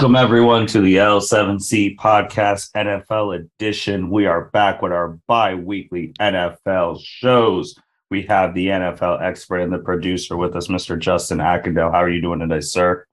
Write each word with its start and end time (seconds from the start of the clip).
Welcome 0.00 0.16
everyone 0.16 0.66
to 0.68 0.80
the 0.80 0.96
L7C 0.96 1.94
podcast 1.96 2.70
NFL 2.72 3.36
edition. 3.38 4.08
We 4.08 4.24
are 4.24 4.46
back 4.46 4.80
with 4.80 4.92
our 4.92 5.18
bi-weekly 5.26 6.14
NFL 6.18 7.02
shows. 7.04 7.74
We 8.10 8.22
have 8.22 8.54
the 8.54 8.68
NFL 8.68 9.20
expert 9.20 9.58
and 9.58 9.70
the 9.70 9.78
producer 9.78 10.38
with 10.38 10.56
us, 10.56 10.68
Mr. 10.68 10.98
Justin 10.98 11.36
Ackendale. 11.36 11.90
How 11.90 11.98
are 11.98 12.08
you 12.08 12.22
doing 12.22 12.38
today, 12.38 12.62
sir? 12.62 13.04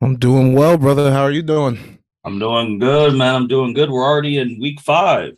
I'm 0.00 0.16
doing 0.16 0.54
well, 0.54 0.76
brother. 0.76 1.12
How 1.12 1.22
are 1.22 1.30
you 1.30 1.42
doing? 1.42 2.00
I'm 2.24 2.40
doing 2.40 2.80
good, 2.80 3.14
man. 3.14 3.36
I'm 3.36 3.46
doing 3.46 3.72
good. 3.72 3.88
We're 3.88 4.02
already 4.02 4.38
in 4.38 4.58
week 4.60 4.80
five. 4.80 5.36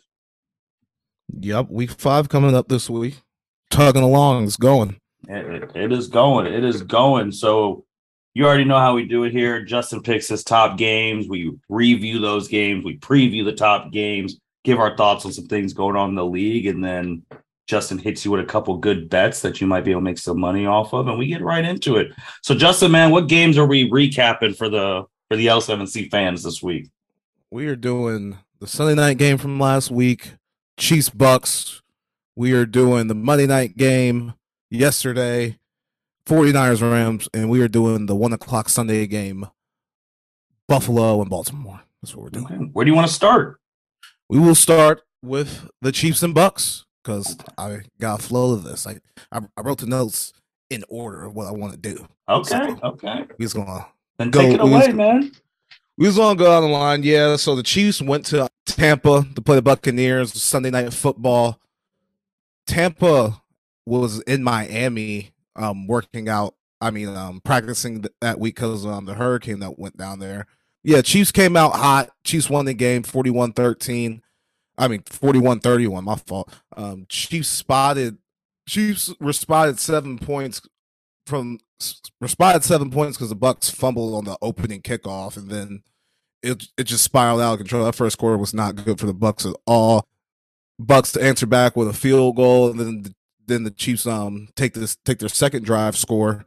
Yep, 1.39 1.67
week 1.69 1.91
five 1.91 2.29
coming 2.29 2.55
up 2.55 2.67
this 2.67 2.89
week. 2.89 3.21
Tugging 3.69 4.01
along, 4.01 4.45
it's 4.45 4.57
going. 4.57 4.99
it, 5.27 5.69
it 5.75 5.91
is 5.91 6.07
going. 6.07 6.47
It 6.47 6.63
is 6.63 6.81
going. 6.81 7.31
So 7.31 7.85
you 8.33 8.45
already 8.45 8.63
know 8.63 8.79
how 8.79 8.95
we 8.95 9.05
do 9.05 9.23
it 9.23 9.31
here. 9.31 9.63
Justin 9.63 10.01
picks 10.01 10.27
his 10.27 10.43
top 10.43 10.77
games. 10.77 11.27
We 11.27 11.53
review 11.67 12.19
those 12.19 12.47
games. 12.47 12.85
We 12.85 12.97
preview 12.97 13.43
the 13.43 13.53
top 13.53 13.91
games, 13.91 14.39
give 14.63 14.79
our 14.79 14.95
thoughts 14.95 15.25
on 15.25 15.33
some 15.33 15.47
things 15.47 15.73
going 15.73 15.95
on 15.95 16.09
in 16.09 16.15
the 16.15 16.25
league, 16.25 16.67
and 16.67 16.83
then 16.83 17.23
Justin 17.67 17.99
hits 17.99 18.25
you 18.25 18.31
with 18.31 18.41
a 18.41 18.45
couple 18.45 18.75
good 18.77 19.09
bets 19.09 19.41
that 19.41 19.61
you 19.61 19.67
might 19.67 19.85
be 19.85 19.91
able 19.91 20.01
to 20.01 20.05
make 20.05 20.17
some 20.17 20.39
money 20.39 20.65
off 20.65 20.91
of, 20.91 21.07
and 21.07 21.19
we 21.19 21.27
get 21.27 21.43
right 21.43 21.63
into 21.63 21.97
it. 21.97 22.11
So, 22.41 22.55
Justin, 22.55 22.91
man, 22.91 23.11
what 23.11 23.27
games 23.27 23.59
are 23.59 23.67
we 23.67 23.89
recapping 23.91 24.57
for 24.57 24.69
the 24.69 25.03
for 25.27 25.37
the 25.37 25.45
L7C 25.45 26.09
fans 26.09 26.41
this 26.41 26.63
week? 26.63 26.89
We 27.51 27.67
are 27.67 27.75
doing 27.75 28.39
the 28.59 28.65
Sunday 28.65 28.95
night 28.95 29.19
game 29.19 29.37
from 29.37 29.59
last 29.59 29.91
week, 29.91 30.33
Chiefs 30.77 31.11
Bucks. 31.11 31.83
We 32.35 32.53
are 32.53 32.65
doing 32.65 33.05
the 33.05 33.13
Monday 33.13 33.45
night 33.45 33.77
game 33.77 34.33
yesterday, 34.71 35.58
49ers 36.29 36.81
Rams, 36.83 37.27
and 37.33 37.49
we 37.49 37.59
are 37.59 37.67
doing 37.67 38.05
the 38.05 38.15
one 38.15 38.33
o'clock 38.33 38.69
Sunday 38.69 39.07
game, 39.07 39.47
Buffalo 40.67 41.21
and 41.21 41.29
Baltimore. 41.29 41.81
That's 42.01 42.15
what 42.15 42.25
we're 42.25 42.29
doing. 42.29 42.45
Okay. 42.45 42.55
Where 42.71 42.85
do 42.85 42.91
you 42.91 42.95
want 42.95 43.07
to 43.07 43.13
start? 43.13 43.59
We 44.29 44.37
will 44.37 44.53
start 44.53 45.01
with 45.23 45.67
the 45.81 45.91
Chiefs 45.91 46.21
and 46.21 46.35
Bucks 46.35 46.85
because 47.03 47.35
I 47.57 47.79
got 47.99 48.19
a 48.19 48.23
flow 48.23 48.53
of 48.53 48.63
this. 48.63 48.85
I, 48.85 48.99
I, 49.31 49.39
I 49.57 49.61
wrote 49.61 49.79
the 49.79 49.87
notes 49.87 50.31
in 50.69 50.83
order 50.87 51.25
of 51.25 51.33
what 51.33 51.47
I 51.47 51.51
want 51.51 51.73
to 51.73 51.79
do. 51.79 52.07
Okay, 52.29 52.47
so 52.47 52.79
okay. 52.83 53.25
He's 53.39 53.53
gonna 53.53 53.87
then 54.19 54.29
go, 54.29 54.41
take 54.41 54.53
it 54.53 54.61
away, 54.61 54.91
man. 54.91 55.31
We 55.97 56.05
was 56.05 56.17
gonna 56.17 56.37
go 56.37 56.55
on 56.55 56.61
the 56.61 56.69
line, 56.69 57.01
yeah. 57.01 57.37
So 57.37 57.55
the 57.55 57.63
Chiefs 57.63 58.03
went 58.03 58.27
to 58.27 58.47
Tampa 58.67 59.25
to 59.33 59.41
play 59.41 59.55
the 59.55 59.63
Buccaneers 59.63 60.39
Sunday 60.39 60.69
night 60.69 60.93
football. 60.93 61.59
Tampa 62.67 63.41
was 63.87 64.21
in 64.21 64.43
Miami 64.43 65.31
um, 65.59 65.87
working 65.87 66.29
out. 66.29 66.55
I 66.81 66.91
mean, 66.91 67.09
um, 67.09 67.41
practicing 67.43 68.05
that 68.21 68.39
week 68.39 68.55
because 68.55 68.85
um, 68.85 69.05
the 69.05 69.15
hurricane 69.15 69.59
that 69.59 69.77
went 69.77 69.97
down 69.97 70.19
there. 70.19 70.47
Yeah, 70.81 71.01
Chiefs 71.01 71.31
came 71.31 71.57
out 71.57 71.75
hot. 71.75 72.09
Chiefs 72.23 72.49
won 72.49 72.65
the 72.65 72.73
game 72.73 73.03
41 73.03 73.51
13. 73.51 74.21
I 74.77 74.87
mean, 74.87 75.03
41 75.05 75.59
31, 75.59 76.05
my 76.05 76.15
fault. 76.15 76.53
Um, 76.77 77.05
Chiefs 77.09 77.49
spotted, 77.49 78.17
Chiefs 78.67 79.13
were 79.19 79.33
spotted 79.33 79.77
seven 79.77 80.17
points 80.17 80.61
from, 81.27 81.59
responded 82.21 82.63
seven 82.63 82.89
points 82.89 83.17
because 83.17 83.29
the 83.29 83.35
Bucks 83.35 83.69
fumbled 83.69 84.15
on 84.15 84.23
the 84.23 84.37
opening 84.41 84.81
kickoff 84.81 85.35
and 85.35 85.49
then 85.49 85.83
it, 86.41 86.63
it 86.77 86.85
just 86.85 87.03
spiraled 87.03 87.41
out 87.41 87.53
of 87.53 87.59
control. 87.59 87.83
That 87.83 87.95
first 87.95 88.17
quarter 88.17 88.37
was 88.37 88.53
not 88.53 88.75
good 88.85 88.99
for 88.99 89.05
the 89.05 89.13
Bucks 89.13 89.45
at 89.45 89.55
all. 89.65 90.07
Bucks 90.79 91.11
to 91.11 91.21
answer 91.21 91.45
back 91.45 91.75
with 91.75 91.89
a 91.89 91.93
field 91.93 92.37
goal, 92.37 92.71
and 92.71 92.79
then 92.79 93.01
the 93.01 93.13
then 93.49 93.63
the 93.63 93.71
Chiefs 93.71 94.07
um 94.07 94.47
take 94.55 94.73
this 94.73 94.95
take 95.03 95.19
their 95.19 95.29
second 95.29 95.65
drive 95.65 95.97
score. 95.97 96.45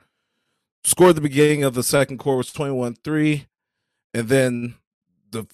Score 0.84 1.10
at 1.10 1.14
the 1.14 1.20
beginning 1.20 1.62
of 1.62 1.74
the 1.74 1.82
second 1.84 2.18
quarter 2.18 2.38
was 2.38 2.52
21-3 2.52 3.46
and 4.14 4.28
then 4.28 4.74
the 5.30 5.46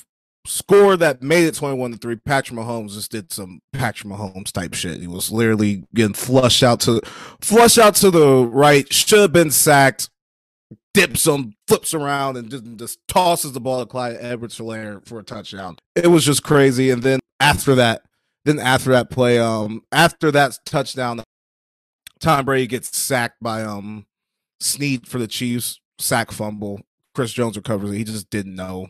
score 0.46 0.96
that 0.96 1.22
made 1.22 1.44
it 1.44 1.54
21 1.54 1.92
to 1.92 1.98
3 1.98 2.16
Patrick 2.16 2.58
Mahomes 2.58 2.94
just 2.94 3.10
did 3.10 3.30
some 3.30 3.60
Patrick 3.72 4.12
Mahomes 4.12 4.50
type 4.52 4.74
shit. 4.74 5.00
He 5.00 5.06
was 5.06 5.30
literally 5.30 5.84
getting 5.94 6.14
flushed 6.14 6.62
out 6.62 6.80
to 6.80 7.02
flush 7.40 7.76
out 7.78 7.94
to 7.96 8.10
the 8.10 8.46
right, 8.46 8.90
should 8.92 9.20
have 9.20 9.32
been 9.32 9.50
sacked, 9.50 10.08
dips 10.94 11.26
him, 11.26 11.54
flips 11.66 11.92
around 11.92 12.36
and 12.36 12.50
just, 12.50 12.64
just 12.76 12.98
tosses 13.08 13.52
the 13.52 13.60
ball 13.60 13.80
to 13.80 13.86
Clyde 13.86 14.16
Edwards 14.20 14.58
Helaire 14.58 15.06
for 15.06 15.18
a 15.18 15.22
touchdown. 15.22 15.76
It 15.94 16.08
was 16.08 16.24
just 16.24 16.42
crazy 16.42 16.90
and 16.90 17.02
then 17.02 17.20
after 17.40 17.74
that 17.74 18.02
then 18.44 18.58
after 18.58 18.90
that 18.90 19.10
play 19.10 19.38
um 19.38 19.82
after 19.92 20.30
that 20.30 20.58
touchdown 20.64 21.22
Tom 22.20 22.44
Brady 22.44 22.66
gets 22.66 22.96
sacked 22.96 23.42
by 23.42 23.62
um 23.62 24.06
Snead 24.60 25.06
for 25.06 25.18
the 25.18 25.28
Chiefs, 25.28 25.80
sack 25.98 26.32
fumble. 26.32 26.80
Chris 27.14 27.32
Jones 27.32 27.56
recovers 27.56 27.90
it. 27.90 27.96
He 27.96 28.04
just 28.04 28.30
didn't 28.30 28.54
know. 28.54 28.88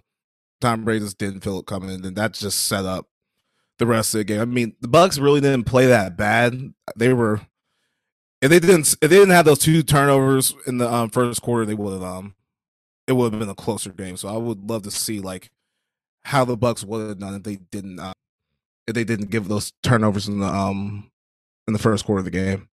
Tom 0.61 0.85
Brady 0.85 1.05
just 1.05 1.19
didn't 1.19 1.41
feel 1.41 1.59
it 1.59 1.67
coming, 1.67 1.91
and 1.91 2.17
that 2.17 2.33
just 2.35 2.67
set 2.67 2.85
up 2.85 3.07
the 3.79 3.87
rest 3.87 4.15
of 4.15 4.19
the 4.19 4.25
game. 4.25 4.41
I 4.41 4.45
mean, 4.45 4.75
the 4.81 4.89
Bucks 4.89 5.19
really 5.19 5.41
didn't 5.41 5.65
play 5.65 5.87
that 5.87 6.17
bad. 6.17 6.75
They 6.97 7.13
were 7.13 7.41
if 8.41 8.51
they 8.51 8.61
didn't 8.61 8.93
if 9.01 9.01
they 9.01 9.09
didn't 9.09 9.31
have 9.31 9.45
those 9.45 9.59
two 9.59 9.83
turnovers 9.83 10.55
in 10.67 10.79
the 10.79 10.93
um, 10.93 11.11
first 11.11 11.43
quarter, 11.43 11.65
they 11.65 11.75
would 11.75 11.93
have 11.93 12.03
um 12.03 12.35
it 13.07 13.13
would 13.13 13.33
have 13.33 13.41
been 13.41 13.49
a 13.49 13.55
closer 13.55 13.91
game. 13.91 14.17
So 14.17 14.29
I 14.29 14.37
would 14.37 14.69
love 14.69 14.83
to 14.83 14.91
see 14.91 15.21
like 15.21 15.51
how 16.25 16.45
the 16.45 16.57
Bucks 16.57 16.85
would 16.85 17.09
have 17.09 17.19
done 17.19 17.35
if 17.35 17.43
they 17.43 17.57
didn't 17.57 17.99
uh, 18.01 18.13
if 18.87 18.95
they 18.95 19.05
didn't 19.05 19.31
give 19.31 19.49
those 19.49 19.73
turnovers 19.83 20.29
in 20.29 20.41
the 20.41 20.47
um 20.47 21.11
in 21.67 21.73
the 21.73 21.79
first 21.79 22.05
quarter 22.05 22.21
of 22.21 22.25
the 22.25 22.31
game 22.31 22.69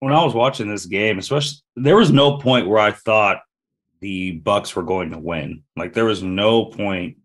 when 0.00 0.12
I 0.12 0.24
was 0.24 0.34
watching 0.34 0.68
this 0.68 0.86
game, 0.86 1.18
especially 1.18 1.58
there 1.76 1.96
was 1.96 2.10
no 2.10 2.38
point 2.38 2.68
where 2.68 2.80
I 2.80 2.90
thought 2.90 3.42
the 4.00 4.32
Bucks 4.32 4.74
were 4.74 4.82
going 4.82 5.10
to 5.10 5.18
win. 5.18 5.62
Like 5.76 5.92
there 5.94 6.06
was 6.06 6.22
no 6.22 6.66
point. 6.66 7.18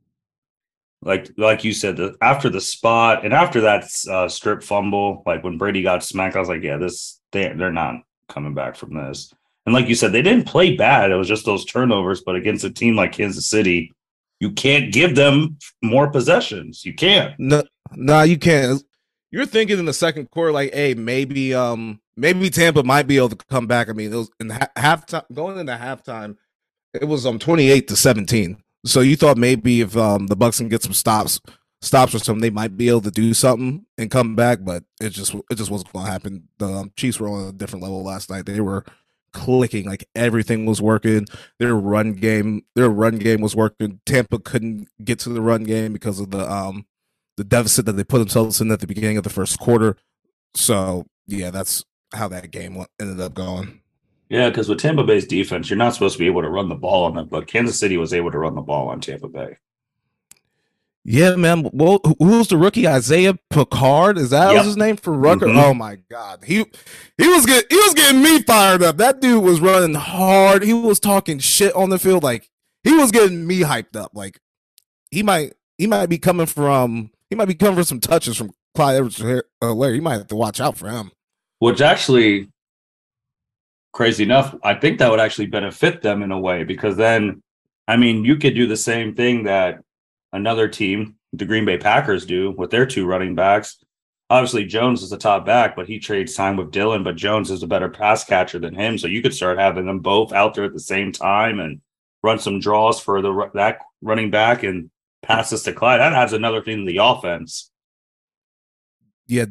Like 1.01 1.29
like 1.37 1.63
you 1.63 1.73
said, 1.73 1.97
the, 1.97 2.15
after 2.21 2.49
the 2.49 2.61
spot 2.61 3.25
and 3.25 3.33
after 3.33 3.61
that 3.61 3.85
uh, 4.09 4.27
strip 4.27 4.63
fumble, 4.63 5.23
like 5.25 5.43
when 5.43 5.57
Brady 5.57 5.81
got 5.81 6.03
smacked, 6.03 6.35
I 6.35 6.39
was 6.39 6.49
like, 6.49 6.63
yeah, 6.63 6.77
this 6.77 7.21
they 7.31 7.53
they're 7.53 7.71
not 7.71 8.01
coming 8.27 8.53
back 8.53 8.75
from 8.75 8.95
this. 8.95 9.33
And 9.65 9.73
like 9.73 9.87
you 9.87 9.95
said, 9.95 10.11
they 10.11 10.21
didn't 10.21 10.47
play 10.47 10.75
bad. 10.75 11.11
It 11.11 11.15
was 11.15 11.27
just 11.27 11.45
those 11.45 11.65
turnovers. 11.65 12.21
But 12.21 12.35
against 12.35 12.65
a 12.65 12.69
team 12.69 12.95
like 12.95 13.13
Kansas 13.13 13.47
City, 13.47 13.93
you 14.39 14.51
can't 14.51 14.91
give 14.91 15.15
them 15.15 15.57
more 15.81 16.09
possessions. 16.09 16.85
You 16.85 16.93
can't. 16.93 17.33
No, 17.39 17.63
no, 17.93 18.23
you 18.23 18.37
can't. 18.37 18.83
You're 19.31 19.45
thinking 19.45 19.79
in 19.79 19.85
the 19.85 19.93
second 19.93 20.31
quarter, 20.31 20.51
like, 20.51 20.73
hey, 20.73 20.93
maybe 20.93 21.53
um 21.53 21.99
maybe 22.17 22.49
Tampa 22.49 22.83
might 22.83 23.07
be 23.07 23.17
able 23.17 23.29
to 23.29 23.37
come 23.49 23.67
back. 23.67 23.89
I 23.89 23.93
mean, 23.93 24.13
it 24.13 24.15
was 24.15 24.29
in 24.39 24.49
ha- 24.49 24.71
halftime 24.77 25.25
going 25.33 25.59
into 25.59 25.73
halftime, 25.73 26.37
it 26.93 27.05
was 27.05 27.25
um 27.25 27.39
28 27.39 27.87
to 27.87 27.95
17. 27.95 28.57
So 28.85 29.01
you 29.01 29.15
thought 29.15 29.37
maybe 29.37 29.81
if 29.81 29.95
um 29.97 30.27
the 30.27 30.35
Bucks 30.35 30.57
can 30.57 30.69
get 30.69 30.83
some 30.83 30.93
stops, 30.93 31.39
stops 31.81 32.15
or 32.15 32.19
something, 32.19 32.41
they 32.41 32.49
might 32.49 32.77
be 32.77 32.89
able 32.89 33.01
to 33.01 33.11
do 33.11 33.33
something 33.33 33.85
and 33.97 34.11
come 34.11 34.35
back, 34.35 34.59
but 34.63 34.83
it 35.01 35.09
just 35.09 35.33
it 35.33 35.55
just 35.55 35.71
wasn't 35.71 35.91
going 35.93 36.05
to 36.05 36.11
happen. 36.11 36.47
The 36.57 36.67
um, 36.67 36.91
Chiefs 36.95 37.19
were 37.19 37.29
on 37.29 37.49
a 37.49 37.51
different 37.51 37.83
level 37.83 38.03
last 38.03 38.29
night. 38.29 38.45
They 38.45 38.61
were 38.61 38.85
clicking 39.33 39.85
like 39.85 40.07
everything 40.15 40.65
was 40.65 40.81
working. 40.81 41.25
Their 41.59 41.75
run 41.75 42.13
game, 42.13 42.63
their 42.75 42.89
run 42.89 43.17
game 43.17 43.41
was 43.41 43.55
working. 43.55 43.99
Tampa 44.05 44.39
couldn't 44.39 44.87
get 45.03 45.19
to 45.19 45.29
the 45.29 45.41
run 45.41 45.63
game 45.63 45.93
because 45.93 46.19
of 46.19 46.31
the 46.31 46.49
um 46.51 46.85
the 47.37 47.43
deficit 47.43 47.85
that 47.85 47.93
they 47.93 48.03
put 48.03 48.19
themselves 48.19 48.61
in 48.61 48.71
at 48.71 48.79
the 48.79 48.87
beginning 48.87 49.17
of 49.17 49.23
the 49.23 49.29
first 49.29 49.59
quarter. 49.59 49.97
So 50.55 51.05
yeah, 51.27 51.51
that's 51.51 51.83
how 52.13 52.27
that 52.29 52.51
game 52.51 52.83
ended 52.99 53.19
up 53.19 53.33
going. 53.33 53.81
Yeah, 54.29 54.49
because 54.49 54.67
with 54.67 54.79
Tampa 54.79 55.03
Bay's 55.03 55.27
defense, 55.27 55.69
you're 55.69 55.77
not 55.77 55.93
supposed 55.93 56.13
to 56.13 56.19
be 56.19 56.27
able 56.27 56.41
to 56.41 56.49
run 56.49 56.69
the 56.69 56.75
ball 56.75 57.05
on 57.05 57.15
them, 57.15 57.27
but 57.27 57.47
Kansas 57.47 57.79
City 57.79 57.97
was 57.97 58.13
able 58.13 58.31
to 58.31 58.39
run 58.39 58.55
the 58.55 58.61
ball 58.61 58.89
on 58.89 58.99
Tampa 58.99 59.27
Bay. 59.27 59.57
Yeah, 61.07 61.35
man. 61.35 61.69
Well, 61.71 61.99
who's 62.17 62.47
the 62.47 62.57
rookie? 62.57 62.87
Isaiah 62.87 63.37
Picard? 63.51 64.17
Is 64.17 64.31
that 64.31 64.55
yep. 64.55 64.65
his 64.65 64.75
name 64.75 64.97
for 64.97 65.13
Rucker? 65.13 65.45
Mm-hmm. 65.45 65.59
Oh 65.59 65.73
my 65.75 65.99
God, 66.09 66.43
he 66.43 66.65
he 67.19 67.27
was 67.27 67.45
getting 67.45 67.67
he 67.69 67.75
was 67.75 67.93
getting 67.93 68.23
me 68.23 68.41
fired 68.41 68.81
up. 68.81 68.97
That 68.97 69.21
dude 69.21 69.43
was 69.43 69.61
running 69.61 69.93
hard. 69.93 70.63
He 70.63 70.73
was 70.73 70.99
talking 70.99 71.37
shit 71.37 71.75
on 71.75 71.91
the 71.91 71.99
field. 71.99 72.23
Like 72.23 72.49
he 72.83 72.91
was 72.91 73.11
getting 73.11 73.45
me 73.45 73.59
hyped 73.59 73.95
up. 73.95 74.13
Like 74.15 74.39
he 75.11 75.21
might 75.21 75.53
he 75.77 75.85
might 75.85 76.07
be 76.07 76.17
coming 76.17 76.47
from 76.47 77.11
he 77.29 77.35
might 77.35 77.47
be 77.47 77.53
coming 77.53 77.75
for 77.75 77.83
some 77.83 77.99
touches 77.99 78.35
from 78.35 78.49
Clyde 78.73 78.95
Edwards 78.95 79.21
uh. 79.21 79.41
You 79.61 80.01
might 80.01 80.17
have 80.17 80.27
to 80.27 80.35
watch 80.35 80.59
out 80.59 80.75
for 80.75 80.89
him. 80.89 81.11
Which 81.65 81.81
actually, 81.81 82.49
crazy 83.91 84.23
enough, 84.23 84.53
I 84.63 84.75
think 84.75 84.99
that 84.99 85.09
would 85.09 85.19
actually 85.19 85.47
benefit 85.47 86.03
them 86.03 86.21
in 86.21 86.31
a 86.31 86.39
way 86.39 86.63
because 86.63 86.95
then, 86.95 87.41
I 87.87 87.97
mean, 87.97 88.23
you 88.23 88.35
could 88.35 88.53
do 88.53 88.67
the 88.67 88.77
same 88.77 89.15
thing 89.15 89.45
that 89.45 89.81
another 90.31 90.67
team, 90.67 91.15
the 91.33 91.45
Green 91.45 91.65
Bay 91.65 91.79
Packers, 91.79 92.27
do 92.27 92.51
with 92.51 92.69
their 92.69 92.85
two 92.85 93.07
running 93.07 93.33
backs. 93.33 93.83
Obviously, 94.29 94.65
Jones 94.65 95.01
is 95.01 95.09
the 95.09 95.17
top 95.17 95.43
back, 95.43 95.75
but 95.75 95.87
he 95.87 95.97
trades 95.97 96.35
time 96.35 96.55
with 96.55 96.69
Dillon 96.69 97.03
But 97.03 97.15
Jones 97.15 97.49
is 97.49 97.63
a 97.63 97.67
better 97.67 97.89
pass 97.89 98.23
catcher 98.23 98.59
than 98.59 98.75
him, 98.75 98.99
so 98.99 99.07
you 99.07 99.23
could 99.23 99.33
start 99.33 99.57
having 99.57 99.87
them 99.87 100.01
both 100.01 100.33
out 100.33 100.53
there 100.53 100.65
at 100.65 100.73
the 100.73 100.79
same 100.79 101.11
time 101.11 101.59
and 101.59 101.81
run 102.21 102.37
some 102.37 102.59
draws 102.59 102.99
for 102.99 103.23
the 103.23 103.49
that 103.55 103.79
running 104.03 104.29
back 104.29 104.61
and 104.61 104.91
passes 105.23 105.63
to 105.63 105.73
Clyde. 105.73 105.99
That 105.99 106.13
adds 106.13 106.33
another 106.33 106.61
thing 106.61 106.85
to 106.85 106.91
the 106.91 106.99
offense. 107.01 107.71
Yeah, 109.25 109.45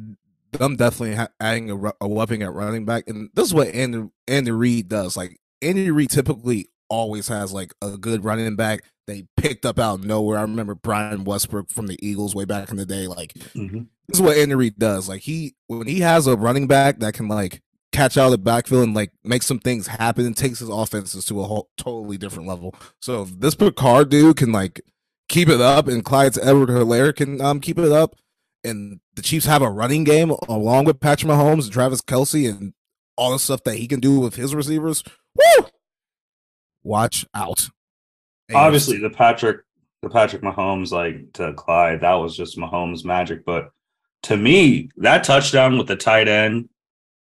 I'm 0.61 0.77
definitely 0.77 1.25
adding 1.41 1.71
a, 1.71 1.93
a 2.01 2.09
weapon 2.09 2.43
at 2.43 2.53
running 2.53 2.85
back, 2.85 3.05
and 3.09 3.31
this 3.35 3.47
is 3.49 3.55
what 3.55 3.69
Andy 3.69 4.09
Andy 4.29 4.51
Reid 4.51 4.89
does. 4.89 5.17
Like 5.17 5.39
Andy 5.63 5.91
Reid 5.91 6.11
typically 6.11 6.69
always 6.89 7.29
has 7.29 7.53
like 7.53 7.73
a 7.83 7.97
good 7.97 8.25
running 8.25 8.57
back. 8.57 8.85
They 9.07 9.27
picked 9.37 9.67
up 9.67 9.79
out 9.79 10.01
of 10.01 10.05
nowhere. 10.05 10.39
I 10.39 10.43
remember 10.43 10.75
Brian 10.75 11.25
Westbrook 11.25 11.71
from 11.71 11.87
the 11.89 11.99
Eagles 12.07 12.35
way 12.35 12.45
back 12.45 12.71
in 12.71 12.77
the 12.77 12.87
day. 12.87 13.07
Like 13.07 13.33
Mm-hmm. 13.55 13.83
this 14.09 14.19
is 14.19 14.23
what 14.23 14.37
Andy 14.37 14.55
Reid 14.55 14.79
does. 14.79 15.09
Like 15.09 15.23
he 15.23 15.55
when 15.67 15.87
he 15.87 16.01
has 16.01 16.27
a 16.27 16.37
running 16.37 16.67
back 16.67 16.99
that 17.01 17.15
can 17.15 17.29
like 17.29 17.61
catch 17.93 18.17
out 18.17 18.27
of 18.27 18.31
the 18.33 18.39
backfield 18.39 18.83
and 18.85 18.95
like 18.95 19.13
make 19.23 19.43
some 19.43 19.59
things 19.61 19.87
happen 19.87 20.27
and 20.27 20.37
takes 20.37 20.59
his 20.59 20.69
offenses 20.69 21.25
to 21.27 21.41
a 21.41 21.45
whole 21.45 21.69
totally 21.77 22.17
different 22.19 22.49
level. 22.49 22.75
So 23.01 23.23
if 23.23 23.39
this 23.41 23.55
Picard 23.55 24.09
dude 24.11 24.37
can 24.37 24.51
like 24.53 24.81
keep 25.29 25.49
it 25.49 25.61
up 25.61 25.87
and 25.89 26.05
Clyde's 26.05 26.39
Edward 26.39 26.69
Helaire 26.71 27.15
can 27.15 27.41
um 27.41 27.61
keep 27.61 27.79
it 27.79 27.93
up 27.93 28.17
and 28.65 29.01
the 29.15 29.23
Chiefs 29.23 29.47
have 29.47 29.63
a 29.63 29.71
running 29.71 30.05
game 30.05 30.31
along 30.49 30.85
with 30.85 31.01
Patrick 31.01 31.31
Mahomes 31.31 31.65
and 31.65 31.73
Travis 31.73 32.01
Kelce 32.01 32.49
and 32.49 32.73
all 33.17 33.33
the 33.33 33.39
stuff 33.39 33.63
that 33.65 33.77
he 33.77 33.87
can 33.87 34.01
do 34.01 34.19
with 34.19 34.37
his 34.37 34.55
receivers. 34.55 35.05
Woo! 35.35 35.67
Watch 36.83 37.27
out. 37.35 37.69
Obviously, 38.53 38.99
the 38.99 39.11
Patrick, 39.11 39.61
the 40.03 40.11
Patrick 40.11 40.43
Mahomes, 40.43 40.93
like 40.93 41.33
to 41.35 41.55
Clyde, 41.55 42.01
that 42.03 42.15
was 42.15 42.37
just 42.37 42.59
Mahomes 42.59 43.05
magic. 43.05 43.45
But 43.45 43.71
to 44.25 44.37
me, 44.37 44.91
that 44.97 45.25
touchdown 45.25 45.79
with 45.79 45.87
the 45.87 45.97
tight 45.97 46.29
end, 46.29 46.69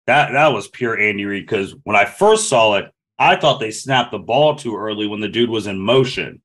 that 0.07 0.31
that 0.31 0.53
was 0.53 0.67
pure 0.67 0.97
Andy 0.97 1.25
Reid. 1.25 1.45
Because 1.45 1.75
when 1.83 1.95
I 1.95 2.05
first 2.05 2.47
saw 2.47 2.75
it, 2.75 2.91
I 3.17 3.35
thought 3.35 3.59
they 3.59 3.71
snapped 3.71 4.11
the 4.11 4.19
ball 4.19 4.55
too 4.55 4.77
early 4.77 5.07
when 5.07 5.19
the 5.19 5.27
dude 5.27 5.49
was 5.49 5.67
in 5.67 5.77
motion. 5.79 6.41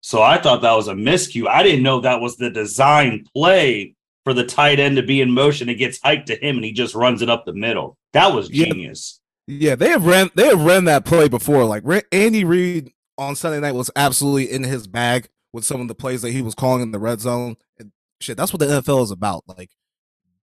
So 0.00 0.22
I 0.22 0.38
thought 0.38 0.62
that 0.62 0.74
was 0.74 0.88
a 0.88 0.94
miscue. 0.94 1.46
I 1.46 1.62
didn't 1.62 1.82
know 1.82 2.00
that 2.00 2.20
was 2.20 2.36
the 2.36 2.50
design 2.50 3.24
play 3.34 3.94
for 4.24 4.32
the 4.32 4.44
tight 4.44 4.78
end 4.78 4.96
to 4.96 5.02
be 5.02 5.20
in 5.20 5.30
motion. 5.30 5.68
It 5.68 5.74
gets 5.74 6.00
hiked 6.02 6.26
to 6.28 6.36
him 6.36 6.56
and 6.56 6.64
he 6.64 6.72
just 6.72 6.94
runs 6.94 7.22
it 7.22 7.30
up 7.30 7.44
the 7.44 7.52
middle. 7.52 7.96
That 8.12 8.34
was 8.34 8.48
genius. 8.48 9.20
Yeah, 9.46 9.74
they 9.74 9.88
have 9.88 10.04
ran 10.04 10.30
they 10.34 10.46
have 10.46 10.62
ran 10.62 10.84
that 10.84 11.06
play 11.06 11.28
before. 11.28 11.64
Like 11.64 11.82
Andy 12.12 12.44
Reid 12.44 12.92
on 13.16 13.34
Sunday 13.34 13.60
night 13.60 13.74
was 13.74 13.90
absolutely 13.96 14.50
in 14.50 14.62
his 14.62 14.86
bag 14.86 15.28
with 15.52 15.64
some 15.64 15.80
of 15.80 15.88
the 15.88 15.94
plays 15.94 16.22
that 16.22 16.32
he 16.32 16.42
was 16.42 16.54
calling 16.54 16.82
in 16.82 16.92
the 16.92 16.98
red 16.98 17.20
zone. 17.20 17.56
And 17.78 17.92
shit, 18.20 18.36
that's 18.36 18.52
what 18.52 18.60
the 18.60 18.66
NFL 18.66 19.02
is 19.02 19.10
about. 19.10 19.44
Like 19.46 19.70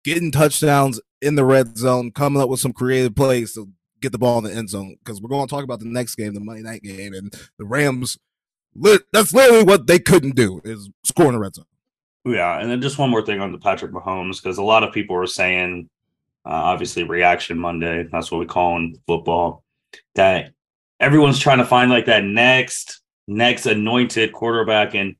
getting 0.03 0.31
touchdowns 0.31 1.01
in 1.21 1.35
the 1.35 1.45
red 1.45 1.77
zone, 1.77 2.11
coming 2.11 2.41
up 2.41 2.49
with 2.49 2.59
some 2.59 2.73
creative 2.73 3.15
plays 3.15 3.53
to 3.53 3.69
get 4.01 4.11
the 4.11 4.17
ball 4.17 4.37
in 4.39 4.45
the 4.45 4.53
end 4.53 4.69
zone. 4.69 4.95
Because 5.03 5.21
we're 5.21 5.29
going 5.29 5.47
to 5.47 5.53
talk 5.53 5.63
about 5.63 5.79
the 5.79 5.85
next 5.85 6.15
game, 6.15 6.33
the 6.33 6.39
Monday 6.39 6.63
night 6.63 6.83
game, 6.83 7.13
and 7.13 7.33
the 7.57 7.65
Rams. 7.65 8.17
That's 8.75 9.33
literally 9.33 9.63
what 9.63 9.87
they 9.87 9.99
couldn't 9.99 10.35
do 10.35 10.61
is 10.63 10.89
score 11.03 11.27
in 11.27 11.33
the 11.33 11.39
red 11.39 11.55
zone. 11.55 11.65
Yeah, 12.25 12.59
and 12.59 12.69
then 12.71 12.81
just 12.81 12.97
one 12.97 13.09
more 13.09 13.25
thing 13.25 13.41
on 13.41 13.51
the 13.51 13.57
Patrick 13.57 13.91
Mahomes 13.91 14.41
because 14.41 14.57
a 14.57 14.63
lot 14.63 14.83
of 14.83 14.93
people 14.93 15.15
are 15.15 15.27
saying, 15.27 15.89
uh, 16.45 16.49
obviously, 16.49 17.03
reaction 17.03 17.59
Monday. 17.59 18.07
That's 18.11 18.31
what 18.31 18.39
we 18.39 18.45
call 18.45 18.77
in 18.77 18.97
football. 19.07 19.63
That 20.15 20.51
everyone's 20.99 21.39
trying 21.39 21.57
to 21.57 21.65
find 21.65 21.91
like 21.91 22.05
that 22.05 22.23
next 22.23 23.01
next 23.27 23.65
anointed 23.65 24.31
quarterback, 24.31 24.95
and 24.95 25.15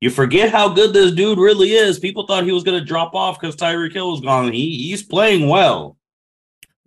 you 0.00 0.10
forget 0.10 0.50
how 0.50 0.68
good 0.68 0.92
this 0.92 1.12
dude 1.12 1.38
really 1.38 1.72
is. 1.72 1.98
People 1.98 2.26
thought 2.26 2.44
he 2.44 2.52
was 2.52 2.64
going 2.64 2.78
to 2.78 2.84
drop 2.84 3.14
off 3.14 3.40
because 3.40 3.56
Tyreek 3.56 3.92
Hill 3.92 4.10
was 4.10 4.20
gone. 4.20 4.52
He 4.52 4.88
he's 4.88 5.04
playing 5.04 5.48
well. 5.48 5.96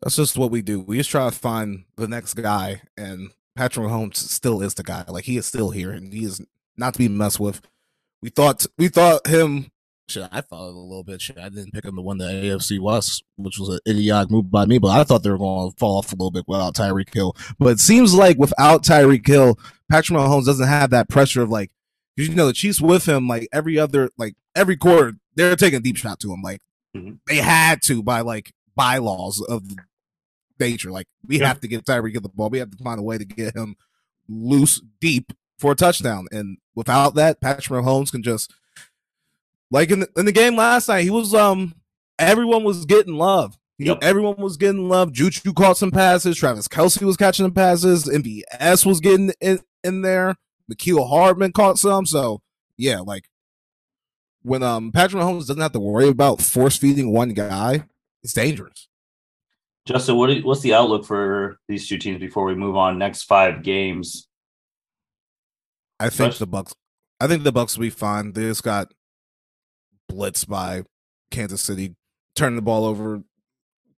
That's 0.02 0.18
just 0.18 0.38
what 0.38 0.52
we 0.52 0.62
do. 0.62 0.82
We 0.82 0.98
just 0.98 1.10
try 1.10 1.30
to 1.30 1.36
find 1.36 1.86
the 1.96 2.08
next 2.08 2.34
guy, 2.36 2.82
and 2.98 3.32
Patrick 3.60 3.88
Mahomes 3.88 4.16
still 4.16 4.62
is 4.62 4.74
the 4.76 4.84
guy. 4.84 5.04
Like 5.06 5.26
he 5.26 5.36
is 5.36 5.46
still 5.46 5.72
here, 5.72 5.92
and 5.92 6.14
he 6.14 6.24
is 6.24 6.40
not 6.78 6.94
to 6.94 6.98
be 6.98 7.10
messed 7.10 7.42
with. 7.42 7.60
We 8.22 8.30
thought 8.30 8.66
we 8.78 8.88
thought 8.88 9.28
him. 9.28 9.70
Shit, 10.08 10.30
I 10.32 10.40
thought 10.40 10.70
it 10.70 10.76
a 10.76 10.80
little 10.80 11.04
bit. 11.04 11.20
Shit, 11.22 11.38
I 11.38 11.50
didn't 11.50 11.74
pick 11.74 11.84
him 11.84 11.98
to 11.98 12.02
win 12.02 12.20
the 12.20 12.24
AFC 12.24 12.80
West, 12.80 13.22
which 13.36 13.60
was 13.60 13.68
an 13.68 13.80
idiotic 13.86 14.32
move 14.32 14.50
by 14.50 14.66
me. 14.66 14.78
But 14.78 14.98
I 14.98 15.04
thought 15.04 15.24
they 15.24 15.30
were 15.30 15.38
going 15.38 15.72
to 15.72 15.78
fall 15.78 15.98
off 15.98 16.14
a 16.14 16.16
little 16.16 16.32
bit 16.32 16.46
without 16.48 16.74
Tyreek 16.74 17.14
Hill. 17.14 17.36
But 17.60 17.72
it 17.74 17.80
seems 17.82 18.16
like 18.16 18.38
without 18.38 18.82
Tyreek 18.84 19.28
Hill, 19.28 19.60
Patrick 19.92 20.18
Mahomes 20.18 20.46
doesn't 20.46 20.66
have 20.68 20.90
that 20.92 21.10
pressure 21.10 21.42
of 21.42 21.50
like, 21.50 21.70
you 22.16 22.34
know, 22.34 22.48
the 22.48 22.54
Chiefs 22.54 22.80
with 22.80 23.08
him, 23.10 23.28
like 23.28 23.50
every 23.52 23.78
other, 23.78 24.10
like 24.18 24.36
every 24.56 24.78
quarter, 24.78 25.18
they're 25.36 25.58
taking 25.58 25.78
a 25.80 25.82
deep 25.82 25.98
shot 25.98 26.22
to 26.22 26.32
him. 26.34 26.42
Like 26.42 26.62
Mhm. 26.96 27.20
they 27.28 27.36
had 27.38 27.82
to 27.84 28.02
by 28.02 28.22
like 28.22 28.54
bylaws 28.76 29.42
of 29.42 29.64
nature. 30.60 30.92
Like 30.92 31.08
we 31.26 31.40
Yeah. 31.40 31.48
have 31.48 31.62
to 31.62 31.68
get 31.68 31.86
Tyreek 31.86 32.14
get 32.14 32.24
the 32.24 32.30
ball. 32.30 32.50
We 32.50 32.60
have 32.60 32.72
to 32.72 32.84
find 32.84 33.00
a 33.00 33.04
way 33.04 33.18
to 33.18 33.26
get 33.26 33.56
him 33.56 33.76
loose 34.28 34.82
deep 35.02 35.34
for 35.58 35.72
a 35.72 35.76
touchdown. 35.76 36.28
And 36.32 36.58
without 36.76 37.16
that, 37.16 37.42
Patrick 37.42 37.84
Mahomes 37.84 38.12
can 38.12 38.24
just 38.24 38.54
like 39.72 39.92
in 39.92 40.02
the, 40.02 40.10
in 40.18 40.26
the 40.26 40.32
game 40.32 40.56
last 40.56 40.88
night, 40.88 41.04
he 41.04 41.10
was 41.10 41.34
um 41.34 41.76
everyone 42.18 42.64
was 42.64 42.86
getting 42.86 43.16
love. 43.16 43.58
Yep. 43.78 44.00
Everyone 44.02 44.36
was 44.38 44.58
getting 44.58 44.90
love. 44.90 45.14
Juju 45.14 45.54
caught 45.54 45.78
some 45.78 45.92
passes. 45.92 46.36
Travis 46.36 46.68
Kelce 46.68 47.02
was 47.02 47.16
catching 47.16 47.46
the 47.46 47.52
passes. 47.52 48.06
MVS 48.08 48.86
was 48.86 49.00
getting 49.00 49.32
in, 49.40 49.60
in 49.86 50.02
there. 50.02 50.36
Mecole 50.70 51.08
Hardman 51.10 51.54
caught 51.54 51.78
some. 51.78 52.06
So 52.06 52.42
yeah, 52.78 53.00
like 53.00 53.30
when 54.42 54.64
um 54.64 54.92
Patrick 54.92 55.22
Mahomes 55.24 55.48
doesn't 55.48 55.62
have 55.62 55.72
to 55.72 55.80
worry 55.80 56.10
about 56.10 56.42
force 56.42 56.76
feeding 56.76 57.14
one 57.14 57.30
guy, 57.30 57.86
it's 58.22 58.34
dangerous. 58.34 58.89
Justin, 59.90 60.18
what 60.18 60.28
do- 60.28 60.42
what's 60.44 60.62
the 60.62 60.74
outlook 60.76 61.04
for 61.04 61.58
these 61.68 61.88
two 61.88 61.98
teams 61.98 62.20
before 62.20 62.46
we 62.46 62.54
move 62.54 62.76
on? 62.78 63.00
Next 63.00 63.24
five 63.24 63.64
games. 63.64 64.28
I 66.00 66.06
think 66.10 66.14
Especially- 66.32 66.38
the 66.44 66.48
Bucks. 66.48 66.76
I 67.20 67.26
think 67.28 67.44
the 67.44 67.52
Bucks 67.52 67.76
will 67.76 67.82
be 67.82 67.90
fine. 67.90 68.34
They 68.34 68.44
just 68.44 68.64
got 68.64 68.94
blitzed 70.12 70.48
by 70.48 70.84
Kansas 71.32 71.62
City, 71.62 71.96
turning 72.36 72.56
the 72.56 72.62
ball 72.62 72.86
over 72.86 73.24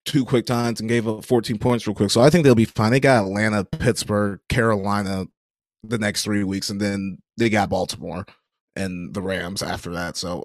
two 0.04 0.24
quick 0.24 0.46
times 0.46 0.78
and 0.80 0.88
gave 0.88 1.08
up 1.08 1.24
14 1.24 1.58
points 1.58 1.86
real 1.88 1.94
quick. 1.94 2.10
So 2.10 2.20
I 2.20 2.30
think 2.30 2.44
they'll 2.44 2.54
be 2.54 2.64
fine. 2.64 2.92
They 2.92 3.00
got 3.00 3.24
Atlanta, 3.24 3.64
Pittsburgh, 3.64 4.38
Carolina 4.48 5.26
the 5.82 5.98
next 5.98 6.22
three 6.22 6.44
weeks, 6.44 6.70
and 6.70 6.80
then 6.80 7.18
they 7.36 7.50
got 7.50 7.68
Baltimore 7.68 8.24
and 8.76 9.12
the 9.12 9.22
Rams 9.22 9.60
after 9.62 9.90
that. 9.94 10.16
So 10.16 10.44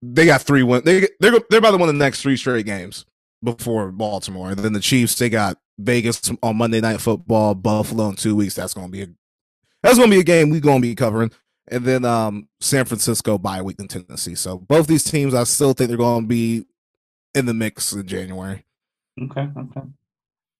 they 0.00 0.24
got 0.24 0.40
three 0.42 0.62
win. 0.62 0.82
They 0.84 1.06
they're 1.20 1.38
they're 1.50 1.58
about 1.58 1.72
to 1.72 1.76
win 1.76 1.86
the 1.86 1.92
next 1.92 2.22
three 2.22 2.36
straight 2.38 2.64
games 2.66 3.04
before 3.42 3.90
Baltimore. 3.92 4.50
And 4.50 4.58
then 4.58 4.72
the 4.72 4.80
Chiefs, 4.80 5.16
they 5.16 5.28
got 5.28 5.58
Vegas 5.78 6.20
on 6.42 6.56
Monday 6.56 6.80
Night 6.80 7.00
Football, 7.00 7.54
Buffalo 7.54 8.08
in 8.08 8.16
two 8.16 8.36
weeks. 8.36 8.54
That's 8.54 8.74
gonna 8.74 8.88
be 8.88 9.02
a 9.02 9.08
that's 9.82 9.98
gonna 9.98 10.10
be 10.10 10.20
a 10.20 10.24
game 10.24 10.50
we're 10.50 10.60
gonna 10.60 10.80
be 10.80 10.94
covering. 10.94 11.30
And 11.68 11.84
then 11.84 12.04
um 12.04 12.48
San 12.60 12.84
Francisco 12.84 13.38
bye 13.38 13.62
week 13.62 13.78
in 13.78 13.88
Tennessee. 13.88 14.34
So 14.34 14.58
both 14.58 14.86
these 14.86 15.04
teams, 15.04 15.34
I 15.34 15.44
still 15.44 15.72
think 15.72 15.88
they're 15.88 15.98
gonna 15.98 16.26
be 16.26 16.64
in 17.34 17.46
the 17.46 17.54
mix 17.54 17.92
in 17.92 18.06
January. 18.06 18.64
Okay, 19.20 19.48
okay. 19.56 19.82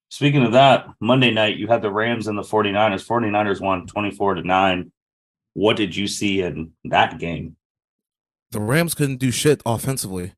Speaking 0.09 0.45
of 0.45 0.53
that, 0.53 0.87
Monday 1.01 1.31
night 1.31 1.57
you 1.57 1.67
had 1.67 1.83
the 1.83 1.91
Rams 1.91 2.27
and 2.29 2.39
the 2.39 2.43
49ers. 2.43 3.07
49ers 3.07 3.61
won 3.61 3.87
24 3.87 4.37
to 4.37 4.43
9. 4.43 4.93
What 5.55 5.77
did 5.77 5.97
you 5.97 6.07
see 6.07 6.43
in 6.43 6.73
that 6.85 7.19
game? 7.19 7.57
The 8.53 8.61
Rams 8.61 8.95
couldn't 8.95 9.17
do 9.17 9.31
shit 9.31 9.63
offensively. 9.67 10.35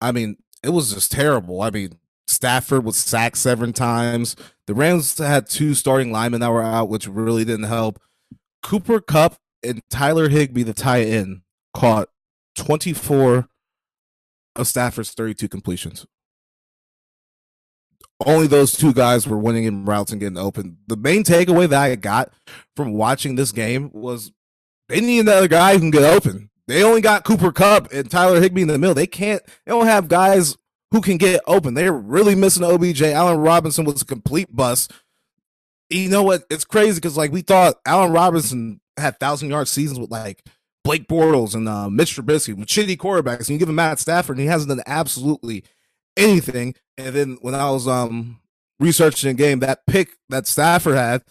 I 0.00 0.12
mean, 0.12 0.36
it 0.62 0.70
was 0.70 0.92
just 0.92 1.12
terrible. 1.12 1.62
I 1.62 1.70
mean, 1.70 1.98
Stafford 2.26 2.84
was 2.84 2.96
sacked 2.96 3.38
seven 3.38 3.72
times. 3.72 4.36
The 4.66 4.74
Rams 4.74 5.18
had 5.18 5.48
two 5.48 5.74
starting 5.74 6.12
linemen 6.12 6.40
that 6.40 6.50
were 6.50 6.62
out, 6.62 6.88
which 6.88 7.08
really 7.08 7.44
didn't 7.44 7.64
help. 7.66 8.00
Cooper 8.62 9.00
Kupp 9.00 9.36
and 9.62 9.82
Tyler 9.90 10.28
Higbee, 10.28 10.62
the 10.62 10.74
tie 10.74 10.98
in, 10.98 11.42
caught 11.74 12.08
24 12.56 13.48
of 14.56 14.66
Stafford's 14.66 15.12
32 15.12 15.48
completions. 15.48 16.06
Only 18.24 18.46
those 18.46 18.72
two 18.72 18.92
guys 18.92 19.26
were 19.26 19.38
winning 19.38 19.64
in 19.64 19.86
routes 19.86 20.12
and 20.12 20.20
getting 20.20 20.36
open. 20.38 20.76
The 20.86 20.96
main 20.96 21.24
takeaway 21.24 21.68
that 21.68 21.82
I 21.82 21.94
got 21.96 22.32
from 22.76 22.92
watching 22.92 23.34
this 23.34 23.50
game 23.50 23.90
was 23.92 24.30
they 24.88 25.00
need 25.00 25.20
another 25.20 25.48
guy 25.48 25.72
who 25.72 25.78
can 25.78 25.90
get 25.90 26.04
open. 26.04 26.50
They 26.70 26.84
only 26.84 27.00
got 27.00 27.24
Cooper 27.24 27.52
Kupp 27.52 27.92
and 27.92 28.10
Tyler 28.10 28.40
Higbee 28.40 28.62
in 28.62 28.68
the 28.68 28.78
middle. 28.78 28.94
They 28.94 29.06
can't. 29.06 29.42
They 29.66 29.70
don't 29.72 29.86
have 29.86 30.08
guys 30.08 30.56
who 30.92 31.00
can 31.00 31.16
get 31.16 31.40
open. 31.46 31.74
They're 31.74 31.92
really 31.92 32.34
missing 32.34 32.64
OBJ. 32.64 33.02
Allen 33.02 33.38
Robinson 33.38 33.84
was 33.84 34.02
a 34.02 34.06
complete 34.06 34.54
bust. 34.54 34.92
You 35.88 36.08
know 36.08 36.22
what? 36.22 36.44
It's 36.50 36.64
crazy 36.64 36.96
because 36.96 37.16
like 37.16 37.32
we 37.32 37.42
thought 37.42 37.76
Allen 37.84 38.12
Robinson 38.12 38.80
had 38.96 39.18
thousand 39.18 39.50
yard 39.50 39.66
seasons 39.68 39.98
with 39.98 40.10
like 40.10 40.44
Blake 40.84 41.08
Bortles 41.08 41.54
and 41.54 41.68
uh, 41.68 41.90
Mitch 41.90 42.16
Trubisky 42.16 42.56
with 42.56 42.68
shitty 42.68 42.96
quarterbacks, 42.96 43.40
and 43.40 43.50
you 43.50 43.58
give 43.58 43.68
him 43.68 43.74
Matt 43.74 43.98
Stafford, 43.98 44.36
and 44.36 44.42
he 44.42 44.48
hasn't 44.48 44.68
done 44.68 44.82
absolutely 44.86 45.64
anything. 46.16 46.74
And 46.96 47.14
then 47.14 47.38
when 47.40 47.54
I 47.54 47.70
was 47.70 47.88
um 47.88 48.40
researching 48.78 49.28
the 49.28 49.34
game, 49.34 49.58
that 49.60 49.86
pick 49.86 50.10
that 50.28 50.46
Stafford 50.46 50.94
had, 50.94 51.22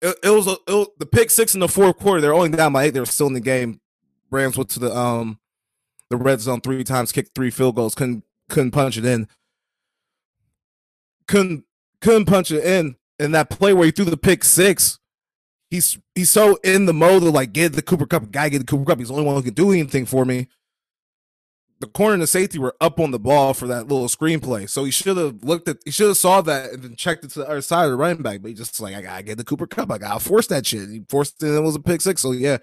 it, 0.00 0.16
it 0.22 0.30
was 0.30 0.46
a, 0.46 0.56
it 0.66 0.72
was 0.72 0.88
the 0.98 1.06
pick 1.06 1.30
six 1.30 1.54
in 1.54 1.60
the 1.60 1.68
fourth 1.68 1.98
quarter. 1.98 2.20
They're 2.20 2.34
only 2.34 2.50
down 2.50 2.72
by 2.72 2.84
eight. 2.84 2.94
They 2.94 3.00
were 3.00 3.06
still 3.06 3.26
in 3.26 3.34
the 3.34 3.40
game. 3.40 3.80
Rams 4.30 4.56
went 4.56 4.70
to 4.70 4.80
the 4.80 4.94
um 4.96 5.38
the 6.10 6.16
red 6.16 6.40
zone 6.40 6.60
three 6.60 6.84
times, 6.84 7.12
kicked 7.12 7.34
three 7.34 7.50
field 7.50 7.76
goals, 7.76 7.94
couldn't 7.94 8.24
couldn't 8.48 8.70
punch 8.72 8.96
it 8.96 9.04
in. 9.04 9.28
Couldn't 11.26 11.64
couldn't 12.00 12.26
punch 12.26 12.50
it 12.50 12.64
in. 12.64 12.96
And 13.18 13.34
that 13.34 13.50
play 13.50 13.74
where 13.74 13.86
he 13.86 13.90
threw 13.90 14.04
the 14.04 14.16
pick 14.16 14.44
six, 14.44 14.98
he's 15.70 15.98
he's 16.14 16.30
so 16.30 16.58
in 16.64 16.86
the 16.86 16.94
mode 16.94 17.22
of 17.24 17.34
like 17.34 17.52
get 17.52 17.72
the 17.74 17.82
Cooper 17.82 18.06
Kupp, 18.06 18.30
guy 18.30 18.48
get 18.48 18.58
the 18.60 18.64
Cooper 18.64 18.84
Kupp. 18.84 18.98
He's 18.98 19.08
the 19.08 19.14
only 19.14 19.26
one 19.26 19.36
who 19.36 19.42
can 19.42 19.54
do 19.54 19.72
anything 19.72 20.06
for 20.06 20.24
me. 20.24 20.48
the 21.80 21.86
corner 21.86 22.14
and 22.14 22.22
the 22.22 22.26
safety 22.26 22.58
were 22.58 22.74
up 22.80 22.98
on 22.98 23.12
the 23.12 23.18
ball 23.20 23.54
for 23.54 23.68
that 23.68 23.86
little 23.86 24.08
screenplay. 24.08 24.68
So 24.68 24.84
he 24.84 24.90
should 24.90 25.16
have 25.16 25.44
looked 25.44 25.68
at, 25.68 25.78
he 25.84 25.90
should 25.92 26.08
have 26.08 26.16
saw 26.16 26.40
that 26.42 26.72
and 26.72 26.82
then 26.82 26.96
checked 26.96 27.24
it 27.24 27.30
to 27.32 27.40
the 27.40 27.48
other 27.48 27.60
side 27.60 27.84
of 27.84 27.90
the 27.92 27.96
running 27.96 28.22
back. 28.22 28.42
But 28.42 28.48
he 28.48 28.54
just 28.54 28.80
like, 28.80 28.94
I 28.96 29.02
gotta 29.02 29.22
get 29.22 29.38
the 29.38 29.44
Cooper 29.44 29.66
Kupp, 29.66 29.90
I 29.92 29.98
gotta 29.98 30.18
force 30.20 30.48
that 30.48 30.66
shit. 30.66 30.88
He 30.88 31.04
forced 31.08 31.42
it 31.42 31.48
and 31.48 31.56
it 31.56 31.60
was 31.60 31.76
a 31.76 31.80
pick 31.80 32.00
six. 32.00 32.22
So 32.22 32.32
yeah, 32.32 32.58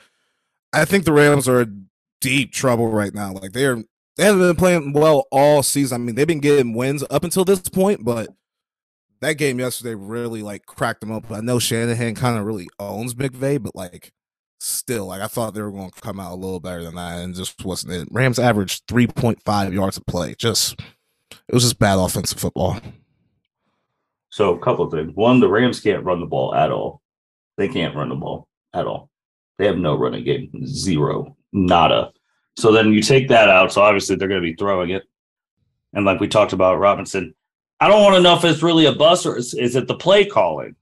I 0.73 0.85
think 0.85 1.05
the 1.05 1.13
Rams 1.13 1.47
are 1.47 1.61
in 1.61 1.87
deep 2.21 2.51
trouble 2.51 2.89
right 2.89 3.13
now. 3.13 3.33
Like 3.33 3.53
they're, 3.53 3.83
they 4.17 4.23
haven't 4.23 4.41
been 4.41 4.55
playing 4.55 4.93
well 4.93 5.25
all 5.31 5.63
season. 5.63 6.01
I 6.01 6.03
mean, 6.05 6.15
they've 6.15 6.27
been 6.27 6.39
getting 6.39 6.73
wins 6.73 7.03
up 7.09 7.23
until 7.23 7.45
this 7.45 7.61
point, 7.61 8.03
but 8.03 8.29
that 9.21 9.33
game 9.33 9.59
yesterday 9.59 9.95
really 9.95 10.41
like 10.41 10.65
cracked 10.65 11.01
them 11.01 11.11
up. 11.11 11.31
I 11.31 11.41
know 11.41 11.59
Shanahan 11.59 12.15
kind 12.15 12.37
of 12.37 12.45
really 12.45 12.67
owns 12.79 13.13
McVay, 13.13 13.61
but 13.61 13.75
like 13.75 14.13
still, 14.59 15.07
like 15.07 15.21
I 15.21 15.27
thought 15.27 15.53
they 15.53 15.61
were 15.61 15.71
going 15.71 15.91
to 15.91 16.01
come 16.01 16.19
out 16.19 16.33
a 16.33 16.35
little 16.35 16.59
better 16.59 16.83
than 16.83 16.95
that, 16.95 17.19
and 17.19 17.35
just 17.35 17.63
wasn't 17.65 17.93
it. 17.93 18.07
Rams 18.11 18.39
averaged 18.39 18.83
three 18.87 19.07
point 19.07 19.41
five 19.43 19.73
yards 19.73 19.97
a 19.97 20.01
play. 20.01 20.35
Just 20.37 20.79
it 21.29 21.53
was 21.53 21.63
just 21.63 21.79
bad 21.79 21.97
offensive 21.97 22.39
football. 22.39 22.79
So 24.29 24.53
a 24.53 24.59
couple 24.59 24.85
of 24.85 24.91
things. 24.91 25.15
One, 25.15 25.39
the 25.39 25.49
Rams 25.49 25.79
can't 25.79 26.03
run 26.03 26.19
the 26.19 26.25
ball 26.25 26.53
at 26.53 26.71
all. 26.71 27.01
They 27.57 27.67
can't 27.67 27.95
run 27.95 28.09
the 28.09 28.15
ball 28.15 28.47
at 28.73 28.85
all. 28.85 29.09
They 29.57 29.65
have 29.65 29.77
no 29.77 29.95
running 29.95 30.23
game. 30.23 30.51
Zero. 30.65 31.35
Nada. 31.53 32.11
So 32.57 32.71
then 32.71 32.91
you 32.93 33.01
take 33.01 33.27
that 33.29 33.49
out. 33.49 33.71
So 33.71 33.81
obviously 33.81 34.15
they're 34.15 34.27
going 34.27 34.41
to 34.41 34.47
be 34.47 34.55
throwing 34.55 34.91
it. 34.91 35.03
And 35.93 36.05
like 36.05 36.19
we 36.19 36.27
talked 36.27 36.53
about 36.53 36.79
Robinson, 36.79 37.33
I 37.79 37.87
don't 37.87 38.03
want 38.03 38.15
to 38.15 38.21
know 38.21 38.35
if 38.35 38.43
it's 38.43 38.63
really 38.63 38.85
a 38.85 38.93
bust 38.93 39.25
or 39.25 39.37
is, 39.37 39.53
is 39.53 39.75
it 39.75 39.87
the 39.87 39.95
play 39.95 40.25
calling? 40.25 40.75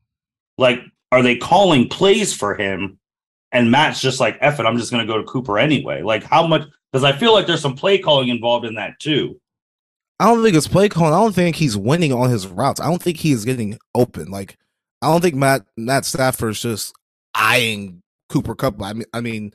Like, 0.57 0.81
are 1.11 1.23
they 1.23 1.37
calling 1.37 1.89
plays 1.89 2.33
for 2.33 2.55
him 2.55 2.97
and 3.51 3.71
Matt's 3.71 4.01
just 4.01 4.19
like, 4.19 4.37
F 4.41 4.59
it, 4.59 4.65
I'm 4.65 4.77
just 4.77 4.91
going 4.91 5.05
to 5.05 5.11
go 5.11 5.19
to 5.19 5.27
Cooper 5.27 5.59
anyway. 5.59 6.01
Like, 6.01 6.23
how 6.23 6.45
much? 6.45 6.67
Because 6.91 7.03
I 7.03 7.11
feel 7.11 7.33
like 7.33 7.47
there's 7.47 7.61
some 7.61 7.75
play 7.75 7.97
calling 7.97 8.29
involved 8.29 8.65
in 8.65 8.75
that 8.75 8.99
too. 8.99 9.39
I 10.19 10.27
don't 10.27 10.43
think 10.43 10.55
it's 10.55 10.67
play 10.67 10.89
calling. 10.89 11.13
I 11.13 11.19
don't 11.19 11.33
think 11.33 11.55
he's 11.55 11.75
winning 11.75 12.13
on 12.13 12.29
his 12.29 12.47
routes. 12.47 12.79
I 12.79 12.85
don't 12.85 13.01
think 13.01 13.17
he 13.17 13.31
is 13.31 13.45
getting 13.45 13.79
open. 13.95 14.29
Like, 14.29 14.57
I 15.01 15.07
don't 15.07 15.21
think 15.21 15.35
Matt 15.35 15.65
Matt 15.75 16.05
Stafford's 16.05 16.61
just 16.61 16.93
eyeing 17.33 18.02
Cooper 18.29 18.55
Kupp. 18.55 18.81
I 18.81 18.93
mean, 18.93 19.05
I 19.13 19.21
mean, 19.21 19.53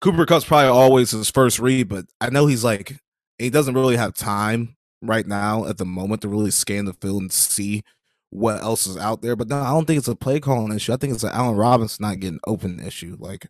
Cooper 0.00 0.26
Kupp's 0.26 0.44
probably 0.44 0.68
always 0.68 1.10
his 1.10 1.30
first 1.30 1.58
read, 1.58 1.88
but 1.88 2.06
I 2.20 2.30
know 2.30 2.46
he's 2.46 2.64
like 2.64 2.98
he 3.38 3.50
doesn't 3.50 3.74
really 3.74 3.96
have 3.96 4.14
time 4.14 4.76
right 5.00 5.26
now 5.26 5.66
at 5.66 5.78
the 5.78 5.84
moment 5.84 6.22
to 6.22 6.28
really 6.28 6.50
scan 6.50 6.84
the 6.84 6.92
field 6.94 7.22
and 7.22 7.32
see 7.32 7.82
what 8.30 8.62
else 8.62 8.86
is 8.86 8.96
out 8.96 9.22
there. 9.22 9.36
But 9.36 9.48
no, 9.48 9.60
I 9.60 9.70
don't 9.70 9.84
think 9.86 9.98
it's 9.98 10.08
a 10.08 10.16
play 10.16 10.40
calling 10.40 10.74
issue. 10.74 10.92
I 10.92 10.96
think 10.96 11.12
it's 11.12 11.24
an 11.24 11.32
Allen 11.32 11.56
Robinson 11.56 12.02
not 12.02 12.20
getting 12.20 12.40
open 12.46 12.80
issue. 12.80 13.16
Like 13.18 13.48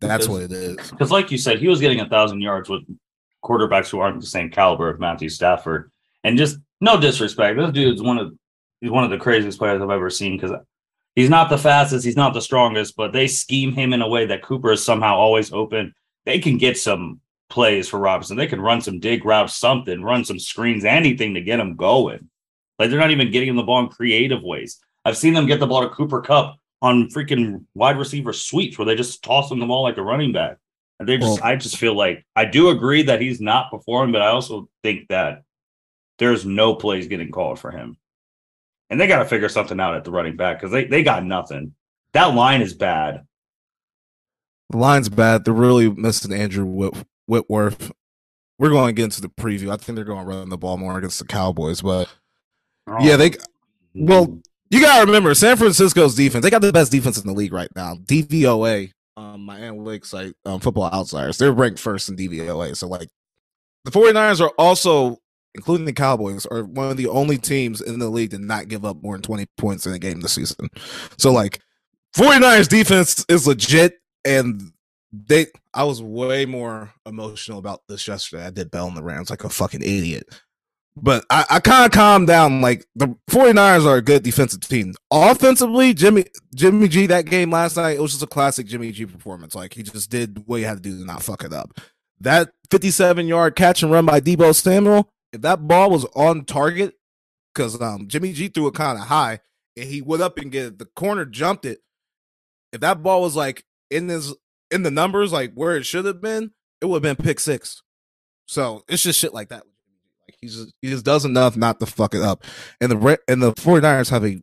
that's 0.00 0.26
because, 0.26 0.28
what 0.28 0.42
it 0.42 0.52
is. 0.52 0.90
Because, 0.90 1.10
like 1.10 1.30
you 1.30 1.38
said, 1.38 1.58
he 1.58 1.68
was 1.68 1.80
getting 1.80 2.00
a 2.00 2.08
thousand 2.08 2.40
yards 2.40 2.68
with 2.68 2.82
quarterbacks 3.44 3.88
who 3.88 4.00
aren't 4.00 4.20
the 4.20 4.26
same 4.26 4.50
caliber 4.50 4.88
of 4.88 5.00
Matthew 5.00 5.28
Stafford. 5.28 5.90
And 6.24 6.36
just 6.36 6.58
no 6.80 7.00
disrespect, 7.00 7.58
this 7.58 7.72
dude's 7.72 8.02
one 8.02 8.18
of 8.18 8.32
he's 8.80 8.90
one 8.90 9.04
of 9.04 9.10
the 9.10 9.18
craziest 9.18 9.58
players 9.58 9.82
I've 9.82 9.90
ever 9.90 10.10
seen 10.10 10.36
because 10.36 10.56
he's 11.18 11.28
not 11.28 11.50
the 11.50 11.58
fastest, 11.58 12.04
he's 12.04 12.16
not 12.16 12.32
the 12.32 12.40
strongest, 12.40 12.94
but 12.94 13.12
they 13.12 13.26
scheme 13.26 13.72
him 13.72 13.92
in 13.92 14.02
a 14.02 14.08
way 14.08 14.26
that 14.26 14.44
Cooper 14.44 14.70
is 14.70 14.84
somehow 14.84 15.16
always 15.16 15.52
open. 15.52 15.92
They 16.24 16.38
can 16.38 16.58
get 16.58 16.78
some 16.78 17.20
plays 17.50 17.88
for 17.88 17.98
Robinson. 17.98 18.36
They 18.36 18.46
can 18.46 18.60
run 18.60 18.80
some 18.80 19.00
dig 19.00 19.24
routes, 19.24 19.56
something, 19.56 20.00
run 20.00 20.24
some 20.24 20.38
screens, 20.38 20.84
anything 20.84 21.34
to 21.34 21.40
get 21.40 21.58
him 21.58 21.74
going. 21.74 22.30
Like 22.78 22.90
they're 22.90 23.00
not 23.00 23.10
even 23.10 23.32
getting 23.32 23.48
him 23.48 23.56
the 23.56 23.64
ball 23.64 23.80
in 23.80 23.88
creative 23.88 24.44
ways. 24.44 24.78
I've 25.04 25.16
seen 25.16 25.34
them 25.34 25.46
get 25.46 25.58
the 25.58 25.66
ball 25.66 25.82
to 25.82 25.88
Cooper 25.88 26.20
Kupp 26.20 26.56
on 26.82 27.08
freaking 27.08 27.64
wide 27.74 27.98
receiver 27.98 28.32
sweeps 28.32 28.78
where 28.78 28.86
they 28.86 28.94
just 28.94 29.24
toss 29.24 29.50
him 29.50 29.58
the 29.58 29.66
ball 29.66 29.82
like 29.82 29.96
a 29.96 30.02
running 30.02 30.32
back. 30.32 30.58
And 31.00 31.08
they 31.08 31.18
just, 31.18 31.40
well, 31.40 31.50
I 31.50 31.56
just 31.56 31.78
feel 31.78 31.96
like 31.96 32.24
I 32.36 32.44
do 32.44 32.68
agree 32.68 33.02
that 33.02 33.20
he's 33.20 33.40
not 33.40 33.72
performing, 33.72 34.12
but 34.12 34.22
I 34.22 34.28
also 34.28 34.68
think 34.84 35.08
that 35.08 35.42
there's 36.20 36.46
no 36.46 36.76
plays 36.76 37.08
getting 37.08 37.32
called 37.32 37.58
for 37.58 37.72
him. 37.72 37.96
And 38.90 39.00
they 39.00 39.06
got 39.06 39.18
to 39.18 39.24
figure 39.26 39.48
something 39.48 39.78
out 39.78 39.94
at 39.94 40.04
the 40.04 40.10
running 40.10 40.36
back 40.36 40.58
because 40.58 40.72
they, 40.72 40.84
they 40.84 41.02
got 41.02 41.24
nothing. 41.24 41.74
That 42.12 42.34
line 42.34 42.62
is 42.62 42.74
bad. 42.74 43.26
The 44.70 44.78
line's 44.78 45.08
bad. 45.08 45.44
They're 45.44 45.54
really 45.54 45.90
missing 45.90 46.32
Andrew 46.32 46.64
Whit- 46.64 47.04
Whitworth. 47.26 47.92
We're 48.58 48.70
going 48.70 48.88
to 48.88 48.92
get 48.92 49.04
into 49.04 49.20
the 49.20 49.28
preview. 49.28 49.70
I 49.70 49.76
think 49.76 49.96
they're 49.96 50.04
going 50.04 50.26
to 50.26 50.28
run 50.28 50.48
the 50.48 50.58
ball 50.58 50.76
more 50.78 50.98
against 50.98 51.18
the 51.18 51.26
Cowboys, 51.26 51.80
but 51.80 52.08
oh. 52.86 52.96
yeah, 53.00 53.16
they. 53.16 53.32
Well, 53.94 54.40
you 54.70 54.80
got 54.80 55.00
to 55.00 55.06
remember 55.06 55.34
San 55.34 55.56
Francisco's 55.56 56.14
defense. 56.14 56.42
They 56.42 56.50
got 56.50 56.60
the 56.60 56.72
best 56.72 56.92
defense 56.92 57.18
in 57.18 57.26
the 57.26 57.32
league 57.32 57.52
right 57.52 57.70
now. 57.74 57.94
DVOA, 57.94 58.92
um, 59.16 59.44
my 59.44 59.60
analytics 59.60 60.06
site, 60.06 60.34
um, 60.44 60.60
Football 60.60 60.90
Outsiders, 60.92 61.38
they're 61.38 61.52
ranked 61.52 61.78
first 61.78 62.08
in 62.08 62.16
DVOA. 62.16 62.76
So 62.76 62.88
like, 62.88 63.08
the 63.84 63.90
49ers 63.90 64.40
are 64.40 64.52
also, 64.58 65.18
including 65.54 65.86
the 65.86 65.92
Cowboys, 65.92 66.46
are 66.46 66.64
one 66.64 66.90
of 66.90 66.96
the 66.96 67.08
only 67.08 67.38
teams 67.38 67.80
in 67.80 67.98
the 67.98 68.08
league 68.08 68.30
to 68.30 68.38
not 68.38 68.68
give 68.68 68.84
up 68.84 69.02
more 69.02 69.14
than 69.14 69.22
20 69.22 69.46
points 69.56 69.86
in 69.86 69.92
a 69.92 69.98
game 69.98 70.20
this 70.20 70.34
season. 70.34 70.68
So 71.16 71.32
like, 71.32 71.60
49ers 72.16 72.68
defense 72.68 73.24
is 73.28 73.46
legit, 73.46 74.00
and 74.24 74.72
they 75.12 75.46
I 75.72 75.84
was 75.84 76.02
way 76.02 76.44
more 76.44 76.92
emotional 77.06 77.58
about 77.58 77.82
this 77.88 78.06
yesterday. 78.06 78.46
I 78.46 78.50
did 78.50 78.70
bell 78.70 78.86
on 78.86 78.94
the 78.94 79.02
Rams 79.02 79.30
like 79.30 79.44
a 79.44 79.48
fucking 79.48 79.82
idiot. 79.82 80.24
But 80.96 81.24
I, 81.30 81.44
I 81.48 81.60
kind 81.60 81.86
of 81.86 81.92
calmed 81.92 82.26
down. 82.26 82.60
Like 82.60 82.84
the 82.96 83.14
49ers 83.30 83.86
are 83.86 83.96
a 83.96 84.02
good 84.02 84.22
defensive 84.22 84.60
team. 84.60 84.94
Offensively, 85.10 85.94
Jimmy 85.94 86.24
Jimmy 86.54 86.88
G 86.88 87.06
that 87.06 87.26
game 87.26 87.50
last 87.50 87.76
night, 87.76 87.96
it 87.96 88.02
was 88.02 88.12
just 88.12 88.22
a 88.24 88.26
classic 88.26 88.66
Jimmy 88.66 88.90
G 88.90 89.06
performance. 89.06 89.54
Like 89.54 89.74
he 89.74 89.82
just 89.82 90.10
did 90.10 90.42
what 90.46 90.56
he 90.56 90.64
had 90.64 90.78
to 90.78 90.82
do 90.82 90.98
to 90.98 91.04
not 91.04 91.22
fuck 91.22 91.44
it 91.44 91.52
up. 91.52 91.78
That 92.20 92.50
57 92.70 93.26
yard 93.28 93.54
catch 93.54 93.82
and 93.82 93.92
run 93.92 94.06
by 94.06 94.20
Deebo 94.20 94.54
Samuel, 94.54 95.08
if 95.32 95.40
that 95.42 95.66
ball 95.66 95.90
was 95.90 96.04
on 96.14 96.44
target, 96.44 96.94
because 97.54 97.80
um 97.80 98.08
Jimmy 98.08 98.32
G 98.32 98.48
threw 98.48 98.68
it 98.68 98.74
kind 98.74 98.98
of 98.98 99.06
high 99.06 99.40
and 99.76 99.88
he 99.88 100.02
went 100.02 100.22
up 100.22 100.38
and 100.38 100.52
get 100.52 100.78
the 100.78 100.86
corner 100.86 101.24
jumped 101.24 101.64
it. 101.64 101.80
If 102.72 102.80
that 102.80 103.02
ball 103.02 103.22
was 103.22 103.36
like 103.36 103.64
in 103.90 104.08
his 104.08 104.34
in 104.70 104.82
the 104.82 104.90
numbers, 104.90 105.32
like 105.32 105.54
where 105.54 105.76
it 105.76 105.84
should 105.84 106.04
have 106.04 106.20
been, 106.20 106.52
it 106.80 106.86
would 106.86 107.04
have 107.04 107.16
been 107.16 107.24
pick 107.24 107.40
six. 107.40 107.82
So 108.46 108.84
it's 108.88 109.02
just 109.02 109.18
shit 109.18 109.34
like 109.34 109.48
that. 109.48 109.64
Like 110.26 110.36
he 110.40 110.48
just 110.48 110.72
he 110.82 110.88
just 110.88 111.04
does 111.04 111.24
enough 111.24 111.56
not 111.56 111.80
to 111.80 111.86
fuck 111.86 112.14
it 112.14 112.22
up. 112.22 112.44
And 112.80 112.90
the 112.90 113.18
and 113.28 113.42
the 113.42 113.52
49ers 113.52 114.10
have 114.10 114.24
a 114.24 114.42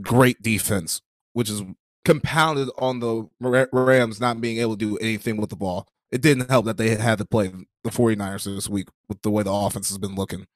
great 0.00 0.42
defense, 0.42 1.00
which 1.32 1.50
is 1.50 1.62
compounded 2.04 2.68
on 2.78 3.00
the 3.00 3.28
Rams 3.40 4.20
not 4.20 4.40
being 4.40 4.58
able 4.58 4.76
to 4.76 4.84
do 4.86 4.96
anything 4.98 5.36
with 5.36 5.50
the 5.50 5.56
ball. 5.56 5.88
It 6.14 6.22
didn't 6.22 6.48
help 6.48 6.66
that 6.66 6.76
they 6.76 6.94
had 6.94 7.18
to 7.18 7.24
play 7.24 7.48
the 7.82 7.90
49ers 7.90 8.44
this 8.44 8.68
week 8.68 8.86
with 9.08 9.20
the 9.22 9.30
way 9.30 9.42
the 9.42 9.50
offense 9.50 9.88
has 9.88 9.98
been 9.98 10.14
looking. 10.14 10.46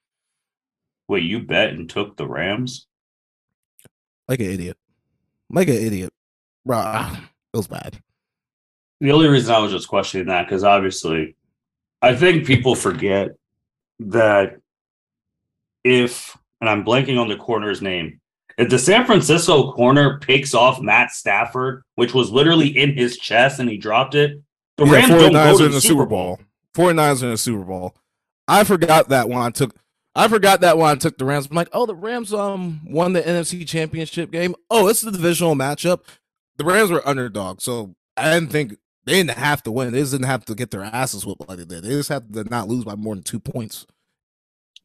Wait, 1.09 1.25
you 1.25 1.41
bet 1.41 1.71
and 1.71 1.91
took 1.91 2.17
the 2.17 2.29
Rams? 2.29 2.87
Like 4.29 4.39
an 4.39 4.47
idiot. 4.47 4.77
Like 5.51 5.67
an 5.67 5.75
idiot. 5.75 6.13
Bro, 6.65 6.79
it 7.53 7.57
was 7.57 7.67
bad. 7.67 8.01
The 9.01 9.11
only 9.11 9.27
reason 9.27 9.53
I 9.53 9.59
was 9.59 9.73
just 9.73 9.89
questioning 9.89 10.29
that 10.29 10.47
because 10.47 10.63
obviously, 10.63 11.35
I 12.03 12.15
think 12.15 12.47
people 12.47 12.77
forget 12.77 13.31
that 13.99 14.61
if 15.83 16.39
and 16.61 16.71
I'm 16.71 16.85
blanking 16.85 17.21
on 17.21 17.27
the 17.27 17.37
corner's 17.37 17.83
name. 17.83 18.21
If 18.59 18.71
the 18.71 18.79
San 18.79 19.07
Francisco 19.07 19.73
corner 19.73 20.21
picks 20.21 20.55
off 20.55 20.81
Matt 20.81 21.11
Stafford, 21.11 21.83
which 21.97 22.15
was 22.15 22.31
literally 22.31 22.69
in 22.69 22.97
his 22.97 23.19
chest 23.19 23.59
and 23.59 23.69
he 23.69 23.77
dropped 23.77 24.15
it, 24.15 24.41
the 24.79 24.87
yeah, 24.87 24.93
Rams 24.93 25.09
don't 25.09 25.33
go 25.33 25.59
to 25.59 25.67
in 25.67 25.73
the 25.73 25.81
Super 25.81 26.07
Bowl. 26.07 26.39
Bowl. 26.75 26.93
49ers 26.93 27.23
are 27.23 27.27
in 27.27 27.33
the 27.33 27.39
Super 27.39 27.65
Bowl. 27.65 27.95
I 28.47 28.65
forgot 28.65 29.11
that 29.11 29.29
when 29.29 29.39
I 29.39 29.51
took 29.51 29.75
I 30.15 30.27
forgot 30.27 30.63
that 30.63 30.79
when 30.79 30.91
I 30.91 30.95
took 30.97 31.17
the 31.19 31.25
Rams. 31.25 31.47
I'm 31.49 31.57
like, 31.57 31.69
oh, 31.73 31.87
the 31.87 31.95
Rams 31.95 32.33
um 32.33 32.81
won 32.87 33.13
the 33.13 33.23
NFC 33.23 33.67
championship 33.67 34.31
game. 34.31 34.55
Oh, 34.71 34.89
it's 34.89 35.01
the 35.01 35.13
divisional 35.13 35.55
matchup. 35.55 36.01
The 36.57 36.65
Rams 36.65 36.91
were 36.91 37.07
underdogs, 37.07 37.63
so 37.63 37.95
I 38.17 38.35
didn't 38.35 38.51
think 38.51 38.77
they 39.05 39.13
didn't 39.13 39.39
have 39.39 39.63
to 39.65 39.71
win. 39.71 39.93
They 39.93 40.01
just 40.01 40.13
didn't 40.13 40.27
have 40.27 40.45
to 40.47 40.55
get 40.55 40.71
their 40.71 40.83
asses 40.83 41.25
whooped 41.25 41.49
like 41.49 41.59
they 41.59 41.65
did. 41.65 41.85
They 41.85 41.91
just 41.91 42.09
had 42.09 42.33
to 42.35 42.45
not 42.45 42.69
lose 42.69 42.85
by 42.85 42.95
more 42.95 43.15
than 43.15 43.23
two 43.23 43.41
points. 43.41 43.87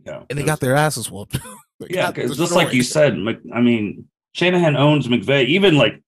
Yeah, 0.05 0.23
and 0.29 0.37
they 0.37 0.43
got 0.43 0.59
their 0.59 0.75
asses 0.75 1.09
whooped. 1.09 1.39
yeah, 1.89 2.11
because 2.11 2.37
just 2.37 2.53
like 2.53 2.73
you 2.73 2.83
said, 2.83 3.13
I 3.53 3.61
mean, 3.61 4.07
Shanahan 4.33 4.75
owns 4.75 5.07
McVay. 5.07 5.45
Even 5.45 5.77
like 5.77 6.01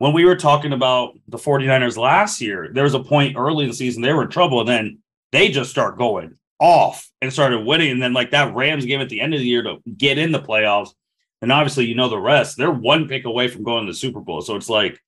when 0.00 0.14
we 0.14 0.24
were 0.24 0.34
talking 0.34 0.72
about 0.72 1.12
the 1.28 1.36
49ers 1.36 1.98
last 1.98 2.40
year, 2.40 2.70
there 2.72 2.84
was 2.84 2.94
a 2.94 3.04
point 3.04 3.36
early 3.36 3.64
in 3.64 3.70
the 3.70 3.76
season 3.76 4.00
they 4.00 4.14
were 4.14 4.22
in 4.22 4.30
trouble, 4.30 4.60
and 4.60 4.68
then 4.68 4.98
they 5.30 5.50
just 5.50 5.70
start 5.70 5.98
going 5.98 6.38
off 6.58 7.06
and 7.20 7.30
started 7.30 7.66
winning. 7.66 7.90
And 7.90 8.02
then 8.02 8.14
like 8.14 8.30
that 8.30 8.54
Rams 8.54 8.86
game 8.86 9.02
at 9.02 9.10
the 9.10 9.20
end 9.20 9.34
of 9.34 9.40
the 9.40 9.46
year 9.46 9.62
to 9.62 9.76
get 9.98 10.16
in 10.16 10.32
the 10.32 10.40
playoffs. 10.40 10.94
And 11.42 11.52
obviously, 11.52 11.84
you 11.84 11.94
know 11.94 12.08
the 12.08 12.18
rest. 12.18 12.56
They're 12.56 12.70
one 12.70 13.08
pick 13.08 13.26
away 13.26 13.48
from 13.48 13.62
going 13.62 13.84
to 13.84 13.92
the 13.92 13.96
Super 13.96 14.20
Bowl. 14.20 14.40
So 14.40 14.56
it's 14.56 14.70
like 14.70 14.98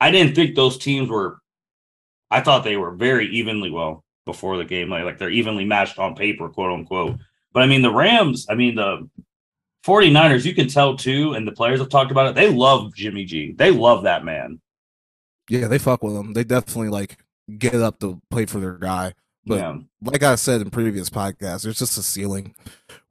I 0.00 0.10
didn't 0.10 0.34
think 0.34 0.56
those 0.56 0.78
teams 0.78 1.10
were 1.10 1.38
I 2.30 2.40
thought 2.40 2.64
they 2.64 2.78
were 2.78 2.92
very 2.92 3.28
evenly 3.28 3.70
well 3.70 4.02
before 4.24 4.56
the 4.56 4.64
game, 4.64 4.88
like, 4.88 5.04
like 5.04 5.18
they're 5.18 5.28
evenly 5.28 5.66
matched 5.66 5.98
on 5.98 6.14
paper, 6.14 6.48
quote 6.48 6.72
unquote. 6.72 7.18
But 7.52 7.64
I 7.64 7.66
mean, 7.66 7.82
the 7.82 7.92
Rams, 7.92 8.46
I 8.48 8.54
mean, 8.54 8.76
the 8.76 9.10
49ers, 9.84 10.44
you 10.44 10.54
can 10.54 10.68
tell 10.68 10.96
too, 10.96 11.34
and 11.34 11.46
the 11.46 11.52
players 11.52 11.80
have 11.80 11.88
talked 11.88 12.10
about 12.10 12.28
it. 12.28 12.34
They 12.34 12.50
love 12.50 12.94
Jimmy 12.94 13.24
G. 13.24 13.52
They 13.52 13.70
love 13.70 14.04
that 14.04 14.24
man. 14.24 14.60
Yeah, 15.48 15.66
they 15.68 15.78
fuck 15.78 16.02
with 16.02 16.14
him. 16.14 16.32
They 16.32 16.44
definitely 16.44 16.88
like 16.88 17.18
get 17.58 17.74
up 17.74 17.98
to 18.00 18.20
play 18.30 18.46
for 18.46 18.60
their 18.60 18.78
guy. 18.78 19.14
But 19.44 19.58
yeah. 19.58 19.76
like 20.02 20.22
I 20.22 20.36
said 20.36 20.60
in 20.60 20.70
previous 20.70 21.10
podcasts, 21.10 21.64
there's 21.64 21.78
just 21.78 21.98
a 21.98 22.02
ceiling 22.02 22.54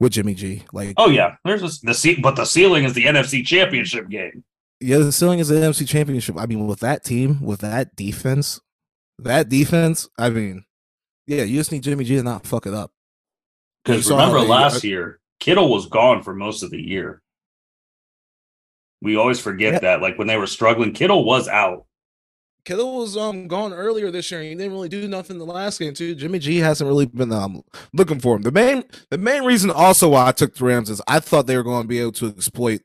with 0.00 0.12
Jimmy 0.12 0.32
G. 0.34 0.64
Like, 0.72 0.94
Oh 0.96 1.10
yeah, 1.10 1.36
there's 1.44 1.62
a, 1.62 1.86
the 1.86 1.92
ce- 1.92 2.20
but 2.22 2.36
the 2.36 2.46
ceiling 2.46 2.84
is 2.84 2.94
the 2.94 3.04
NFC 3.04 3.44
Championship 3.44 4.08
game. 4.08 4.42
yeah, 4.80 4.98
the 4.98 5.12
ceiling 5.12 5.40
is 5.40 5.48
the 5.48 5.56
NFC 5.56 5.86
Championship. 5.86 6.36
I 6.38 6.46
mean, 6.46 6.66
with 6.66 6.80
that 6.80 7.04
team, 7.04 7.42
with 7.42 7.60
that 7.60 7.94
defense, 7.96 8.60
that 9.18 9.50
defense, 9.50 10.08
I 10.18 10.30
mean, 10.30 10.64
yeah, 11.26 11.42
you 11.42 11.58
just 11.58 11.70
need 11.70 11.82
Jimmy 11.82 12.04
G 12.04 12.16
to 12.16 12.22
not 12.22 12.46
fuck 12.46 12.66
it 12.66 12.72
up. 12.72 12.92
Because 13.84 14.08
remember 14.08 14.40
they- 14.40 14.46
last 14.46 14.84
uh, 14.84 14.88
year, 14.88 15.20
Kittle 15.42 15.68
was 15.68 15.86
gone 15.86 16.22
for 16.22 16.32
most 16.34 16.62
of 16.62 16.70
the 16.70 16.80
year. 16.80 17.20
We 19.00 19.16
always 19.16 19.40
forget 19.40 19.72
Yeah. 19.72 19.78
that. 19.80 20.00
Like 20.00 20.16
when 20.16 20.28
they 20.28 20.36
were 20.36 20.46
struggling, 20.46 20.92
Kittle 20.92 21.24
was 21.24 21.48
out. 21.48 21.86
Kittle 22.64 22.98
was 22.98 23.16
um 23.16 23.48
gone 23.48 23.72
earlier 23.72 24.12
this 24.12 24.30
year, 24.30 24.38
and 24.38 24.50
he 24.50 24.54
didn't 24.54 24.70
really 24.70 24.88
do 24.88 25.08
nothing 25.08 25.38
the 25.38 25.44
last 25.44 25.80
game 25.80 25.94
too. 25.94 26.14
Jimmy 26.14 26.38
G 26.38 26.58
hasn't 26.58 26.86
really 26.86 27.06
been 27.06 27.32
um 27.32 27.64
looking 27.92 28.20
for 28.20 28.36
him. 28.36 28.42
The 28.42 28.52
main 28.52 28.84
the 29.10 29.18
main 29.18 29.42
reason 29.42 29.68
also 29.72 30.10
why 30.10 30.28
I 30.28 30.32
took 30.32 30.54
the 30.54 30.64
Rams 30.64 30.88
is 30.88 31.02
I 31.08 31.18
thought 31.18 31.48
they 31.48 31.56
were 31.56 31.64
going 31.64 31.82
to 31.82 31.88
be 31.88 31.98
able 31.98 32.12
to 32.12 32.28
exploit 32.28 32.82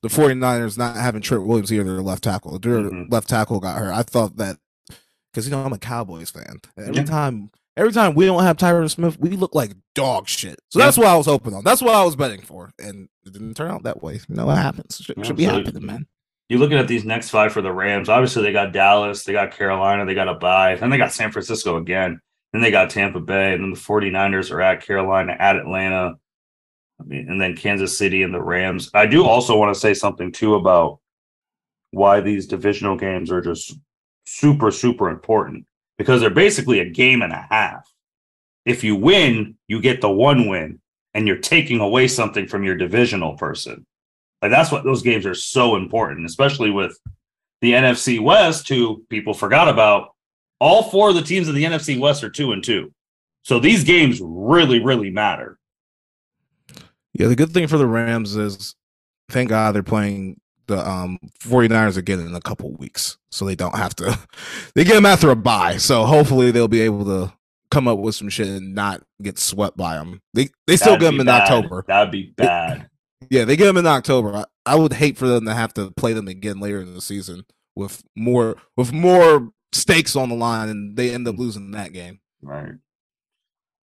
the 0.00 0.08
49ers 0.08 0.78
not 0.78 0.96
having 0.96 1.20
Trent 1.20 1.44
Williams 1.46 1.68
here, 1.68 1.84
their 1.84 2.00
left 2.00 2.24
tackle. 2.24 2.58
Their 2.58 2.78
Mhm. 2.84 3.12
left 3.12 3.28
tackle 3.28 3.60
got 3.60 3.76
hurt. 3.78 3.92
I 3.92 4.02
thought 4.02 4.36
that 4.38 4.56
because 5.30 5.44
you 5.46 5.50
know 5.50 5.62
I'm 5.62 5.74
a 5.74 5.78
Cowboys 5.78 6.30
fan. 6.30 6.60
Every 6.78 6.94
Yeah. 6.94 7.04
time 7.04 7.50
every 7.78 7.92
time 7.92 8.14
we 8.14 8.26
don't 8.26 8.42
have 8.42 8.56
Tyron 8.58 8.90
Smith, 8.90 9.18
we 9.18 9.30
look 9.30 9.54
like 9.54 9.72
dog 9.94 10.28
shit. 10.28 10.58
So 10.68 10.78
that's 10.78 10.98
what 10.98 11.06
I 11.06 11.16
was 11.16 11.26
hoping 11.26 11.54
on. 11.54 11.64
That's 11.64 11.80
what 11.80 11.94
I 11.94 12.04
was 12.04 12.16
betting 12.16 12.42
for, 12.42 12.72
and 12.78 13.08
it 13.24 13.32
didn't 13.32 13.54
turn 13.54 13.70
out 13.70 13.84
that 13.84 14.02
way. 14.02 14.14
You 14.28 14.34
know 14.34 14.46
what 14.46 14.58
happens? 14.58 15.00
Should, 15.02 15.16
Yeah, 15.16 15.24
should 15.24 15.36
be 15.36 15.44
so- 15.46 15.52
happening, 15.54 15.86
man. 15.86 16.06
You're 16.50 16.60
looking 16.60 16.78
at 16.78 16.88
these 16.88 17.04
next 17.04 17.28
five 17.28 17.52
for 17.52 17.60
the 17.60 17.72
Rams. 17.72 18.08
Obviously, 18.08 18.42
they 18.42 18.52
got 18.52 18.72
Dallas, 18.72 19.24
they 19.24 19.32
got 19.32 19.50
Carolina, 19.52 20.06
they 20.06 20.14
got 20.14 20.28
a 20.28 20.34
bye, 20.34 20.76
then 20.76 20.88
they 20.90 20.96
got 20.96 21.12
San 21.12 21.30
Francisco 21.30 21.76
again. 21.76 22.20
Then 22.54 22.62
they 22.62 22.70
got 22.70 22.88
Tampa 22.88 23.20
Bay, 23.20 23.52
and 23.52 23.62
then 23.62 23.70
the 23.72 23.76
49ers 23.78 24.50
are 24.50 24.62
at 24.62 24.80
Carolina, 24.82 25.36
at 25.38 25.56
Atlanta, 25.56 26.14
I 26.98 27.04
mean, 27.04 27.28
and 27.28 27.38
then 27.38 27.54
Kansas 27.54 27.98
City 27.98 28.22
and 28.22 28.32
the 28.32 28.40
Rams. 28.40 28.90
I 28.94 29.04
do 29.04 29.26
also 29.26 29.58
want 29.58 29.74
to 29.74 29.78
say 29.78 29.92
something 29.92 30.32
too 30.32 30.54
about 30.54 31.00
why 31.90 32.20
these 32.22 32.46
divisional 32.46 32.96
games 32.96 33.30
are 33.30 33.42
just 33.42 33.76
super, 34.24 34.70
super 34.70 35.10
important 35.10 35.66
because 35.98 36.20
they're 36.20 36.30
basically 36.30 36.78
a 36.78 36.88
game 36.88 37.22
and 37.22 37.32
a 37.32 37.46
half. 37.50 37.92
If 38.64 38.84
you 38.84 38.96
win, 38.96 39.56
you 39.66 39.80
get 39.80 40.00
the 40.00 40.10
one 40.10 40.48
win, 40.48 40.80
and 41.14 41.26
you're 41.26 41.38
taking 41.38 41.80
away 41.80 42.08
something 42.08 42.46
from 42.46 42.64
your 42.64 42.76
divisional 42.76 43.36
person. 43.36 43.84
Like 44.40 44.52
that's 44.52 44.70
what 44.70 44.84
those 44.84 45.02
games 45.02 45.26
are 45.26 45.34
so 45.34 45.76
important, 45.76 46.24
especially 46.24 46.70
with 46.70 46.96
the 47.60 47.72
NFC 47.72 48.20
West, 48.20 48.68
who 48.68 49.04
people 49.10 49.34
forgot 49.34 49.68
about. 49.68 50.14
All 50.60 50.84
four 50.84 51.10
of 51.10 51.14
the 51.14 51.22
teams 51.22 51.48
in 51.48 51.54
the 51.54 51.64
NFC 51.64 51.98
West 51.98 52.22
are 52.24 52.30
two 52.30 52.52
and 52.52 52.62
two. 52.62 52.92
So 53.42 53.58
these 53.58 53.84
games 53.84 54.20
really, 54.22 54.82
really 54.82 55.10
matter. 55.10 55.58
Yeah, 57.14 57.28
the 57.28 57.36
good 57.36 57.50
thing 57.50 57.66
for 57.66 57.78
the 57.78 57.86
Rams 57.86 58.36
is 58.36 58.74
thank 59.28 59.48
God 59.48 59.74
they're 59.74 59.82
playing 59.82 60.40
the 60.68 60.88
um 60.88 61.18
49ers 61.40 61.96
again 61.96 62.20
in 62.20 62.34
a 62.34 62.40
couple 62.40 62.72
weeks. 62.76 63.18
So 63.30 63.44
they 63.44 63.56
don't 63.56 63.76
have 63.76 63.94
to 63.96 64.18
they 64.74 64.84
get 64.84 64.94
them 64.94 65.06
after 65.06 65.30
a 65.30 65.36
bye. 65.36 65.76
So 65.78 66.04
hopefully 66.04 66.50
they'll 66.50 66.68
be 66.68 66.82
able 66.82 67.04
to 67.06 67.32
come 67.70 67.88
up 67.88 67.98
with 67.98 68.14
some 68.14 68.28
shit 68.28 68.46
and 68.48 68.74
not 68.74 69.02
get 69.20 69.38
swept 69.38 69.76
by 69.76 69.96
them. 69.96 70.22
They 70.34 70.48
they 70.66 70.76
still 70.76 70.92
That'd 70.92 71.00
get 71.00 71.10
them 71.10 71.20
in 71.20 71.26
bad. 71.26 71.42
October. 71.42 71.84
That'd 71.88 72.12
be 72.12 72.32
bad. 72.36 72.88
Yeah, 73.30 73.44
they 73.44 73.56
get 73.56 73.64
them 73.66 73.76
in 73.76 73.86
October. 73.86 74.32
I, 74.36 74.44
I 74.64 74.76
would 74.76 74.92
hate 74.92 75.18
for 75.18 75.26
them 75.26 75.44
to 75.46 75.52
have 75.52 75.74
to 75.74 75.90
play 75.90 76.12
them 76.12 76.28
again 76.28 76.60
later 76.60 76.80
in 76.80 76.94
the 76.94 77.00
season 77.00 77.44
with 77.74 78.02
more 78.16 78.56
with 78.76 78.92
more 78.92 79.50
stakes 79.72 80.14
on 80.16 80.28
the 80.28 80.34
line 80.36 80.68
and 80.68 80.96
they 80.96 81.12
end 81.12 81.26
up 81.26 81.36
losing 81.36 81.72
that 81.72 81.92
game. 81.92 82.20
right. 82.40 82.72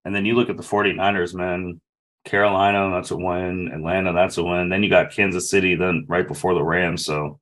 And 0.05 0.15
then 0.15 0.25
you 0.25 0.35
look 0.35 0.49
at 0.49 0.55
the 0.57 0.63
49ers, 0.63 1.35
man. 1.35 1.81
Carolina, 2.25 2.89
that's 2.91 3.11
a 3.11 3.17
win. 3.17 3.71
Atlanta, 3.71 4.11
that's 4.11 4.37
a 4.37 4.43
win. 4.43 4.69
Then 4.69 4.83
you 4.83 4.89
got 4.89 5.11
Kansas 5.11 5.49
City, 5.49 5.75
then 5.75 6.05
right 6.07 6.27
before 6.27 6.53
the 6.53 6.63
Rams. 6.63 7.05
So, 7.05 7.39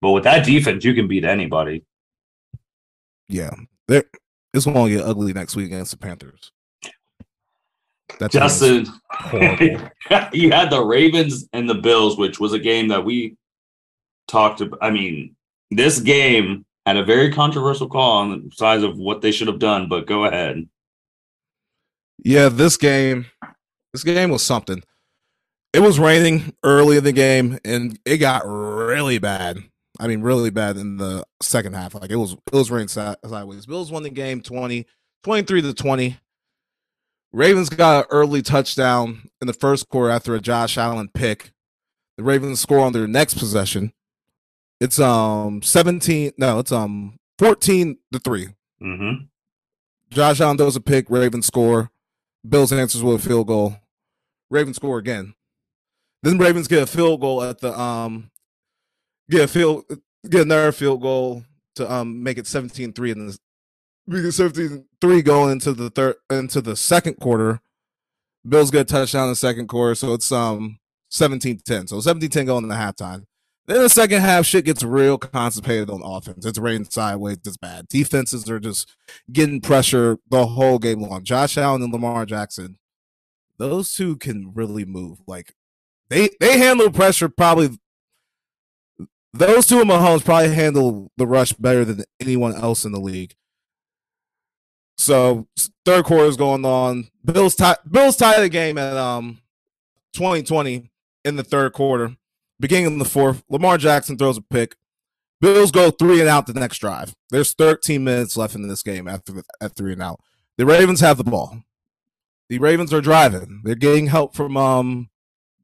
but 0.00 0.12
with 0.12 0.24
that 0.24 0.44
defense, 0.44 0.84
you 0.84 0.94
can 0.94 1.06
beat 1.06 1.24
anybody. 1.24 1.84
Yeah. 3.28 3.54
They're, 3.86 4.04
it's 4.52 4.64
going 4.64 4.90
to 4.90 4.96
get 4.96 5.06
ugly 5.06 5.32
next 5.32 5.56
week 5.56 5.66
against 5.66 5.90
the 5.90 5.98
Panthers. 5.98 6.52
That 8.18 8.30
team 8.30 8.40
Justin, 8.40 8.86
you 10.32 10.50
had 10.50 10.70
the 10.70 10.84
Ravens 10.84 11.48
and 11.52 11.68
the 11.68 11.74
Bills, 11.74 12.16
which 12.16 12.38
was 12.38 12.52
a 12.52 12.58
game 12.58 12.88
that 12.88 13.04
we 13.04 13.36
talked 14.28 14.60
about. 14.60 14.78
I 14.80 14.90
mean, 14.90 15.34
this 15.70 16.00
game 16.00 16.64
had 16.86 16.96
a 16.96 17.04
very 17.04 17.32
controversial 17.32 17.88
call 17.88 18.18
on 18.18 18.30
the 18.30 18.50
size 18.54 18.82
of 18.82 18.96
what 18.96 19.20
they 19.20 19.32
should 19.32 19.48
have 19.48 19.58
done, 19.58 19.88
but 19.88 20.06
go 20.06 20.24
ahead. 20.24 20.68
Yeah, 22.18 22.48
this 22.48 22.76
game, 22.76 23.26
this 23.92 24.04
game 24.04 24.30
was 24.30 24.42
something. 24.42 24.82
It 25.72 25.80
was 25.80 25.98
raining 25.98 26.54
early 26.62 26.96
in 26.96 27.04
the 27.04 27.12
game, 27.12 27.58
and 27.64 27.98
it 28.04 28.18
got 28.18 28.42
really 28.46 29.18
bad. 29.18 29.58
I 29.98 30.06
mean, 30.06 30.22
really 30.22 30.50
bad 30.50 30.76
in 30.76 30.96
the 30.96 31.24
second 31.42 31.74
half. 31.74 31.94
Like 31.94 32.10
it 32.10 32.16
was, 32.16 32.32
it 32.32 32.52
was 32.52 32.70
raining 32.70 32.88
si- 32.88 33.14
sideways. 33.26 33.66
Bills 33.66 33.90
won 33.90 34.02
the 34.02 34.10
game 34.10 34.40
20, 34.40 34.86
23 35.22 35.62
to 35.62 35.74
20. 35.74 36.16
Ravens 37.32 37.68
got 37.68 38.04
an 38.04 38.06
early 38.10 38.42
touchdown 38.42 39.28
in 39.40 39.48
the 39.48 39.52
first 39.52 39.88
quarter 39.88 40.10
after 40.10 40.34
a 40.34 40.40
Josh 40.40 40.78
Allen 40.78 41.10
pick. 41.12 41.52
The 42.16 42.22
Ravens 42.22 42.60
score 42.60 42.78
on 42.78 42.92
their 42.92 43.08
next 43.08 43.34
possession. 43.34 43.92
It's 44.80 45.00
um 45.00 45.62
17, 45.62 46.32
no, 46.38 46.60
it's 46.60 46.70
um 46.70 47.16
14 47.38 47.98
to 48.12 48.18
3. 48.20 48.48
Mm-hmm. 48.82 49.24
Josh 50.10 50.40
Allen 50.40 50.56
does 50.56 50.76
a 50.76 50.80
pick, 50.80 51.10
Ravens 51.10 51.46
score. 51.46 51.90
Bills 52.46 52.72
answers 52.72 53.02
with 53.02 53.24
a 53.24 53.28
field 53.28 53.46
goal. 53.46 53.76
Ravens 54.50 54.76
score 54.76 54.98
again. 54.98 55.34
Then 56.22 56.38
Ravens 56.38 56.68
get 56.68 56.82
a 56.82 56.86
field 56.86 57.20
goal 57.20 57.42
at 57.42 57.60
the 57.60 57.78
um 57.78 58.30
get 59.30 59.44
a 59.44 59.48
field 59.48 59.84
get 60.28 60.42
another 60.42 60.72
field 60.72 61.02
goal 61.02 61.44
to 61.76 61.90
um 61.90 62.22
make 62.22 62.38
it 62.38 62.44
17-3 62.44 63.12
in 63.12 63.26
the 63.26 63.38
make 64.06 64.24
it 64.24 64.28
17-3 64.28 65.24
going 65.24 65.52
into 65.52 65.72
the 65.72 65.90
third 65.90 66.16
into 66.30 66.60
the 66.60 66.76
second 66.76 67.14
quarter. 67.20 67.60
Bills 68.46 68.70
get 68.70 68.82
a 68.82 68.84
touchdown 68.84 69.24
in 69.24 69.30
the 69.30 69.36
second 69.36 69.68
quarter, 69.68 69.94
so 69.94 70.12
it's 70.12 70.30
um 70.30 70.78
17-10. 71.12 71.88
So 71.88 71.96
17-10 71.96 72.46
going 72.46 72.68
the 72.68 72.74
halftime. 72.74 73.24
Then 73.66 73.80
the 73.80 73.88
second 73.88 74.20
half, 74.20 74.44
shit 74.44 74.66
gets 74.66 74.82
real 74.82 75.16
concentrated 75.16 75.88
on 75.88 76.02
offense. 76.04 76.44
It's 76.44 76.58
raining 76.58 76.84
sideways. 76.84 77.38
It's 77.46 77.56
bad. 77.56 77.88
Defenses 77.88 78.48
are 78.50 78.60
just 78.60 78.94
getting 79.32 79.60
pressure 79.62 80.18
the 80.28 80.46
whole 80.46 80.78
game 80.78 81.00
long. 81.00 81.24
Josh 81.24 81.56
Allen 81.56 81.82
and 81.82 81.92
Lamar 81.92 82.26
Jackson, 82.26 82.78
those 83.56 83.94
two 83.94 84.16
can 84.16 84.52
really 84.54 84.84
move. 84.84 85.20
Like 85.26 85.54
they 86.10 86.30
they 86.40 86.58
handle 86.58 86.90
pressure 86.90 87.28
probably. 87.28 87.78
Those 89.32 89.66
two 89.66 89.80
of 89.80 89.86
Mahomes 89.88 90.24
probably 90.24 90.54
handle 90.54 91.10
the 91.16 91.26
rush 91.26 91.52
better 91.54 91.84
than 91.84 92.04
anyone 92.20 92.54
else 92.54 92.84
in 92.84 92.92
the 92.92 93.00
league. 93.00 93.34
So 94.96 95.48
third 95.84 96.04
quarter 96.04 96.26
is 96.26 96.36
going 96.36 96.64
on. 96.64 97.08
Bills 97.24 97.54
tie 97.54 97.76
Bills 97.90 98.16
tie 98.16 98.40
the 98.40 98.48
game 98.48 98.78
at 98.78 98.96
um 98.96 99.38
2020 100.12 100.90
in 101.24 101.36
the 101.36 101.42
third 101.42 101.72
quarter. 101.72 102.16
Beginning 102.64 102.94
of 102.94 102.98
the 102.98 103.04
fourth, 103.04 103.44
Lamar 103.50 103.76
Jackson 103.76 104.16
throws 104.16 104.38
a 104.38 104.40
pick. 104.40 104.76
Bills 105.38 105.70
go 105.70 105.90
three 105.90 106.20
and 106.20 106.30
out 106.30 106.46
the 106.46 106.54
next 106.54 106.78
drive. 106.78 107.14
There's 107.28 107.52
13 107.52 108.02
minutes 108.02 108.38
left 108.38 108.54
in 108.54 108.66
this 108.66 108.82
game 108.82 109.06
after 109.06 109.34
at 109.60 109.76
three 109.76 109.92
and 109.92 110.00
out. 110.00 110.18
The 110.56 110.64
Ravens 110.64 111.00
have 111.00 111.18
the 111.18 111.24
ball. 111.24 111.58
The 112.48 112.58
Ravens 112.58 112.90
are 112.94 113.02
driving. 113.02 113.60
They're 113.64 113.74
getting 113.74 114.06
help 114.06 114.34
from 114.34 114.56
um 114.56 115.10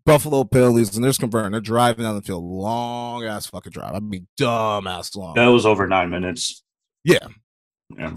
Buffalo 0.05 0.45
penalties, 0.45 0.95
and 0.95 1.03
they're 1.03 1.09
just 1.09 1.21
converting. 1.21 1.53
They're 1.53 1.63
driving 1.63 2.05
down 2.05 2.17
the 2.17 2.21
field, 2.21 2.45
long 2.45 3.25
ass 3.25 3.47
fucking 3.47 3.73
drive. 3.73 3.95
I 3.95 4.01
mean, 4.01 4.27
dumb 4.37 4.87
ass 4.87 5.17
long. 5.17 5.37
That 5.37 5.47
was 5.47 5.65
over 5.65 5.89
nine 5.89 6.11
minutes. 6.11 6.63
Yeah. 7.03 7.29
Yeah. 7.97 8.13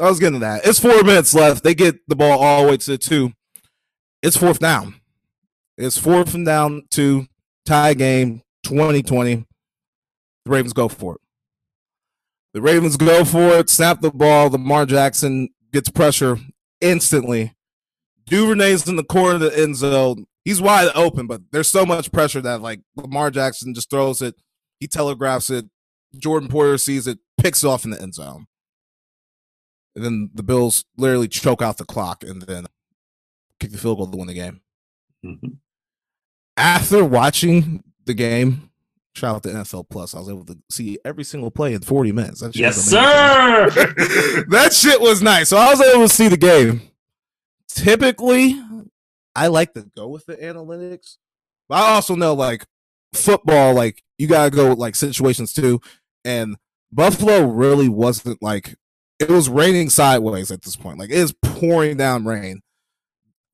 I 0.00 0.08
was 0.08 0.18
getting 0.18 0.40
to 0.40 0.44
that. 0.44 0.66
It's 0.66 0.80
four 0.80 1.04
minutes 1.04 1.34
left. 1.34 1.62
They 1.62 1.76
get 1.76 2.00
the 2.08 2.16
ball 2.16 2.40
all 2.40 2.64
the 2.64 2.70
way 2.70 2.76
to 2.78 2.90
the 2.90 2.98
two. 2.98 3.30
It's 4.24 4.36
fourth 4.36 4.58
down. 4.58 4.96
It's 5.76 5.98
fourth 5.98 6.34
and 6.34 6.44
down 6.44 6.82
two. 6.90 7.28
Tie 7.68 7.92
game 7.92 8.40
2020. 8.62 9.34
The 9.34 10.50
Ravens 10.50 10.72
go 10.72 10.88
for 10.88 11.16
it. 11.16 11.20
The 12.54 12.62
Ravens 12.62 12.96
go 12.96 13.26
for 13.26 13.58
it, 13.58 13.68
snap 13.68 14.00
the 14.00 14.10
ball. 14.10 14.48
Lamar 14.48 14.86
Jackson 14.86 15.50
gets 15.70 15.90
pressure 15.90 16.38
instantly. 16.80 17.54
Duvernay's 18.24 18.88
in 18.88 18.96
the 18.96 19.04
corner 19.04 19.34
of 19.34 19.40
the 19.42 19.58
end 19.58 19.76
zone. 19.76 20.24
He's 20.46 20.62
wide 20.62 20.88
open, 20.94 21.26
but 21.26 21.42
there's 21.52 21.68
so 21.68 21.84
much 21.84 22.10
pressure 22.10 22.40
that 22.40 22.62
like 22.62 22.80
Lamar 22.96 23.30
Jackson 23.30 23.74
just 23.74 23.90
throws 23.90 24.22
it. 24.22 24.34
He 24.80 24.86
telegraphs 24.86 25.50
it. 25.50 25.66
Jordan 26.16 26.48
Poyer 26.48 26.80
sees 26.80 27.06
it, 27.06 27.18
picks 27.36 27.64
off 27.64 27.84
in 27.84 27.90
the 27.90 28.00
end 28.00 28.14
zone. 28.14 28.46
And 29.94 30.02
then 30.02 30.30
the 30.32 30.42
Bills 30.42 30.86
literally 30.96 31.28
choke 31.28 31.60
out 31.60 31.76
the 31.76 31.84
clock 31.84 32.24
and 32.24 32.40
then 32.40 32.64
kick 33.60 33.72
the 33.72 33.78
field 33.78 33.98
goal 33.98 34.06
to 34.10 34.16
win 34.16 34.28
the 34.28 34.32
game. 34.32 34.62
Mhm. 35.22 35.58
After 36.58 37.04
watching 37.04 37.84
the 38.04 38.14
game, 38.14 38.70
shout 39.14 39.36
out 39.36 39.42
to 39.44 39.50
NFL 39.50 39.88
Plus. 39.88 40.14
I 40.14 40.18
was 40.18 40.28
able 40.28 40.44
to 40.46 40.58
see 40.70 40.98
every 41.04 41.22
single 41.22 41.52
play 41.52 41.72
in 41.72 41.82
40 41.82 42.10
minutes. 42.12 42.40
That 42.40 42.56
yes, 42.56 42.76
sir. 42.76 43.70
that 44.48 44.72
shit 44.72 45.00
was 45.00 45.22
nice. 45.22 45.48
So 45.48 45.56
I 45.56 45.70
was 45.70 45.80
able 45.80 46.08
to 46.08 46.12
see 46.12 46.26
the 46.26 46.36
game. 46.36 46.82
Typically, 47.68 48.60
I 49.36 49.46
like 49.46 49.72
to 49.74 49.88
go 49.96 50.08
with 50.08 50.26
the 50.26 50.36
analytics. 50.36 51.16
But 51.68 51.76
I 51.76 51.90
also 51.90 52.16
know 52.16 52.34
like 52.34 52.66
football, 53.12 53.74
like 53.74 54.02
you 54.18 54.26
gotta 54.26 54.50
go 54.50 54.72
like 54.72 54.96
situations 54.96 55.52
too. 55.52 55.80
And 56.24 56.56
Buffalo 56.90 57.46
really 57.46 57.88
wasn't 57.88 58.42
like 58.42 58.74
it 59.20 59.28
was 59.28 59.48
raining 59.48 59.90
sideways 59.90 60.50
at 60.50 60.62
this 60.62 60.74
point. 60.76 60.98
Like 60.98 61.10
it 61.10 61.18
is 61.18 61.34
pouring 61.42 61.98
down 61.98 62.24
rain. 62.24 62.62